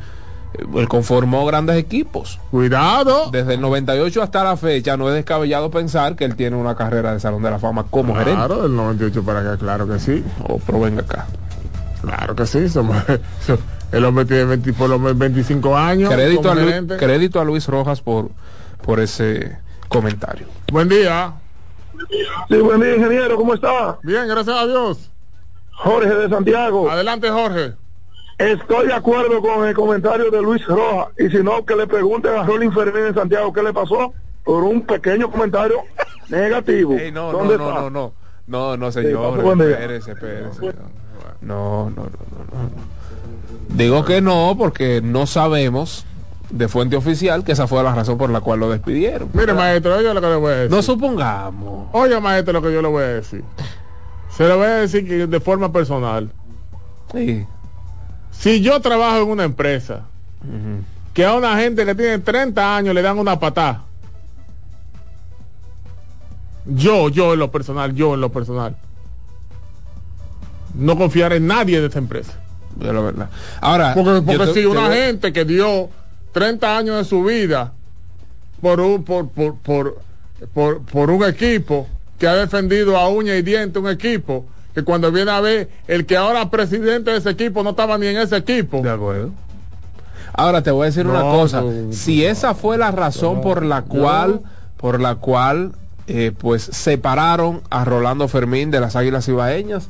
[0.54, 2.40] Eh, Él conformó grandes equipos.
[2.50, 3.30] Cuidado.
[3.30, 7.12] Desde el 98 hasta la fecha, no es descabellado pensar que él tiene una carrera
[7.12, 8.34] de Salón de la Fama como gerente.
[8.36, 10.24] Claro, del 98 para acá, claro que sí.
[10.48, 11.26] Oh, pero venga acá.
[12.02, 12.68] Claro que sí.
[12.68, 13.02] somos-
[13.92, 16.12] el hombre tiene 20 por lo menos 25 años.
[16.12, 18.30] Crédito a, Luis, crédito a Luis Rojas por,
[18.84, 19.56] por ese
[19.88, 20.46] comentario.
[20.72, 21.34] Buen día.
[22.48, 23.98] Sí, buen día, ingeniero, ¿cómo está?
[24.02, 25.10] Bien, gracias a Dios.
[25.70, 26.90] Jorge de Santiago.
[26.90, 27.74] Adelante, Jorge.
[28.42, 31.08] Estoy de acuerdo con el comentario de Luis Rojas.
[31.16, 34.12] Y si no, que le pregunten a Rolín Fermín de Santiago qué le pasó
[34.44, 35.76] por un pequeño comentario
[36.28, 36.94] negativo.
[36.94, 37.80] Ey, no, no, ¿Dónde no, está?
[37.82, 38.12] no, no,
[38.48, 40.74] no, no, señor, espérese, espérese.
[41.40, 42.70] No, no, no, no.
[43.68, 46.04] Digo que no, porque no sabemos
[46.50, 49.30] de fuente oficial que esa fue la razón por la cual lo despidieron.
[49.34, 50.70] Mire, maestro, oye lo que le voy a decir.
[50.70, 51.88] No supongamos.
[51.92, 53.44] Oye, maestro, lo que yo le voy a decir.
[54.30, 56.30] Se lo voy a decir que de forma personal.
[57.12, 57.46] Sí.
[58.32, 60.02] Si yo trabajo en una empresa
[61.14, 63.82] que a una gente que tiene 30 años le dan una patada.
[66.66, 68.76] Yo, yo en lo personal, yo en lo personal.
[70.74, 72.32] No confiar en nadie de esta empresa.
[72.76, 73.28] De la verdad.
[73.60, 75.90] Ahora, Porque, yo porque te- si una voy- gente que dio
[76.32, 77.72] 30 años de su vida
[78.60, 79.98] por un, por, por, por,
[80.54, 81.86] por, por un equipo
[82.18, 86.06] que ha defendido a uña y diente un equipo que cuando viene a ver el
[86.06, 88.80] que ahora es presidente de ese equipo no estaba ni en ese equipo.
[88.82, 89.30] De acuerdo.
[90.34, 91.60] Ahora te voy a decir una cosa.
[91.60, 94.40] no, si esa fue la razón por la cual,
[94.78, 95.72] por la cual,
[96.06, 99.88] eh, pues separaron a Rolando Fermín de las Águilas Ibaeñas,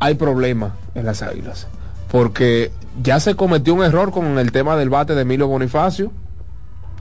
[0.00, 1.68] hay problema en las Águilas,
[2.10, 6.10] porque ya se cometió un error con el tema del bate de Emilio Bonifacio.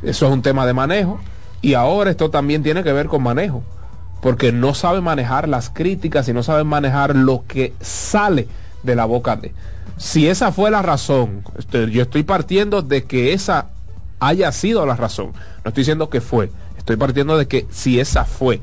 [0.03, 1.19] Eso es un tema de manejo
[1.61, 3.63] y ahora esto también tiene que ver con manejo,
[4.22, 8.48] porque no sabe manejar las críticas y no sabe manejar lo que sale
[8.84, 9.53] de la boca de.
[9.98, 13.68] Si esa fue la razón, este, yo estoy partiendo de que esa
[14.19, 15.34] haya sido la razón.
[15.64, 18.61] No estoy diciendo que fue, estoy partiendo de que si esa fue.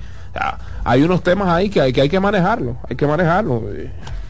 [0.85, 3.65] Hay unos temas ahí que hay que, hay que manejarlo, hay que manejarlo.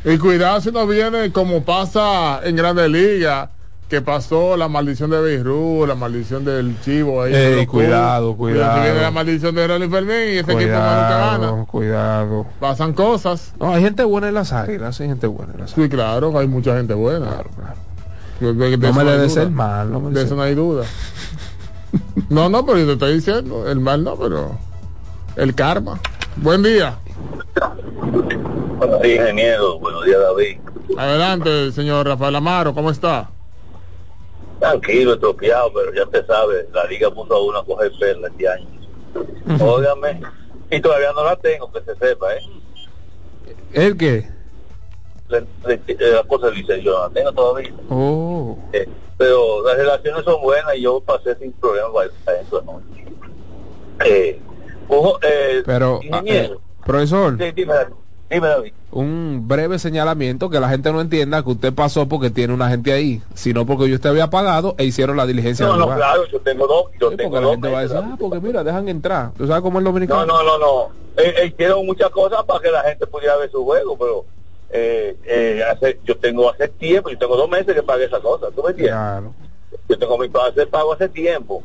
[0.05, 3.51] Y cuidado si no viene como pasa en Grandes Ligas,
[3.89, 7.35] que pasó la maldición de Beirut, la maldición del Chivo ahí.
[7.35, 8.83] Ey, cuidado, cuidado.
[8.83, 11.65] Viene la maldición de Rolly Fermín y ese equipo más nunca gana.
[11.65, 12.47] cuidado.
[12.61, 13.55] Pasan cosas.
[13.59, 15.91] No, hay gente buena en las águilas, hay gente buena en las águilas.
[15.91, 17.27] Sí, claro, hay mucha gente buena.
[17.29, 17.75] Claro, claro.
[18.41, 19.43] De- de- de No eso me le hay des duda.
[19.45, 20.85] el mal, no me De eso des- no hay duda.
[22.29, 24.53] no, no, pero yo te estoy diciendo, el mal no, pero
[25.37, 25.99] el karma.
[26.37, 26.99] Buen día.
[28.79, 29.79] Buenos días, ingeniero.
[29.81, 30.59] Buenos días, David.
[30.99, 33.31] Adelante, señor Rafael Amaro, ¿cómo está?
[34.59, 38.49] Tranquilo, estropeado, pero ya te sabe, la Liga Mundo a uno a coger perla este
[38.49, 38.67] año.
[39.61, 40.21] Óigame.
[40.71, 42.41] Y todavía no la tengo, que se sepa, ¿eh?
[43.73, 44.29] ¿El qué?
[45.29, 47.73] La, la- la cosa dice, yo no la tengo todavía.
[47.89, 48.59] Oh.
[48.73, 53.05] Eh, pero las relaciones son buenas y yo pasé sin problemas para eso anoche.
[54.05, 54.41] Eh,
[54.89, 56.55] ojo, eh, Pero, ah, ingeniero.
[56.55, 57.75] eh, profesor, Sí, dime,
[58.31, 58.73] dime, David.
[58.91, 62.93] un breve señalamiento que la gente no entienda que usted pasó porque tiene una gente
[62.93, 65.99] ahí, sino porque usted había pagado e hicieron la diligencia No, no, lugar.
[65.99, 66.85] claro, yo tengo dos.
[67.01, 69.33] Yo Sí, tengo porque la dos gente va a decir, ah, porque mira, dejan entrar.
[69.37, 70.27] ¿Tú sabes cómo es el dominicano?
[70.27, 70.93] No, no, no, no.
[71.23, 74.25] Eh, eh, hicieron muchas cosas para que la gente pudiera ver su juego, pero
[74.71, 78.49] eh, eh, hace, yo tengo hace tiempo, yo tengo dos meses que pagué esa cosa,
[78.55, 78.95] ¿tú me entiendes?
[78.95, 79.33] Claro.
[79.89, 81.63] Yo tengo mi hacer pago hace tiempo.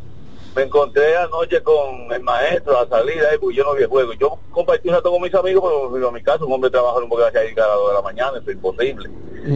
[0.55, 4.13] Me encontré anoche con el maestro a salida, eh, porque yo no vi el juego.
[4.13, 6.69] Yo compartí un rato con mis amigos, pero me fui a mi casa, un hombre
[6.69, 9.09] trabaja un poco a las dos de la mañana, eso es imposible,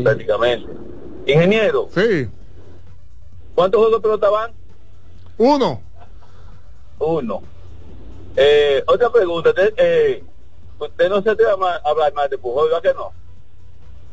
[0.04, 0.72] prácticamente.
[1.28, 2.28] Ingeniero, Sí,
[3.54, 4.52] ¿cuántos juegos de pelota van?
[5.38, 5.82] uno.
[7.00, 7.42] Uno.
[8.36, 10.24] Eh, otra pregunta, usted, eh,
[10.80, 13.12] usted no se atreve a hablar más de Pujol, ¿verdad que no?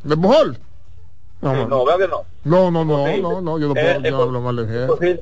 [0.03, 0.55] ¿De Pujol?
[0.57, 2.25] Sí, no, ¿verdad que no?
[2.45, 3.21] No, no, no, Sí.
[3.23, 5.21] no, no, yo no, Eh, puedo, eh, no hablo mal de eh,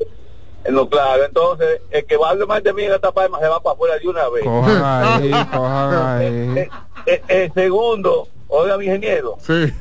[0.71, 3.49] no, claro, entonces, el que va a hablar más de mí en esta palma se
[3.49, 4.45] va para afuera de una vez.
[4.45, 4.83] Cojan
[5.23, 6.27] ahí, cojan ahí.
[6.59, 6.71] Eh,
[7.07, 9.73] eh, eh, segundo, oiga mi ingeniero, Sí.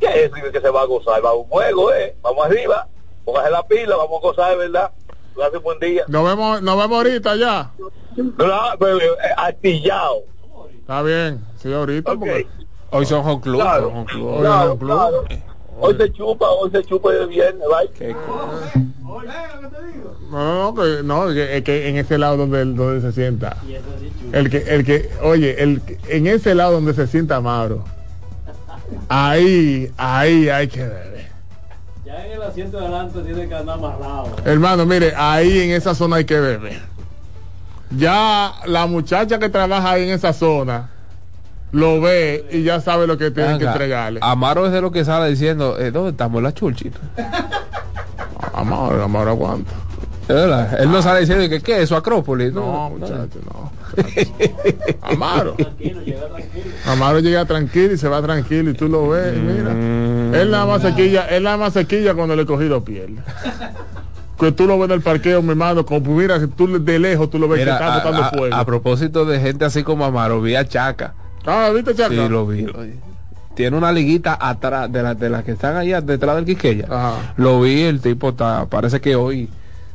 [0.00, 1.24] ¿qué es eso que se va a gozar?
[1.24, 2.14] Va a un juego, ¿eh?
[2.22, 2.86] Vamos arriba,
[3.24, 4.90] póngase la pila, vamos a gozar, ¿verdad?
[5.36, 6.04] Gracias, buen día.
[6.08, 7.70] Nos vemos, nos vemos ahorita ya.
[8.36, 9.08] Claro, pero, eh.
[10.80, 12.14] Está bien, sí, ahorita.
[12.14, 12.46] porque-
[12.94, 13.58] Hoy son home club.
[13.62, 13.84] Claro.
[13.88, 14.26] son home club.
[14.34, 14.90] Hoy Claro, es un club.
[14.92, 15.24] claro.
[15.84, 17.90] Hoy se chupa, hoy se chupa de viernes, ¿vale?
[17.98, 18.14] Qué
[20.30, 23.56] No, no, que, no, que, es que en ese lado donde, donde se sienta.
[24.30, 27.82] El que, el que, oye, el, en ese lado donde se sienta Mauro.
[29.08, 31.26] Ahí, ahí hay que ver.
[32.06, 34.36] Ya en el asiento de adelante tiene que andar amarrado.
[34.44, 36.80] Hermano, mire, ahí en esa zona hay que beber.
[37.90, 40.91] Ya la muchacha que trabaja ahí en esa zona
[41.72, 44.20] lo ve y ya sabe lo que tienen que entregarle.
[44.22, 46.98] Amaro es de lo que sale diciendo, eh, ¿dónde estamos la chulchita?
[48.54, 49.72] Amaro, Amaro aguanta.
[50.28, 52.52] Verdad, Él no sale diciendo que qué es su Acrópolis.
[52.52, 53.72] No, muchacho, no.
[55.02, 55.56] Amaro.
[56.86, 59.72] Amaro llega tranquilo y se va tranquilo y tú lo ves, mira.
[60.40, 63.18] Él nada más se quilla, él nada más se quilla cuando le cogido piel.
[64.38, 67.38] Que tú lo ves en el parqueo, mi hermano, como mira, tú de lejos tú
[67.38, 68.54] lo ves Mira, que está a, botando fuego.
[68.56, 71.14] a propósito de gente así como Amaro, vi a Chaca.
[71.46, 72.10] Ah, ¿viste, Chaca?
[72.10, 72.62] Sí, lo vi.
[72.62, 72.94] lo vi.
[73.54, 76.86] Tiene una liguita atrás de las de las que están allá detrás del Quisqueya.
[76.88, 77.34] Ajá.
[77.36, 79.50] Lo vi, el tipo está, parece que hoy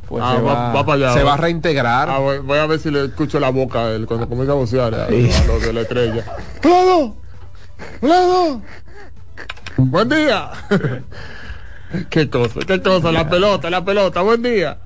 [0.08, 1.34] pues, Ah, se, va- va, va para allá, se va.
[1.34, 2.08] a reintegrar.
[2.08, 4.56] Ah, voy, voy a ver si le escucho la boca a él cuando comienza a
[4.56, 5.10] vocear a, a
[5.46, 6.24] los de la estrella.
[6.60, 7.16] ¡Claro!
[8.00, 8.62] ¡Claro!
[9.76, 10.50] ¡Buen día!
[12.10, 14.78] qué cosa, qué cosa, la pelota, la pelota, buen día.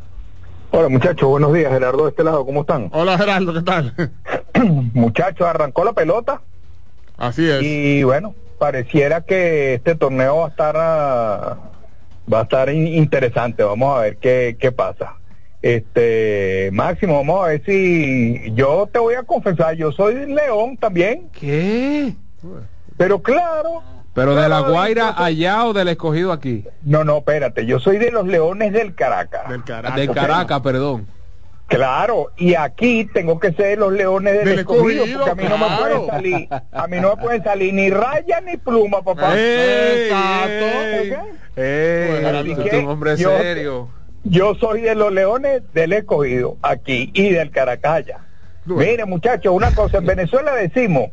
[0.70, 2.88] Hola muchachos, buenos días, Gerardo de este lado, ¿cómo están?
[2.92, 3.94] Hola Gerardo, ¿qué tal?
[4.94, 6.40] muchachos, arrancó la pelota
[7.16, 7.62] Así es.
[7.62, 11.58] y bueno, pareciera que este torneo va a estar ah,
[12.32, 15.14] va a estar in- interesante, vamos a ver qué, qué pasa.
[15.60, 21.28] Este, Máximo, vamos a ver si yo te voy a confesar, yo soy león también.
[21.32, 22.14] ¿Qué?
[22.96, 23.82] Pero claro.
[24.14, 26.64] Pero de la Guaira allá o del escogido aquí.
[26.82, 29.48] No, no, espérate, yo soy de los leones del Caracas.
[29.48, 29.96] Del Caracas.
[29.96, 31.06] De Caracas, perdón.
[31.72, 35.44] Claro, y aquí tengo que ser los leones del, Del escogido, escogido, porque a mí
[35.48, 39.32] no me pueden salir, a mí no me pueden salir ni raya ni pluma, papá.
[42.78, 43.88] Un hombre yo- serio.
[44.24, 48.18] Yo soy de los leones del escogido aquí y del Caracaya.
[48.66, 51.10] Mire, muchachos, una cosa, en Venezuela decimos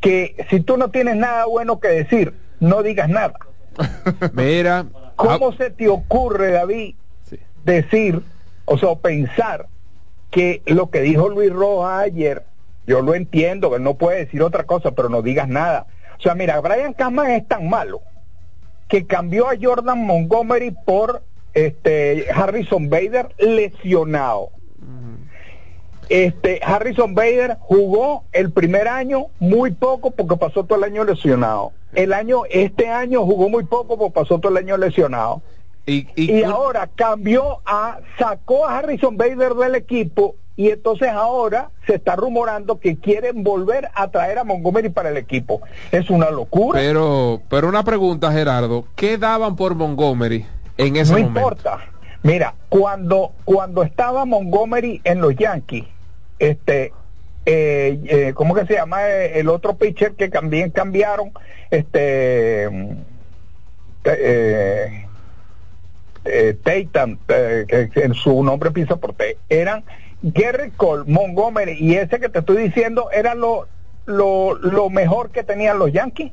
[0.00, 3.34] que si tú no tienes nada bueno que decir, no digas nada.
[4.32, 6.94] Mira, ¿Cómo se te ocurre, David,
[7.64, 8.20] decir,
[8.64, 9.66] o sea, pensar
[10.30, 12.44] que lo que dijo Luis Rojas ayer,
[12.86, 15.86] yo lo entiendo, él no puede decir otra cosa, pero no digas nada.
[16.18, 18.02] O sea, mira, Brian Cashman es tan malo
[18.88, 21.22] que cambió a Jordan Montgomery por
[21.54, 24.50] este Harrison Bader lesionado.
[26.08, 31.72] Este Harrison Bader jugó el primer año muy poco porque pasó todo el año lesionado.
[31.94, 35.40] El año este año jugó muy poco porque pasó todo el año lesionado.
[35.90, 41.94] Y, y ahora cambió a sacó a Harrison Bader del equipo y entonces ahora se
[41.94, 45.62] está rumorando que quieren volver a traer a Montgomery para el equipo.
[45.90, 46.78] Es una locura.
[46.78, 50.46] Pero, pero una pregunta, Gerardo, ¿qué daban por Montgomery
[50.76, 51.40] en ese no momento?
[51.40, 51.78] importa.
[52.22, 55.86] Mira, cuando cuando estaba Montgomery en los Yankees,
[56.38, 56.92] este
[57.46, 61.32] eh, eh, ¿cómo que se llama eh, el otro pitcher que también cambiaron?
[61.70, 62.68] Este
[64.04, 65.06] eh,
[66.24, 69.84] eh, Tatum, eh, que en su nombre empieza por T, eran
[70.22, 73.66] Gary Cole, Montgomery y ese que te estoy diciendo era lo,
[74.06, 76.32] lo, lo mejor que tenían los Yankees.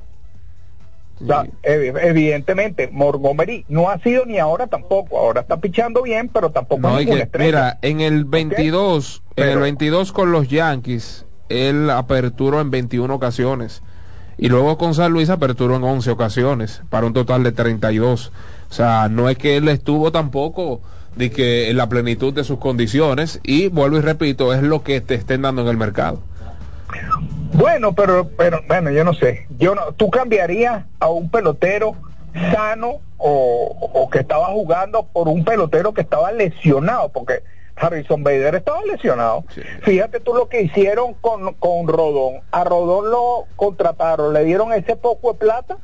[1.20, 5.18] O sea, ev- evidentemente, Montgomery no ha sido ni ahora tampoco.
[5.18, 9.50] Ahora está pichando bien, pero tampoco No, es que, mira, en el 22, en el
[9.52, 13.82] Pero- 22 con los Yankees, él aperturó en 21 ocasiones.
[14.38, 18.32] Y luego con San Luis aperturó en 11 ocasiones, para un total de 32.
[18.70, 20.82] O sea, no es que él estuvo tampoco
[21.16, 23.40] de que en la plenitud de sus condiciones.
[23.44, 26.22] Y vuelvo y repito, es lo que te estén dando en el mercado.
[27.54, 29.48] Bueno, pero, pero bueno, yo no sé.
[29.58, 31.96] Yo no, ¿Tú cambiarías a un pelotero
[32.54, 37.10] sano o, o que estaba jugando por un pelotero que estaba lesionado?
[37.10, 37.42] Porque
[37.80, 39.44] Harrison Bader estaba lesionado.
[39.84, 42.42] Fíjate tú lo que hicieron con, con Rodón.
[42.52, 45.78] A Rodón lo contrataron, le dieron ese poco de plata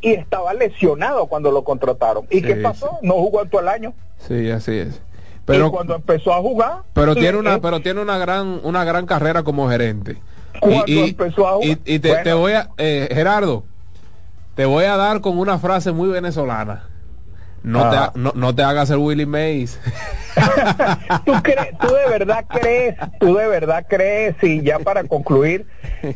[0.00, 2.26] y estaba lesionado cuando lo contrataron.
[2.30, 2.98] ¿Y Sí, qué pasó?
[3.02, 3.94] No jugó en todo el año.
[4.18, 4.96] Sí, así es.
[4.96, 5.00] y
[5.46, 6.82] Pero, cuando empezó a jugar...
[6.92, 10.18] pero tiene una, pero tiene una gran, una gran carrera como gerente.
[10.60, 12.24] Cuando y, y- empezó a jugar- y- y te, Bueno.
[12.24, 13.64] te voy a, eh, Gerardo,
[14.54, 16.89] te voy a dar con una frase muy venezolana.
[17.62, 19.78] No, te, ha- no, no te hagas el Willy Mays.
[21.24, 25.66] ¿Tú, cre- tú de verdad crees, tú de verdad crees, y ya para concluir,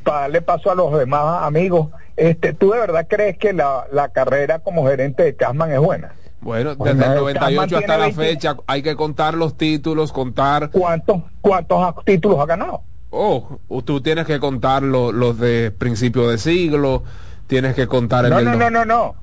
[0.03, 4.09] para darle paso a los demás amigos, este, tú de verdad crees que la, la
[4.11, 6.15] carrera como gerente de Casman es buena?
[6.41, 10.13] Bueno, Bueno, desde el Casman 98 hasta la 20 fecha hay que contar los títulos,
[10.13, 10.71] contar...
[10.71, 12.83] ¿Cuántos, cuántos títulos ha ganado?
[13.11, 17.03] Oh, tú tienes que contar lo- los de principio de siglo,
[17.47, 19.15] tienes que contar el no, no- no, no, no.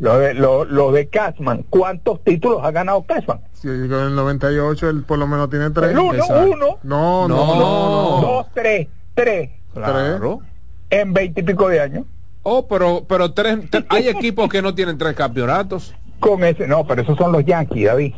[0.00, 3.40] Lo de, lo, lo de Casman, ¿cuántos títulos ha ganado Casman?
[3.52, 5.90] Sí, con el 98 él por lo menos tiene tres.
[5.90, 6.50] El uno, Exacto.
[6.50, 6.66] uno.
[6.82, 8.20] No, no, no, no.
[8.22, 9.50] Dos, tres, tres.
[9.74, 10.40] Claro.
[10.88, 12.04] En veinte y pico de años.
[12.42, 15.94] Oh, pero, pero tres, tre- hay equipos que no tienen tres campeonatos.
[16.18, 18.14] Con ese, no, pero esos son los Yankees, David.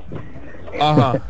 [0.80, 1.20] Ajá.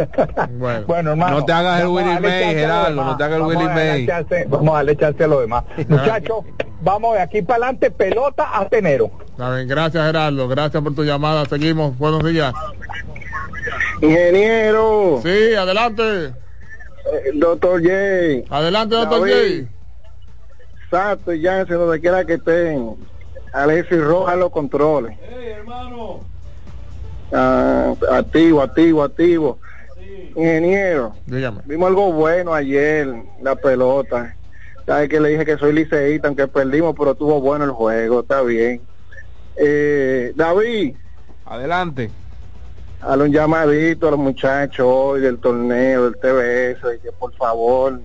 [0.86, 1.38] Bueno, hermano.
[1.38, 3.70] No te hagas el a Willy May, a Gerardo, no te hagas el Vamos Willy
[3.70, 4.46] a May.
[4.46, 5.64] Vamos a darle chance a los demás.
[5.88, 6.44] Muchachos,
[6.80, 9.10] vamos de aquí para adelante, pelota hasta enero.
[9.36, 11.44] Bien, gracias Gerardo, gracias por tu llamada.
[11.46, 12.54] Seguimos, buenos días.
[14.00, 15.20] Ingeniero.
[15.22, 16.26] Sí, adelante.
[16.26, 18.54] Eh, Doctor J.
[18.54, 19.66] Adelante, doctor David.
[20.90, 22.96] Sato y Jansen, donde quiera que estén.
[23.52, 25.16] Alexis Rojas los controles.
[27.32, 29.58] Ah, activo, activo, activo.
[30.36, 31.14] Ingeniero.
[31.26, 31.60] Dígame.
[31.66, 33.08] Vimos algo bueno ayer,
[33.42, 34.34] la pelota.
[34.86, 38.42] Sabes que le dije que soy liceísta, aunque perdimos, pero estuvo bueno el juego, está
[38.42, 38.80] bien.
[39.56, 40.96] Eh, David.
[41.46, 42.10] Adelante.
[43.00, 48.00] Dale un llamadito a los muchachos hoy del torneo, del TBS, y que por favor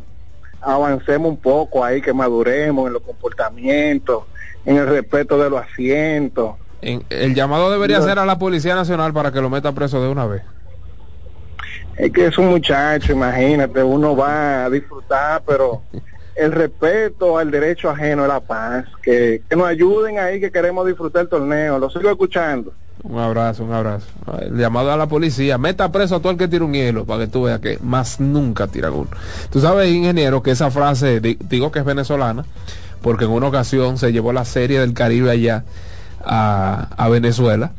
[0.62, 4.24] avancemos un poco ahí, que maduremos en los comportamientos,
[4.66, 6.56] en el respeto de los asientos.
[6.82, 8.06] En- el llamado debería No.
[8.06, 10.44] ser a la Policía Nacional para que lo meta preso de una vez.
[11.98, 15.82] Es que es un muchacho, imagínate, uno va a disfrutar, pero
[16.36, 18.86] el respeto al derecho ajeno es la paz.
[19.02, 21.80] Que, que nos ayuden ahí, que queremos disfrutar el torneo.
[21.80, 22.72] Lo sigo escuchando.
[23.04, 24.08] Un abrazo, un abrazo.
[24.42, 27.22] El llamado a la policía, meta preso a todo el que tira un hielo, para
[27.26, 29.10] que tú veas que más nunca tiran uno.
[29.52, 32.46] Tú sabes, ingeniero, que esa frase, di- digo que es venezolana,
[33.02, 35.64] porque en una ocasión se llevó la serie del Caribe allá
[36.24, 37.72] a, Venezuela,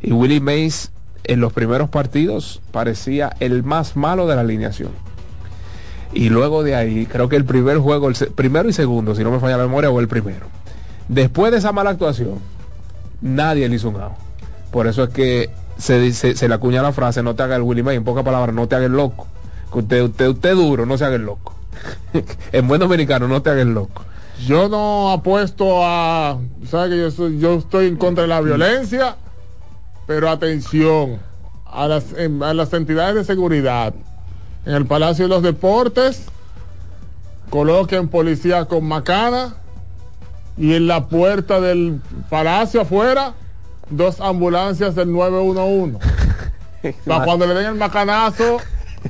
[0.00, 0.90] y Willie Mays
[1.24, 4.90] en los primeros partidos parecía el más malo de la alineación.
[6.12, 9.30] Y luego de ahí, creo que el primer juego, el primero y segundo, si no
[9.30, 10.46] me falla la memoria, o el primero.
[11.08, 12.38] Después de esa mala actuación,
[13.20, 14.12] nadie le hizo un out.
[14.70, 17.62] Por eso es que se, dice, se le acuña la frase, no te haga el
[17.62, 19.26] Willy May, en pocas palabras, no te haga loco.
[19.72, 21.54] Que usted, usted, usted duro, no se haga el loco.
[22.52, 24.04] en buen dominicano, no te haga loco.
[24.46, 26.38] Yo no apuesto a,
[26.68, 29.16] sabes que yo, soy- yo estoy en contra de la violencia,
[30.06, 31.18] pero atención
[31.66, 33.94] a las, a las entidades de seguridad.
[34.66, 36.26] En el Palacio de los Deportes
[37.50, 39.54] coloquen policía con macana
[40.56, 42.00] y en la puerta del
[42.30, 43.34] palacio afuera
[43.90, 45.98] dos ambulancias del 911.
[47.06, 48.58] Para cuando le den el macanazo,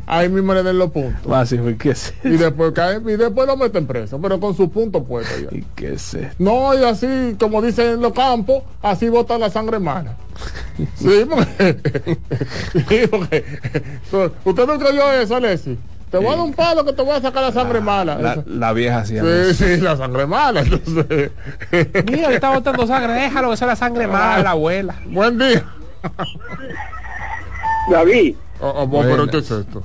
[0.06, 1.24] ahí mismo le den los puntos.
[1.24, 4.68] Básico, ¿y qué es Y después cae, y después lo meten preso, pero con sus
[4.70, 5.56] puntos puestos ya.
[5.56, 6.34] ¿Y qué es esto?
[6.38, 10.16] No, y así, como dicen en los campos, así botan la sangre mala.
[10.96, 11.78] Sí, porque,
[12.88, 13.44] sí, porque
[14.44, 15.78] usted no creyó eso, Alessi.
[16.10, 18.44] Te voy a dar un palo que te voy a sacar la sangre mala.
[18.46, 19.52] La, vieja Sí, eso.
[19.54, 20.60] sí, la sangre mala.
[20.60, 21.32] Entonces,
[22.06, 24.94] Mira, le está botando sangre, déjalo que sea la sangre mala, la abuela.
[25.06, 25.64] Buen día.
[27.90, 29.82] David, Oh, oh, vos, pero ¿qué es esto?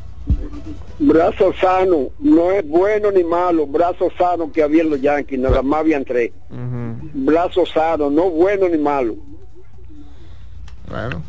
[1.00, 5.62] brazo sano, no es bueno ni malo, brazo sano que había en los Yankees, nada
[5.62, 6.32] más habían tres.
[6.50, 9.16] Brazo sano, no bueno ni malo.
[10.90, 11.22] Bueno,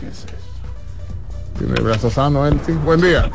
[0.00, 0.34] ¿qué es eso?
[1.58, 2.72] Tiene el brazo sano él, sí.
[2.72, 3.30] Buen día.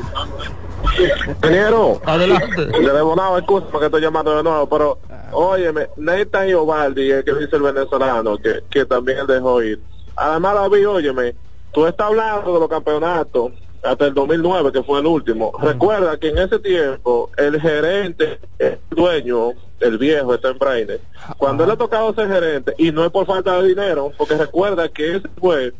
[1.27, 2.65] Ingeniero, Adelante.
[2.65, 4.97] le debo nada, excusa porque estoy llamando de nuevo, pero
[5.33, 9.79] óyeme, Nathan y Ovaldi, el que dice el venezolano, que, que también dejó ir.
[10.15, 11.35] Además, David, óyeme,
[11.71, 13.51] tú estás hablando de los campeonatos
[13.83, 15.51] hasta el 2009, que fue el último.
[15.59, 21.01] Recuerda que en ese tiempo el gerente, el dueño, el viejo, está en Brainer,
[21.37, 24.87] cuando él ha tocado ser gerente, y no es por falta de dinero, porque recuerda
[24.89, 25.73] que ese fue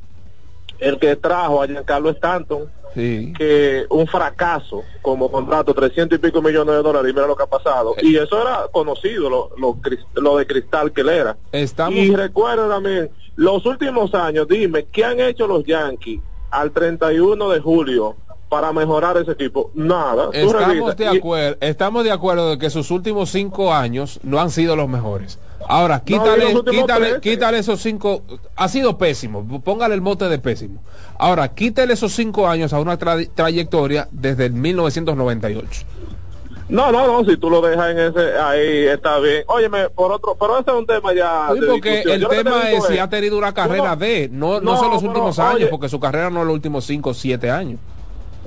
[0.80, 3.32] el que trajo a Giancarlo Stanton, Sí.
[3.38, 7.44] que un fracaso como contrato, 300 y pico millones de dólares, y mira lo que
[7.44, 7.96] ha pasado.
[8.02, 9.78] Y eso era conocido, lo, lo,
[10.16, 11.38] lo de cristal que él era.
[11.52, 11.98] Estamos...
[11.98, 16.20] Y recuerda también, los últimos años, dime, ¿qué han hecho los Yankees
[16.50, 18.16] al 31 de julio
[18.50, 19.72] para mejorar ese equipo?
[19.74, 20.30] Nada.
[20.34, 24.50] Estamos de Y- acuerdo, estamos de acuerdo de que sus últimos cinco años no han
[24.50, 25.40] sido los mejores.
[25.68, 28.24] Ahora, quítale, quítale, quítale esos cinco,
[28.56, 30.82] ha sido pésimo, póngale el mote de pésimo.
[31.18, 35.86] Ahora, quítale esos cinco años a una tra- trayectoria desde el 1998.
[36.70, 39.44] No, no, no, si tú lo dejas en ese, ahí está bien.
[39.48, 41.50] Óyeme, por otro, pero ese es un tema ya.
[41.54, 44.62] Sí, porque el Yo te tema es si ha tenido una carrera no- de, no,
[44.62, 46.86] no, no, son los pero, últimos oye, años, porque su carrera no es los últimos
[46.86, 47.80] cinco o siete años.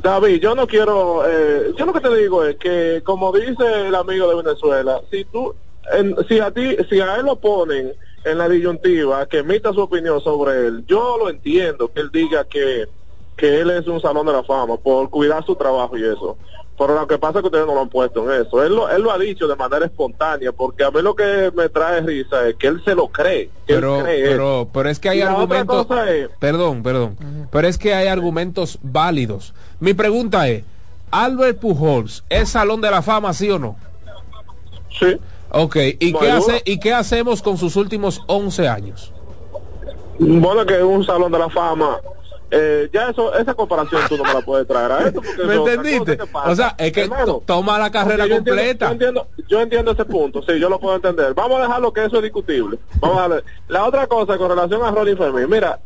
[0.03, 3.95] David, yo no quiero, eh, yo lo que te digo es que, como dice el
[3.95, 5.55] amigo de Venezuela, si tú,
[5.93, 7.93] en- si a ti, si a él lo ponen
[8.25, 12.45] en la disyuntiva, que emita su opinión sobre él, yo lo entiendo, que él diga
[12.45, 12.89] que,
[13.37, 16.37] que él es un salón de la fama por cuidar su trabajo y eso.
[16.77, 18.61] Pero lo que pasa es que ustedes no lo han puesto en eso.
[18.65, 21.69] Él lo, él lo ha dicho de manera espontánea, porque a mí lo que me
[21.69, 23.51] trae risa es que él se lo cree.
[23.67, 24.31] que él Pero, cree eso.
[24.33, 25.87] pero, pero es que hay Y la otra argumentos.
[25.87, 27.17] cosa es- Perdón, perdón.
[27.53, 29.55] Pero es que hay argumentos válidos.
[29.79, 30.65] Mi pregunta es:
[31.13, 33.77] ¿Albert Pujols es salón de la fama, sí o no?
[34.99, 35.17] Sí.
[35.55, 39.13] Ok, ¿y, qué, hace, ¿y qué hacemos con sus últimos 11 años?
[40.19, 41.99] Bueno, que es un salón de la fama.
[42.51, 45.21] Eh, ya eso, esa comparación tú no me la puedes traer a esto.
[45.23, 46.19] porque ¿Me entendiste?
[46.45, 48.87] O sea, es que Hermano, toma la carrera entiendo- completa.
[48.87, 51.35] Yo entiendo, yo entiendo ese punto, sí, yo lo puedo entender.
[51.35, 52.79] Vamos a dejarlo que eso es discutible.
[53.01, 53.45] Vamos a ver.
[53.69, 55.81] La otra cosa con relación a Ronnie Fermín, mira,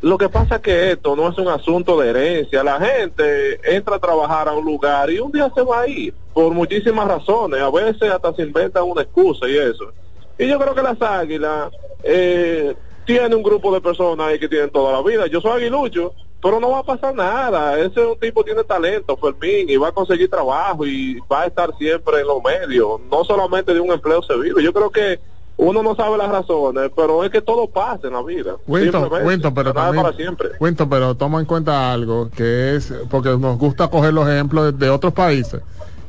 [0.00, 2.64] lo que pasa es que esto no es un asunto de herencia.
[2.64, 6.14] La gente entra a trabajar a un lugar y un día se va a ir
[6.32, 7.60] por muchísimas razones.
[7.60, 9.92] A veces hasta se inventan una excusa y eso.
[10.38, 11.70] Y yo creo que las águilas
[12.02, 15.26] eh, tienen un grupo de personas ahí que tienen toda la vida.
[15.26, 17.78] Yo soy aguilucho, pero no va a pasar nada.
[17.78, 21.46] Ese es un tipo tiene talento, Fermín, y va a conseguir trabajo y va a
[21.46, 23.00] estar siempre en los medios.
[23.10, 24.62] No solamente de un empleo se vive.
[24.62, 25.20] Yo creo que
[25.56, 28.56] uno no sabe las razones, pero es que todo pasa en la vida.
[28.66, 29.26] Simplemente.
[29.26, 30.48] Winton, pero también, para siempre.
[30.58, 34.86] Winton, pero toma en cuenta algo que es, porque nos gusta coger los ejemplos de,
[34.86, 35.60] de otros países.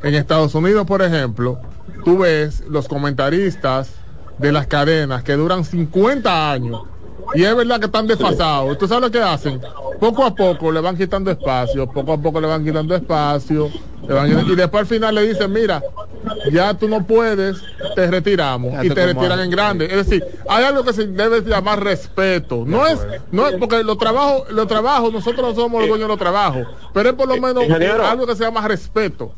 [0.03, 1.59] En Estados Unidos, por ejemplo,
[2.03, 3.91] tú ves los comentaristas
[4.37, 6.81] de las cadenas que duran 50 años
[7.33, 8.77] y es verdad que están desfasados.
[8.77, 9.61] ¿Tú sabes lo que hacen?
[9.99, 13.69] Poco a poco le van quitando espacio, poco a poco le van quitando espacio,
[14.05, 15.81] le van quitando- y después al final le dicen, mira,
[16.51, 17.61] ya tú no puedes,
[17.95, 19.85] te retiramos Ya y te retiran en grande.
[19.85, 22.63] Es decir, hay algo que se debe llamar respeto.
[22.67, 22.99] No es,
[23.31, 26.67] no es porque los trabajos, los trabajos, nosotros no somos los dueños de los trabajos,
[26.93, 28.05] pero es por lo menos Ingeniero.
[28.05, 29.33] algo que se llama respeto.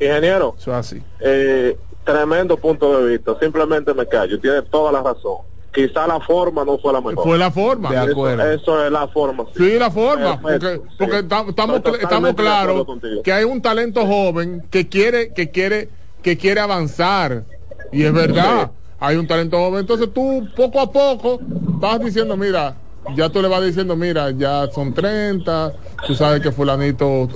[0.00, 1.02] Ingeniero, Eso es así.
[1.20, 3.36] eh, tremendo punto de vista.
[3.40, 4.38] Simplemente me callo.
[4.40, 5.38] Tiene toda la razón.
[5.72, 7.24] Quizá la forma no fue la mejor.
[7.24, 7.90] Fue la forma.
[7.90, 8.42] De acuerdo.
[8.44, 9.44] Eso, eso es la forma.
[9.56, 10.96] Sí, la forma, porque, Perfecto, sí.
[10.98, 12.86] porque tam- estamos, estamos claros
[13.24, 15.88] que hay un talento joven que quiere, que quiere,
[16.22, 17.42] que quiere avanzar.
[17.90, 19.80] Y es verdad, hay un talento joven.
[19.80, 22.76] Entonces tú poco a poco vas diciendo, mira,
[23.16, 25.72] ya tú le vas diciendo, mira, ya son 30,
[26.06, 27.28] tú sabes que fulanito,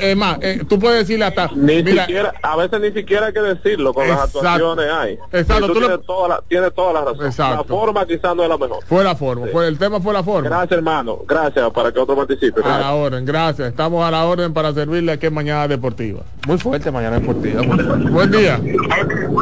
[0.00, 3.32] es más, eh, tú puedes decirle hasta, Ni mira, siquiera, a veces ni siquiera hay
[3.32, 5.18] que decirlo con las actuaciones hay.
[5.32, 7.26] Exacto, tú tú le- tienes, toda la, tienes toda la razón.
[7.26, 7.56] Exacto.
[7.56, 8.78] La forma quizás no es la mejor.
[8.86, 10.48] fue la forma, fue, el tema fue la forma.
[10.48, 11.18] Gracias, hermano.
[11.26, 12.60] Gracias para que otro participe.
[12.64, 13.68] A la orden, gracias.
[13.68, 16.20] Estamos a la orden para servirle aquí en Mañana Deportiva.
[16.46, 17.62] Muy fuerte mañana deportiva.
[18.10, 18.60] Buen día.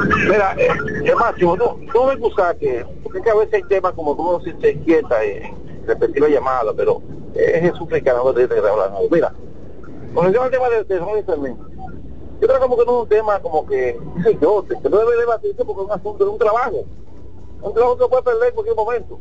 [0.09, 0.69] Mira, eh,
[1.05, 4.17] eh, Máximo, no, no me gusta que, porque es que a veces hay temas como
[4.17, 5.55] tú no se inquieta y
[5.87, 7.03] repetir la llamada, pero
[7.35, 8.93] es Jesús Fricano de, de, hablar.
[9.11, 9.33] Mira,
[10.15, 11.57] con relación al tema de, de Ronnie Fermín,
[12.41, 13.99] yo creo como que no es un tema como que,
[14.41, 16.85] yo, que no debe debatirse porque es un asunto de un trabajo.
[17.63, 19.19] Un trabajo que puede perder en cualquier momento.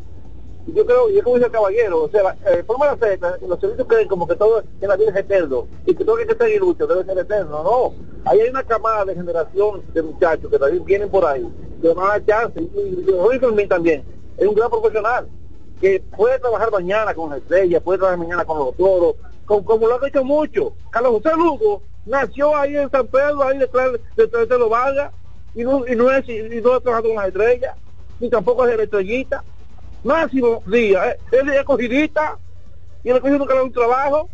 [0.73, 3.87] Yo creo, y es como dice el caballero, o sea, eh, forma de los servicios
[3.87, 6.85] creen como que todo en la vida es eterno y que todo que ser iluso,
[6.85, 7.63] debe ser eterno.
[7.63, 7.93] No,
[8.25, 11.47] ahí hay una camada de generación de muchachos que también vienen por ahí,
[11.81, 12.61] que a dar chance.
[12.61, 14.03] Y, y, también
[14.37, 15.27] es un gran profesional
[15.79, 19.15] que puede trabajar mañana con las estrellas, puede trabajar mañana con los toros,
[19.45, 20.73] como, como lo han hecho mucho.
[20.91, 25.11] Carlos José Lugo nació ahí en San Pedro, ahí detrás, de los Vargas,
[25.55, 27.75] y no, y no es, y no ha trabajado con las estrellas,
[28.19, 29.43] ni tampoco es de la estrellita.
[30.03, 32.37] Máximo Díaz, eh, él es acogidista,
[33.03, 34.29] y el acogido nunca le da un trabajo.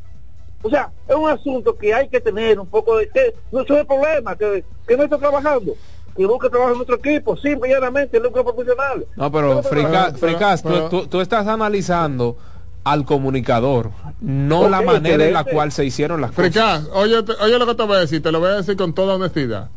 [0.62, 3.70] O sea, es un asunto que hay que tener un poco de que no es
[3.70, 5.74] el problema, que, que no está trabajando,
[6.16, 9.06] que busca trabajo en nuestro equipo, simple y llanamente, gran profesional.
[9.16, 12.38] No, pero Frica- pero- Fricas, tú- pero- tú, tú estás analizando
[12.84, 16.46] al comunicador, no la manera en la cual se hicieron las cosas.
[16.52, 18.94] Fricas, oye, oye lo que te voy a decir, te lo voy a decir con
[18.94, 19.70] toda honestidad.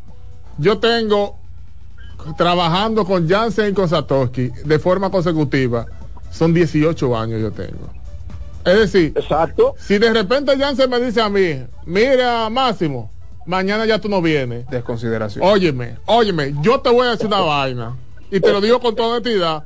[0.58, 1.36] Yo tengo
[2.36, 5.86] trabajando con Jansen y con Satoshi de forma consecutiva,
[6.30, 7.90] son 18 años yo tengo.
[8.64, 9.74] Es decir, Exacto.
[9.78, 13.10] si de repente Jansen me dice a mí, mira Máximo,
[13.46, 14.68] mañana ya tú no vienes.
[14.68, 15.44] Desconsideración.
[15.44, 17.96] Óyeme, óyeme, yo te voy a decir una vaina
[18.30, 19.64] y te lo digo con toda honestidad.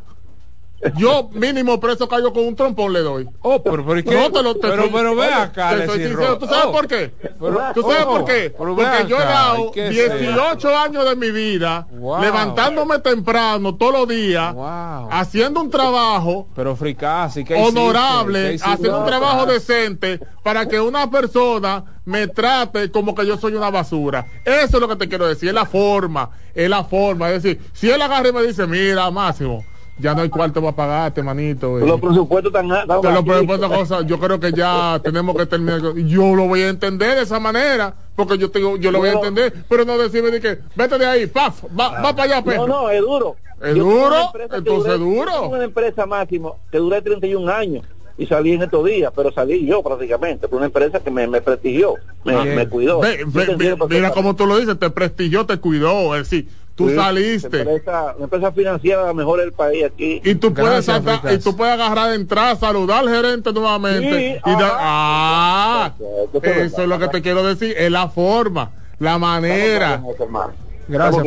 [0.97, 3.29] Yo mínimo preso caigo con un trompón le doy.
[3.43, 4.15] Oh, pero, pero, ¿y qué?
[4.15, 6.39] No, te lo- te pero, soy- pero ve acá, te soy sincero.
[6.39, 7.15] ¿Tú sabes Oh, por qué?
[7.39, 8.51] pero- ¿Tú sabes oh, por qué?
[8.57, 12.21] Porque yo he acá, dado ¿qué es 18 años de mi vida Wow.
[12.21, 15.09] levantándome temprano todos los días, Wow.
[15.11, 17.55] haciendo un trabajo Pero Fricas, ¿y qué?
[17.55, 18.71] ¿Qué honorable, hiciste?
[18.71, 23.71] haciendo un trabajo decente para que una persona me trate como que yo soy una
[23.71, 24.27] basura.
[24.45, 27.31] Eso es lo que te quiero decir, es la forma, es la forma.
[27.31, 29.65] Es decir, si él agarra y me dice, mira, Máximo,
[30.03, 31.79] ya no hay cuarto para pagarte, manito.
[31.79, 31.87] eh".
[31.87, 32.69] Los presupuestos están
[33.01, 35.81] Te lo presupuesto cosas, yo creo que ya tenemos que terminar.
[35.95, 39.13] Yo lo voy a entender de esa manera, porque yo tengo, yo lo voy a
[39.13, 42.57] entender, pero no decirme de que vete de ahí, paf, va, va para allá.
[42.57, 43.37] No, no, es duro.
[43.63, 44.17] ¿Es Yo duro?
[44.53, 45.49] Entonces, duré- duro.
[45.49, 47.85] una empresa máximo que duré 31 años
[48.19, 50.49] y salí en estos días, pero salí yo prácticamente.
[50.49, 53.01] Fue una empresa que me, me prestigió, me, me cuidó.
[53.01, 56.89] Ve- ve- ve- mira como tú lo dices, te prestigió, te cuidó, es decir, tú
[56.89, 57.63] Sí, saliste.
[57.63, 60.21] Una empresa, una empresa financiera la mejor del país aquí.
[60.25, 64.41] Y tú puedes Gracias, y tú puedes agarrar, entrar, saludar al gerente nuevamente.
[64.45, 66.87] Sí, y ah, eso es eso es verdad.
[66.87, 70.03] lo que te quiero decir, es la forma, la manera.
[70.19, 70.53] Hermano.
[70.89, 71.25] Gracias,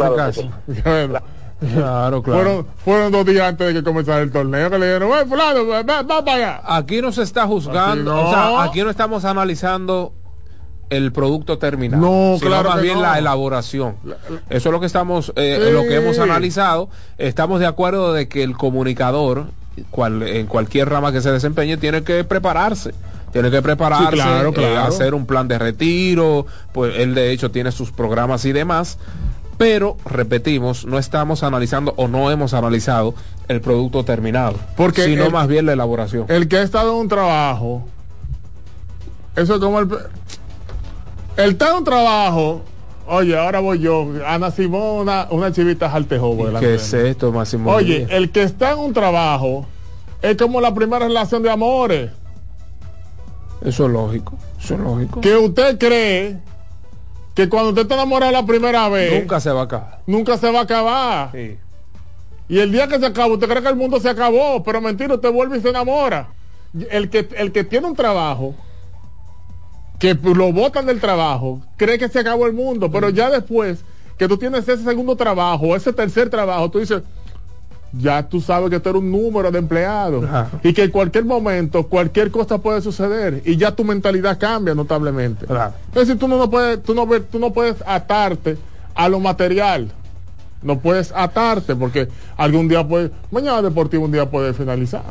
[1.60, 2.42] Claro, claro.
[2.44, 5.66] fueron, fueron dos días antes de que comenzara el torneo que le dijeron, "Oye, fulano,
[5.68, 6.62] va, va- va para allá.
[6.66, 8.28] Aquí no se está juzgando, Aquí no.
[8.30, 10.14] o sea, aquí no estamos analizando
[10.90, 13.02] el producto terminado, No, sino claro más bien no.
[13.04, 13.96] la elaboración.
[14.50, 15.72] Eso es lo que estamos, eh, Sí.
[15.74, 16.90] lo que hemos analizado.
[17.18, 19.46] Estamos de acuerdo de que el comunicador,
[19.92, 22.94] cual, en cualquier rama que se desempeñe, tiene que prepararse.
[23.32, 27.50] Tiene que prepararse, Sí, claro, eh, hacer un plan de retiro, pues él de hecho
[27.52, 28.98] tiene sus programas y demás.
[29.58, 33.14] Pero, repetimos, no estamos analizando o no hemos analizado
[33.48, 36.26] el producto terminado, Porque sino el- más bien la elaboración.
[36.28, 37.86] El que ha estado en un trabajo,
[39.36, 39.90] eso es como el...
[41.38, 42.62] El está en un trabajo,
[43.08, 46.58] oye, ahora voy yo, Ana Simón, una, una chivita jaltejobo.
[46.60, 47.72] ¿Qué es esto, Máximo?
[47.72, 49.66] Oye, el que está en un trabajo
[50.22, 52.12] es como la primera relación de amores.
[53.64, 55.22] Eso es lógico, eso es lógico.
[55.22, 56.38] Que usted cree
[57.36, 60.00] que cuando usted está enamorado la primera vez, Nunca se va a acabar.
[60.08, 61.30] nunca se va a acabar.
[61.34, 61.58] Sí.
[62.48, 65.14] Y el día que se acaba, usted cree que el mundo se acabó, pero mentira,
[65.16, 66.30] usted vuelve y se enamora.
[66.90, 68.56] El que, el que tiene un trabajo,
[70.00, 73.84] que lo botan del trabajo, cree que se acabó el mundo, pero ya después
[74.18, 77.02] que tú tienes ese segundo trabajo, ese tercer trabajo, tú dices,
[77.98, 80.26] ya tú sabes que tú eres un número de empleados
[80.64, 85.46] y que en cualquier momento, cualquier cosa puede suceder y ya tu mentalidad cambia notablemente.
[85.46, 88.58] Es decir, tú no, no puedes, tú no, tú no puedes atarte
[88.94, 89.92] a lo material.
[90.62, 92.08] No puedes atarte porque
[92.38, 95.04] algún día puede, mañana deportivo un día puede finalizar.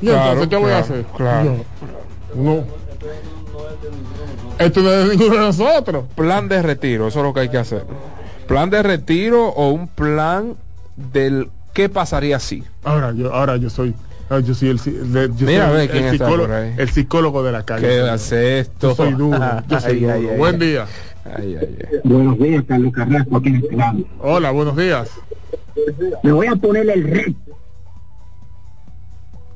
[0.00, 1.04] ¿Y Claro, entonces qué voy a hacer?
[1.16, 1.56] claro.
[2.34, 2.64] Yo- no.
[4.58, 6.04] Esto no es de ninguno de nosotros.
[6.14, 7.84] Plan de retiro, eso es lo que hay que hacer.
[8.46, 10.54] Plan de retiro o un plan
[10.96, 12.62] del qué pasaría si.
[12.84, 13.94] Ahora yo, ahora yo soy,
[14.28, 17.62] ahora yo soy el, yo Mira, soy el, quién está psicólogo, el psicólogo de la
[17.64, 17.86] calle.
[17.88, 18.90] ¿Qué hace esto?
[18.90, 19.38] Yo soy duro,
[19.68, 20.12] yo soy Ay, duro.
[20.32, 20.68] ay, Buen ay.
[20.68, 20.86] día.
[21.24, 21.98] Ay, ay, ay.
[22.04, 23.98] Buenos días, Carlos Carrasco, aquí en este lado.
[24.20, 25.08] Hola, buenos días.
[26.22, 27.32] Le voy a poner el red.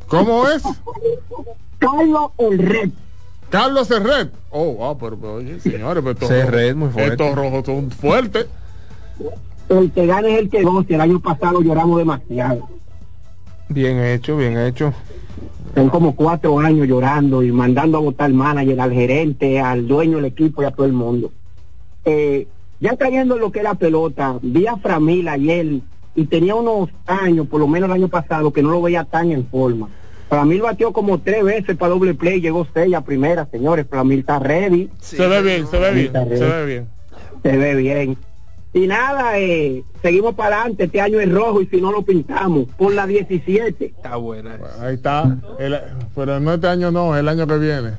[0.08, 0.62] ¿Cómo es?
[1.78, 2.90] Carlos el red.
[3.50, 4.30] Carlos Serret.
[4.50, 7.12] Oh, wow, pero, pero, oye, señores, pero estos rojos- muy fuerte.
[7.12, 8.46] Estos rojos son fuertes.
[9.68, 10.94] El que gane es el que goce.
[10.94, 12.68] El año pasado lloramos demasiado.
[13.68, 14.92] Bien hecho, bien hecho.
[15.74, 20.16] Son como cuatro años llorando y mandando a votar al manager, al gerente, al dueño
[20.16, 21.32] del equipo y a todo el mundo.
[22.04, 22.46] Eh,
[22.80, 25.80] ya trayendo lo que es la pelota, vi a Framil ayer
[26.14, 29.32] y tenía unos años, por lo menos el año pasado, que no lo veía tan
[29.32, 29.88] en forma.
[30.28, 33.86] Framil batió como tres veces para doble play, llegó seis a primera, señores.
[33.88, 34.88] Framil está ready.
[35.00, 36.88] se ve bien, se ve bien, se ve bien.
[37.42, 38.18] Se ve bien.
[38.76, 40.84] Y nada, eh, seguimos para adelante.
[40.84, 43.86] Este año es rojo y si no lo pintamos, por la 17.
[43.86, 44.58] Está buena.
[44.80, 45.34] Ahí está.
[45.58, 45.80] El-
[46.14, 47.92] pero no este año no, el año que viene.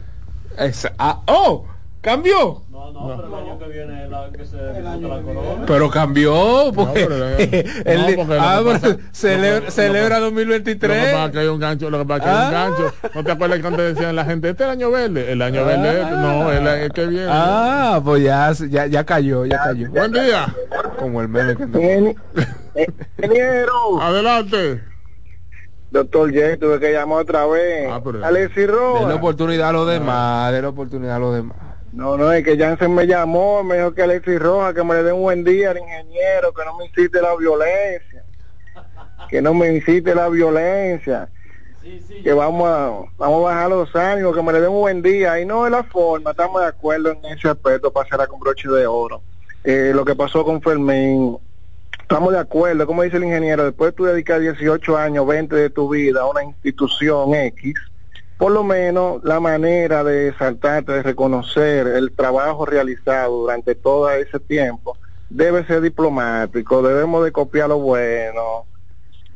[0.59, 1.65] Esa- ah, ¡Oh!
[2.07, 2.61] ¡Cambió!
[2.71, 5.63] No, no, pero el año que viene es la que se disputa la corona.
[5.67, 10.25] Pero cambió, porque, pero, eh, el- no, porque ah, pero pasa- celebra, lo celebra Lo
[10.29, 11.13] que 2023.
[11.13, 12.51] pasa que hay un gancho, lo que pasa que hay un Ah.
[12.51, 12.93] gancho.
[13.13, 15.31] ¿No te acuerdas que antes decían la gente, este es el año verde?
[15.33, 16.11] El año verde es este.
[16.15, 17.27] No, el, el que viene.
[17.29, 19.89] Ah, pues ya, ya, ya cayó, ya cayó.
[19.91, 20.55] Buen día.
[20.97, 22.15] Como el meme que
[23.17, 24.01] Ingeniero.
[24.01, 24.81] Adelante.
[25.91, 27.89] Doctor J, tuve que llamar otra vez.
[28.23, 29.13] Alexis Denle Rojas.
[29.15, 31.57] oportunidad a los demás, denle oportunidad a los demás.
[31.97, 35.01] No, no, es que Jansen me llamó, me dijo que Alexis Rojas, que me le
[35.01, 38.23] dé un buen día al ingeniero, que no me incite la violencia.
[39.27, 41.27] Que no me incite la violencia.
[42.23, 45.39] Que vamos a, vamos a bajar los ánimos, que me le dé un buen día.
[45.39, 48.85] Y no es la forma, estamos de acuerdo en ese aspecto cerrar con broche de
[48.85, 49.23] oro.
[49.63, 51.39] Eh, lo que pasó con Fermín,
[51.99, 55.89] Estamos de acuerdo, como dice el ingeniero, después tú dedicas 18 años, 20 de tu
[55.89, 57.73] vida a una institución X,
[58.37, 64.39] por lo menos la manera de saltarte, de reconocer el trabajo realizado durante todo ese
[64.39, 64.97] tiempo,
[65.29, 68.65] debe ser diplomático, debemos de copiar lo bueno,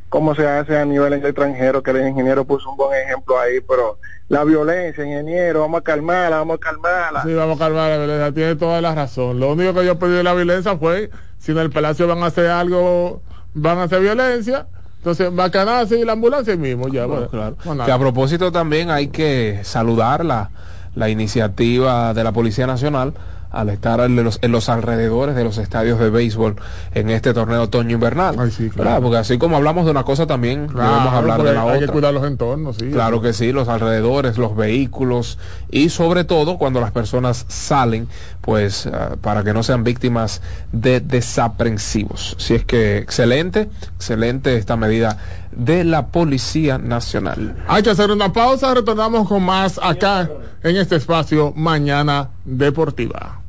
[0.10, 3.98] como se hace a nivel extranjero, que el ingeniero puso un buen ejemplo ahí, pero
[4.28, 7.24] la violencia, ingeniero, vamos a calmarla, vamos a calmarla.
[7.24, 9.40] Sí, vamos a calmar la violencia, tiene toda la razón.
[9.40, 12.28] Lo único que yo pedí de la violencia fue, si en el palacio van a
[12.28, 13.22] hacer algo,
[13.54, 14.68] van a hacer violencia,
[15.02, 17.08] entonces bacanarse y la ambulancia mismo, ya.
[17.08, 17.86] Bueno, bueno, claro.
[17.86, 20.52] Que a propósito también hay que saludar la,
[20.94, 23.16] la iniciativa de la Policía Nacional
[23.52, 26.56] al estar en los, en los alrededores de los estadios de béisbol
[26.94, 28.36] en este torneo otoño invernal.
[28.76, 29.02] ¿Verdad?
[29.02, 31.84] Porque así como hablamos de una cosa también Claro, debemos hablar de la hay que
[31.86, 31.94] otra.
[31.94, 32.90] cuidar los entornos, sí.
[32.92, 35.38] Claro que sí, los alrededores, los vehículos
[35.70, 38.08] y sobre todo cuando las personas salen,
[38.42, 40.42] pues ah, para que no sean víctimas
[40.72, 42.36] de desaprensivos.
[42.40, 45.18] Si es que excelente, excelente esta medida
[45.52, 47.64] de la Policía Nacional.
[47.68, 50.30] Hay que hacer una pausa, retornamos con más acá
[50.64, 53.42] en este espacio Mañana Deportiva.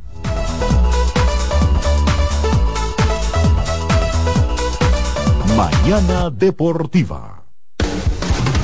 [5.57, 7.43] Mañana Deportiva.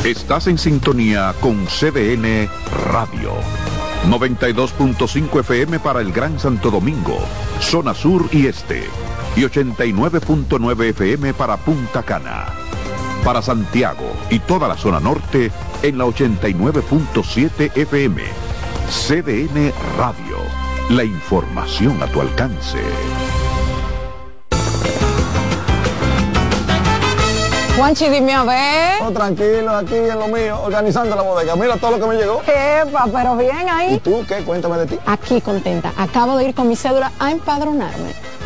[0.05, 2.49] Estás en sintonía con CDN
[2.93, 3.33] Radio.
[4.07, 7.19] 92.5 FM para el Gran Santo Domingo,
[7.61, 8.85] zona sur y este.
[9.37, 12.68] Y 89.9 FM para Punta Cana.
[13.25, 15.51] Para Santiago y toda la zona norte
[15.83, 18.23] en la 89.7 FM.
[18.89, 20.39] CDN Radio.
[20.91, 22.79] La información a tu alcance.
[27.77, 29.03] Juanchi, dime a ver.
[29.03, 31.55] Oh, tranquilo, aquí en lo mío, organizando la bodega.
[31.55, 32.43] Mira todo lo que me llegó.
[32.43, 33.95] Epa, pero bien ahí.
[33.95, 34.39] ¿Y tú qué?
[34.39, 34.99] Cuéntame de ti.
[35.07, 35.93] Aquí contenta.
[35.97, 38.15] Acabo de ir con mi cédula a empadronarme.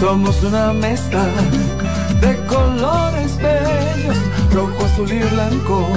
[0.00, 1.24] Somos una mezcla
[2.20, 4.16] de colores bellos,
[4.52, 5.88] rojo, azul y blanco,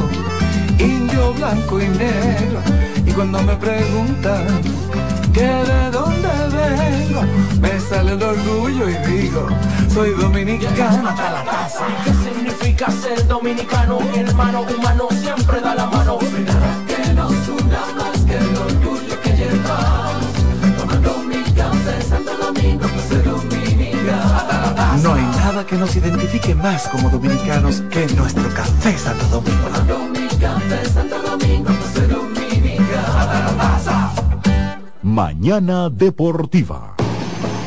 [0.79, 2.59] indio, blanco y negro.
[3.05, 4.47] Y cuando me preguntan
[5.31, 7.21] que de dónde vengo,
[7.61, 9.47] me sale el orgullo y digo,
[9.93, 11.85] soy dominicano hasta la casa.
[12.03, 13.99] ¿Qué significa ser dominicano?
[14.15, 16.17] Hermano humano siempre da la mano.
[25.61, 29.69] Nada que nos identifique más como dominicanos que nuestro café Santo Domingo.
[35.03, 37.00] Mañana Deportiva.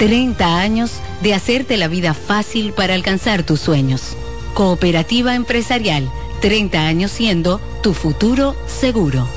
[0.00, 4.16] 30 años de hacerte la vida fácil para alcanzar tus sueños.
[4.54, 6.10] Cooperativa empresarial,
[6.40, 9.28] 30 años siendo tu futuro seguro.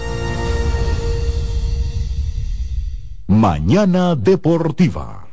[3.28, 5.28] Mañana Deportiva.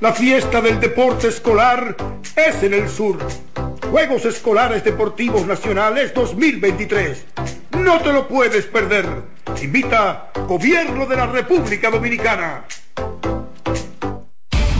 [0.00, 1.96] La fiesta del deporte escolar
[2.34, 3.18] es en el sur.
[3.88, 7.24] Juegos Escolares Deportivos Nacionales 2023.
[7.78, 9.06] No te lo puedes perder.
[9.62, 12.64] Invita Gobierno de la República Dominicana.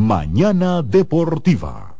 [0.00, 1.94] Mañana Deportiva.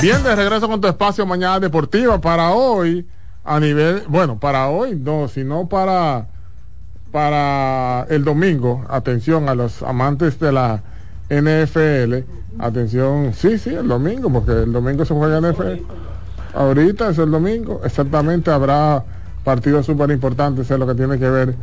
[0.00, 2.20] Bien, de regreso con tu espacio Mañana Deportiva.
[2.20, 3.06] Para hoy,
[3.44, 6.33] a nivel, bueno, para hoy no, sino para,
[7.14, 8.84] para el domingo.
[8.88, 10.82] Atención a los amantes de la
[11.30, 12.28] NFL.
[12.58, 15.84] Atención, sí, sí, el domingo, porque el domingo se juega NFL.
[16.54, 19.04] Ahorita es el domingo, exactamente habrá
[19.44, 21.54] partidos súper importantes en lo que tiene que ver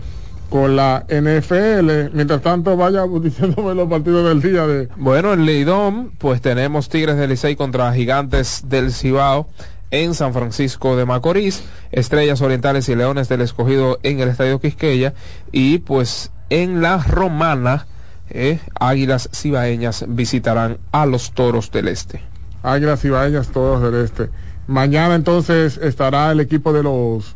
[0.49, 2.13] con la NFL.
[2.13, 4.87] Mientras tanto, vaya diciéndome los partidos del día de.
[4.95, 9.49] Bueno, en Lidón, pues tenemos Tigres del Licey contra Gigantes del Cibao
[9.91, 15.13] en San Francisco de Macorís, Estrellas Orientales y Leones del Escogido en el Estadio Quisqueya
[15.51, 17.87] y pues en la Romana,
[18.29, 22.21] eh, Águilas Cibaeñas visitarán a los Toros del Este.
[22.63, 24.29] Águilas Cibaeñas, todos del Este.
[24.67, 27.35] Mañana entonces estará el equipo de los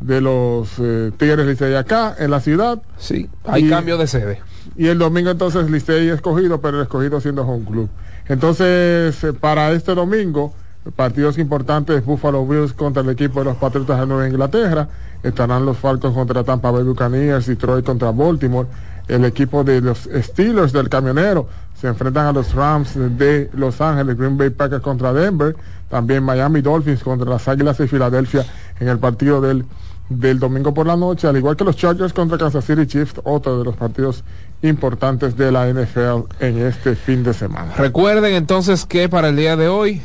[0.00, 2.82] de los eh, Tigres Licey acá en la ciudad.
[2.98, 4.40] Sí, hay Y- cambio de sede.
[4.76, 7.88] Y el domingo entonces Licey escogido, pero el escogido siendo home club.
[8.28, 10.54] Entonces, eh, para este domingo,
[10.96, 14.88] partidos importantes, Buffalo Bills contra el equipo de los Patriotas de Nueva Inglaterra,
[15.22, 18.68] estarán los Falcons contra Tampa Bay Buccaneers, Detroit contra Baltimore,
[19.08, 21.48] el equipo de los Steelers del camionero
[21.80, 25.56] se enfrentan a los Rams de Los Ángeles, Green Bay Packers contra Denver,
[25.90, 28.46] también Miami Dolphins contra las Águilas de Filadelfia
[28.78, 29.64] en el partido del
[30.08, 33.58] del domingo por la noche, al igual que los Chargers contra Kansas City Chiefs, otro
[33.58, 34.24] de los partidos
[34.62, 37.72] importantes de la NFL en este fin de semana.
[37.76, 40.02] Recuerden entonces que para el día de hoy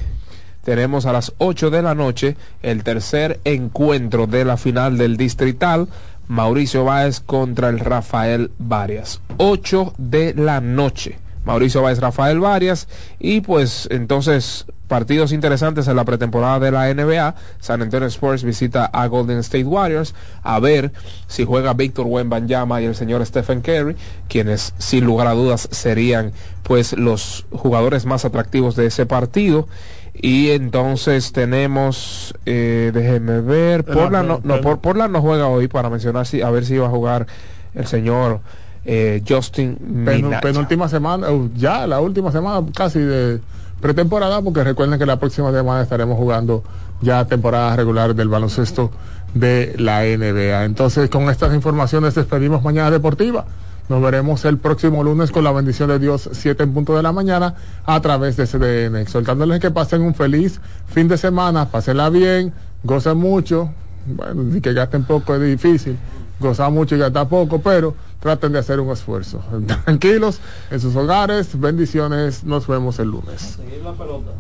[0.68, 5.88] tenemos a las 8 de la noche el tercer encuentro de la final del distrital.
[6.28, 9.22] Mauricio Báez contra el Rafael Varias.
[9.38, 11.20] 8 de la noche.
[11.46, 12.90] Mauricio Báez, Rafael Varias.
[13.18, 17.36] Y pues entonces partidos interesantes en la pretemporada de la NBA.
[17.62, 20.92] San Antonio Sports visita a Golden State Warriors a ver
[21.28, 23.96] si juega Víctor Wembanyama y el señor Stephen Curry,
[24.28, 26.34] quienes sin lugar a dudas serían
[26.64, 29.70] pues los jugadores más atractivos de ese partido.
[30.20, 35.90] Y entonces tenemos, eh, déjeme ver, Portland no, no, por, Portland no juega hoy para
[35.90, 37.28] mencionar si, a ver si va a jugar
[37.76, 38.40] el señor
[38.86, 39.76] eh, Justin
[40.06, 43.42] Pen, penúltima semana, uh, ya la última semana casi de
[43.82, 46.64] pretemporada, porque recuerden que la próxima semana estaremos jugando
[47.02, 48.90] ya temporada regular del baloncesto
[49.34, 50.66] de la NBA.
[50.66, 53.46] Entonces, con estas informaciones despedimos mañana deportiva.
[53.90, 57.14] Nos veremos el próximo lunes con la bendición de Dios, 7 en punto de la
[57.14, 57.56] mañana,
[57.86, 58.98] a través de CDN.
[58.98, 62.54] Exhortándoles que pasen un feliz fin de semana, pásenla bien,
[62.84, 63.70] gocen mucho.
[64.06, 65.98] Bueno, y que gasten poco es difícil,
[66.40, 69.42] gozar mucho y gastar poco, pero traten de hacer un esfuerzo.
[69.86, 70.40] Tranquilos
[70.70, 73.58] en sus hogares, bendiciones, nos vemos el lunes.
[73.84, 74.32] la pelota.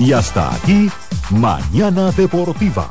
[0.00, 0.88] Y hasta aquí,
[1.30, 2.90] Mañana Deportiva.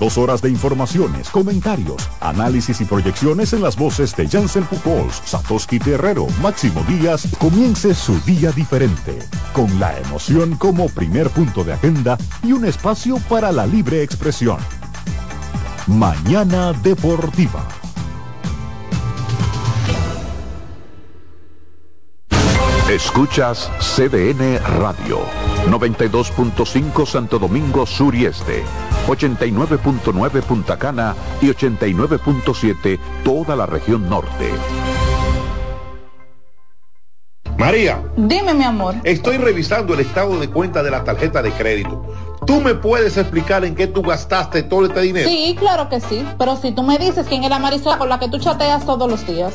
[0.00, 5.78] Dos horas de informaciones, comentarios, análisis y proyecciones en las voces de Jansen Pupols, Satoshi
[5.78, 7.28] Terrero, Máximo Díaz.
[7.38, 9.18] Comience su día diferente,
[9.52, 14.56] con la emoción como primer punto de agenda y un espacio para la libre expresión.
[15.86, 17.68] Mañana Deportiva.
[22.94, 25.18] Escuchas CDN Radio,
[25.68, 28.62] 92.5 Santo Domingo Sur y Este,
[29.08, 34.48] 89.9 Punta Cana y 89.7 toda la región norte.
[37.58, 38.00] María.
[38.16, 38.94] Dime, mi amor.
[39.02, 42.06] Estoy revisando el estado de cuenta de la tarjeta de crédito.
[42.46, 45.28] ¿Tú me puedes explicar en qué tú gastaste todo este dinero?
[45.28, 46.24] Sí, claro que sí.
[46.38, 49.10] Pero si tú me dices quién es la Marisol con la que tú chateas todos
[49.10, 49.54] los días.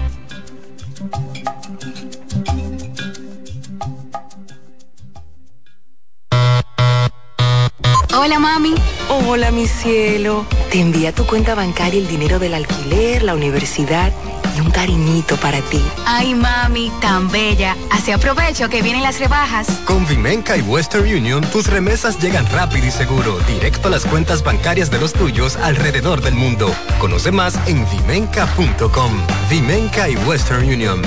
[8.13, 8.75] Hola, mami.
[9.07, 10.45] Hola, mi cielo.
[10.69, 14.11] Te envía a tu cuenta bancaria el dinero del alquiler, la universidad
[14.55, 15.81] y un cariñito para ti.
[16.05, 17.77] Ay, mami, tan bella.
[17.89, 19.67] Así aprovecho que vienen las rebajas.
[19.85, 24.43] Con Vimenca y Western Union, tus remesas llegan rápido y seguro, directo a las cuentas
[24.43, 26.75] bancarias de los tuyos alrededor del mundo.
[26.99, 29.11] Conoce más en vimenca.com.
[29.49, 31.01] Vimenca y Western Union.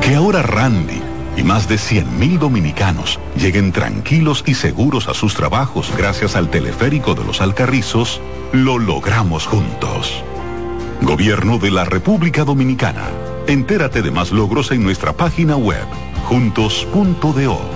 [0.00, 1.05] Que ahora Randy
[1.36, 7.14] y más de 100.000 dominicanos lleguen tranquilos y seguros a sus trabajos gracias al teleférico
[7.14, 8.20] de los Alcarrizos,
[8.52, 10.24] lo logramos juntos.
[11.02, 13.04] Gobierno de la República Dominicana.
[13.46, 15.86] Entérate de más logros en nuestra página web,
[16.24, 17.75] juntos.do.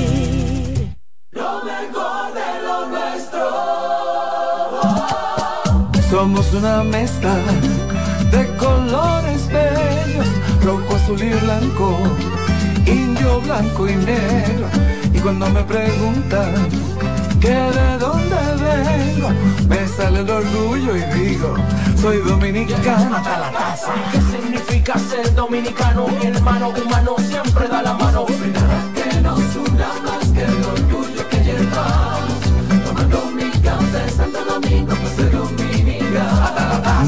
[6.21, 7.33] Somos una mezcla
[8.29, 10.27] de colores bellos,
[10.63, 11.97] rojo, azul y blanco,
[12.85, 14.67] indio, blanco y negro.
[15.11, 16.53] Y cuando me preguntan
[17.39, 19.29] que de dónde vengo,
[19.67, 21.55] me sale el orgullo y digo,
[21.99, 23.91] soy dominicano hasta la casa.
[24.11, 26.05] ¿Qué significa ser dominicano?
[26.21, 28.27] Hermano humano siempre da la mano.
[28.53, 30.45] Nada que nos una más que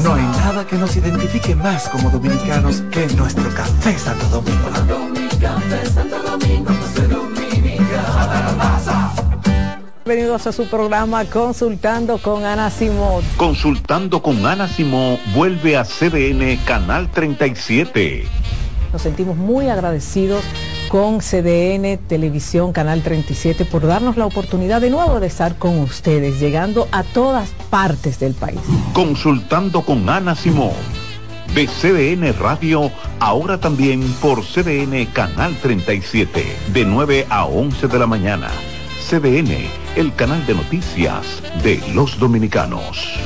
[0.02, 4.68] No hay nada que nos identifique más como dominicanos que nuestro café Santo Domingo.
[4.68, 4.84] Pues.
[10.04, 13.22] Bienvenidos a su programa Consultando con Ana Simón.
[13.36, 18.26] Consultando con Ana Simó vuelve a CDN Canal 37.
[18.92, 20.44] Nos sentimos muy agradecidos
[20.88, 26.40] con CDN Televisión Canal 37 por darnos la oportunidad de nuevo de estar con ustedes,
[26.40, 28.60] llegando a todas partes del país.
[28.92, 30.72] Consultando con Ana Simó.
[31.54, 32.90] De CDN Radio,
[33.20, 38.48] ahora también por CDN Canal 37, de 9 a 11 de la mañana.
[39.08, 43.18] CDN, el canal de noticias de los dominicanos.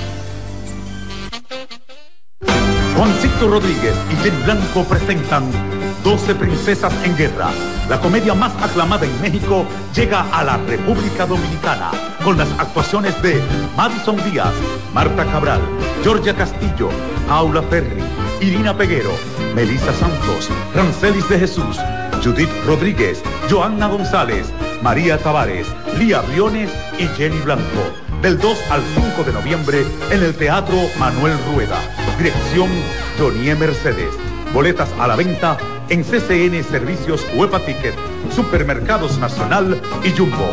[2.97, 5.78] Juancito Rodríguez y Jenny Blanco presentan
[6.09, 7.51] 12 Princesas en Guerra.
[7.91, 11.91] La comedia más aclamada en México llega a la República Dominicana
[12.25, 13.39] con las actuaciones de
[13.77, 14.55] Madison Díaz,
[14.95, 15.61] Marta Cabral,
[16.03, 16.89] Georgia Castillo,
[17.29, 18.01] Paula Ferri,
[18.41, 19.11] Irina Peguero,
[19.55, 21.77] Melissa Santos, Rancelis de Jesús,
[22.25, 24.51] Judith Rodríguez, Joanna González,
[24.83, 25.67] María Tavares,
[25.99, 27.83] Lía Briones y Jenny Blanco.
[28.23, 31.79] Del 2 al 5 de noviembre en el Teatro Manuel Rueda.
[32.17, 32.71] Dirección
[33.19, 34.28] Jonie Mercedes.
[34.53, 35.59] Boletas a la venta
[35.89, 37.95] en CCN Servicios Huepa Ticket,
[38.35, 40.51] Supermercados Nacional y Jumbo.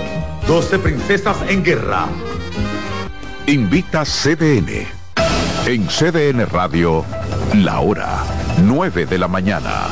[0.48, 2.06] 12 Princesas en Guerra.
[3.48, 4.88] Invita CDN.
[5.66, 7.04] En CDN Radio,
[7.54, 8.24] la hora
[8.64, 9.88] 9 de la mañana.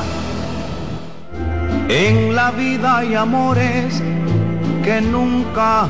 [1.89, 4.01] En la vida hay amores
[4.83, 5.87] que nunca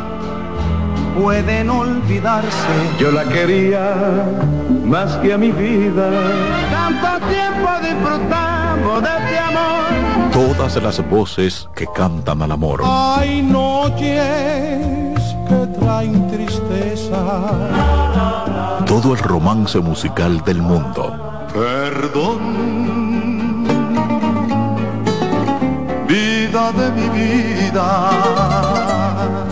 [1.15, 2.73] pueden olvidarse.
[2.99, 3.95] Yo la quería
[4.83, 6.09] más que a mi vida.
[6.71, 10.31] Tanto tiempo disfrutamos de este amor.
[10.31, 12.81] Todas las voces que cantan al amor.
[12.85, 17.19] Hay noches que traen tristeza.
[18.85, 21.47] Todo el romance musical del mundo.
[21.53, 22.39] Perdón,
[26.07, 28.82] vida de mi vida.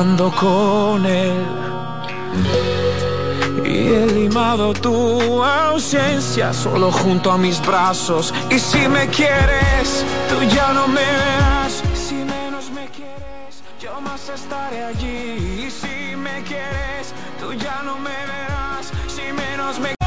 [0.00, 1.44] Con él.
[3.66, 8.32] Y he limado tu ausencia solo junto a mis brazos.
[8.50, 11.82] Y si me quieres, tú ya no me verás.
[11.94, 15.66] Si menos me quieres, yo más estaré allí.
[15.66, 18.90] Y si me quieres, tú ya no me verás.
[19.06, 19.99] Si menos me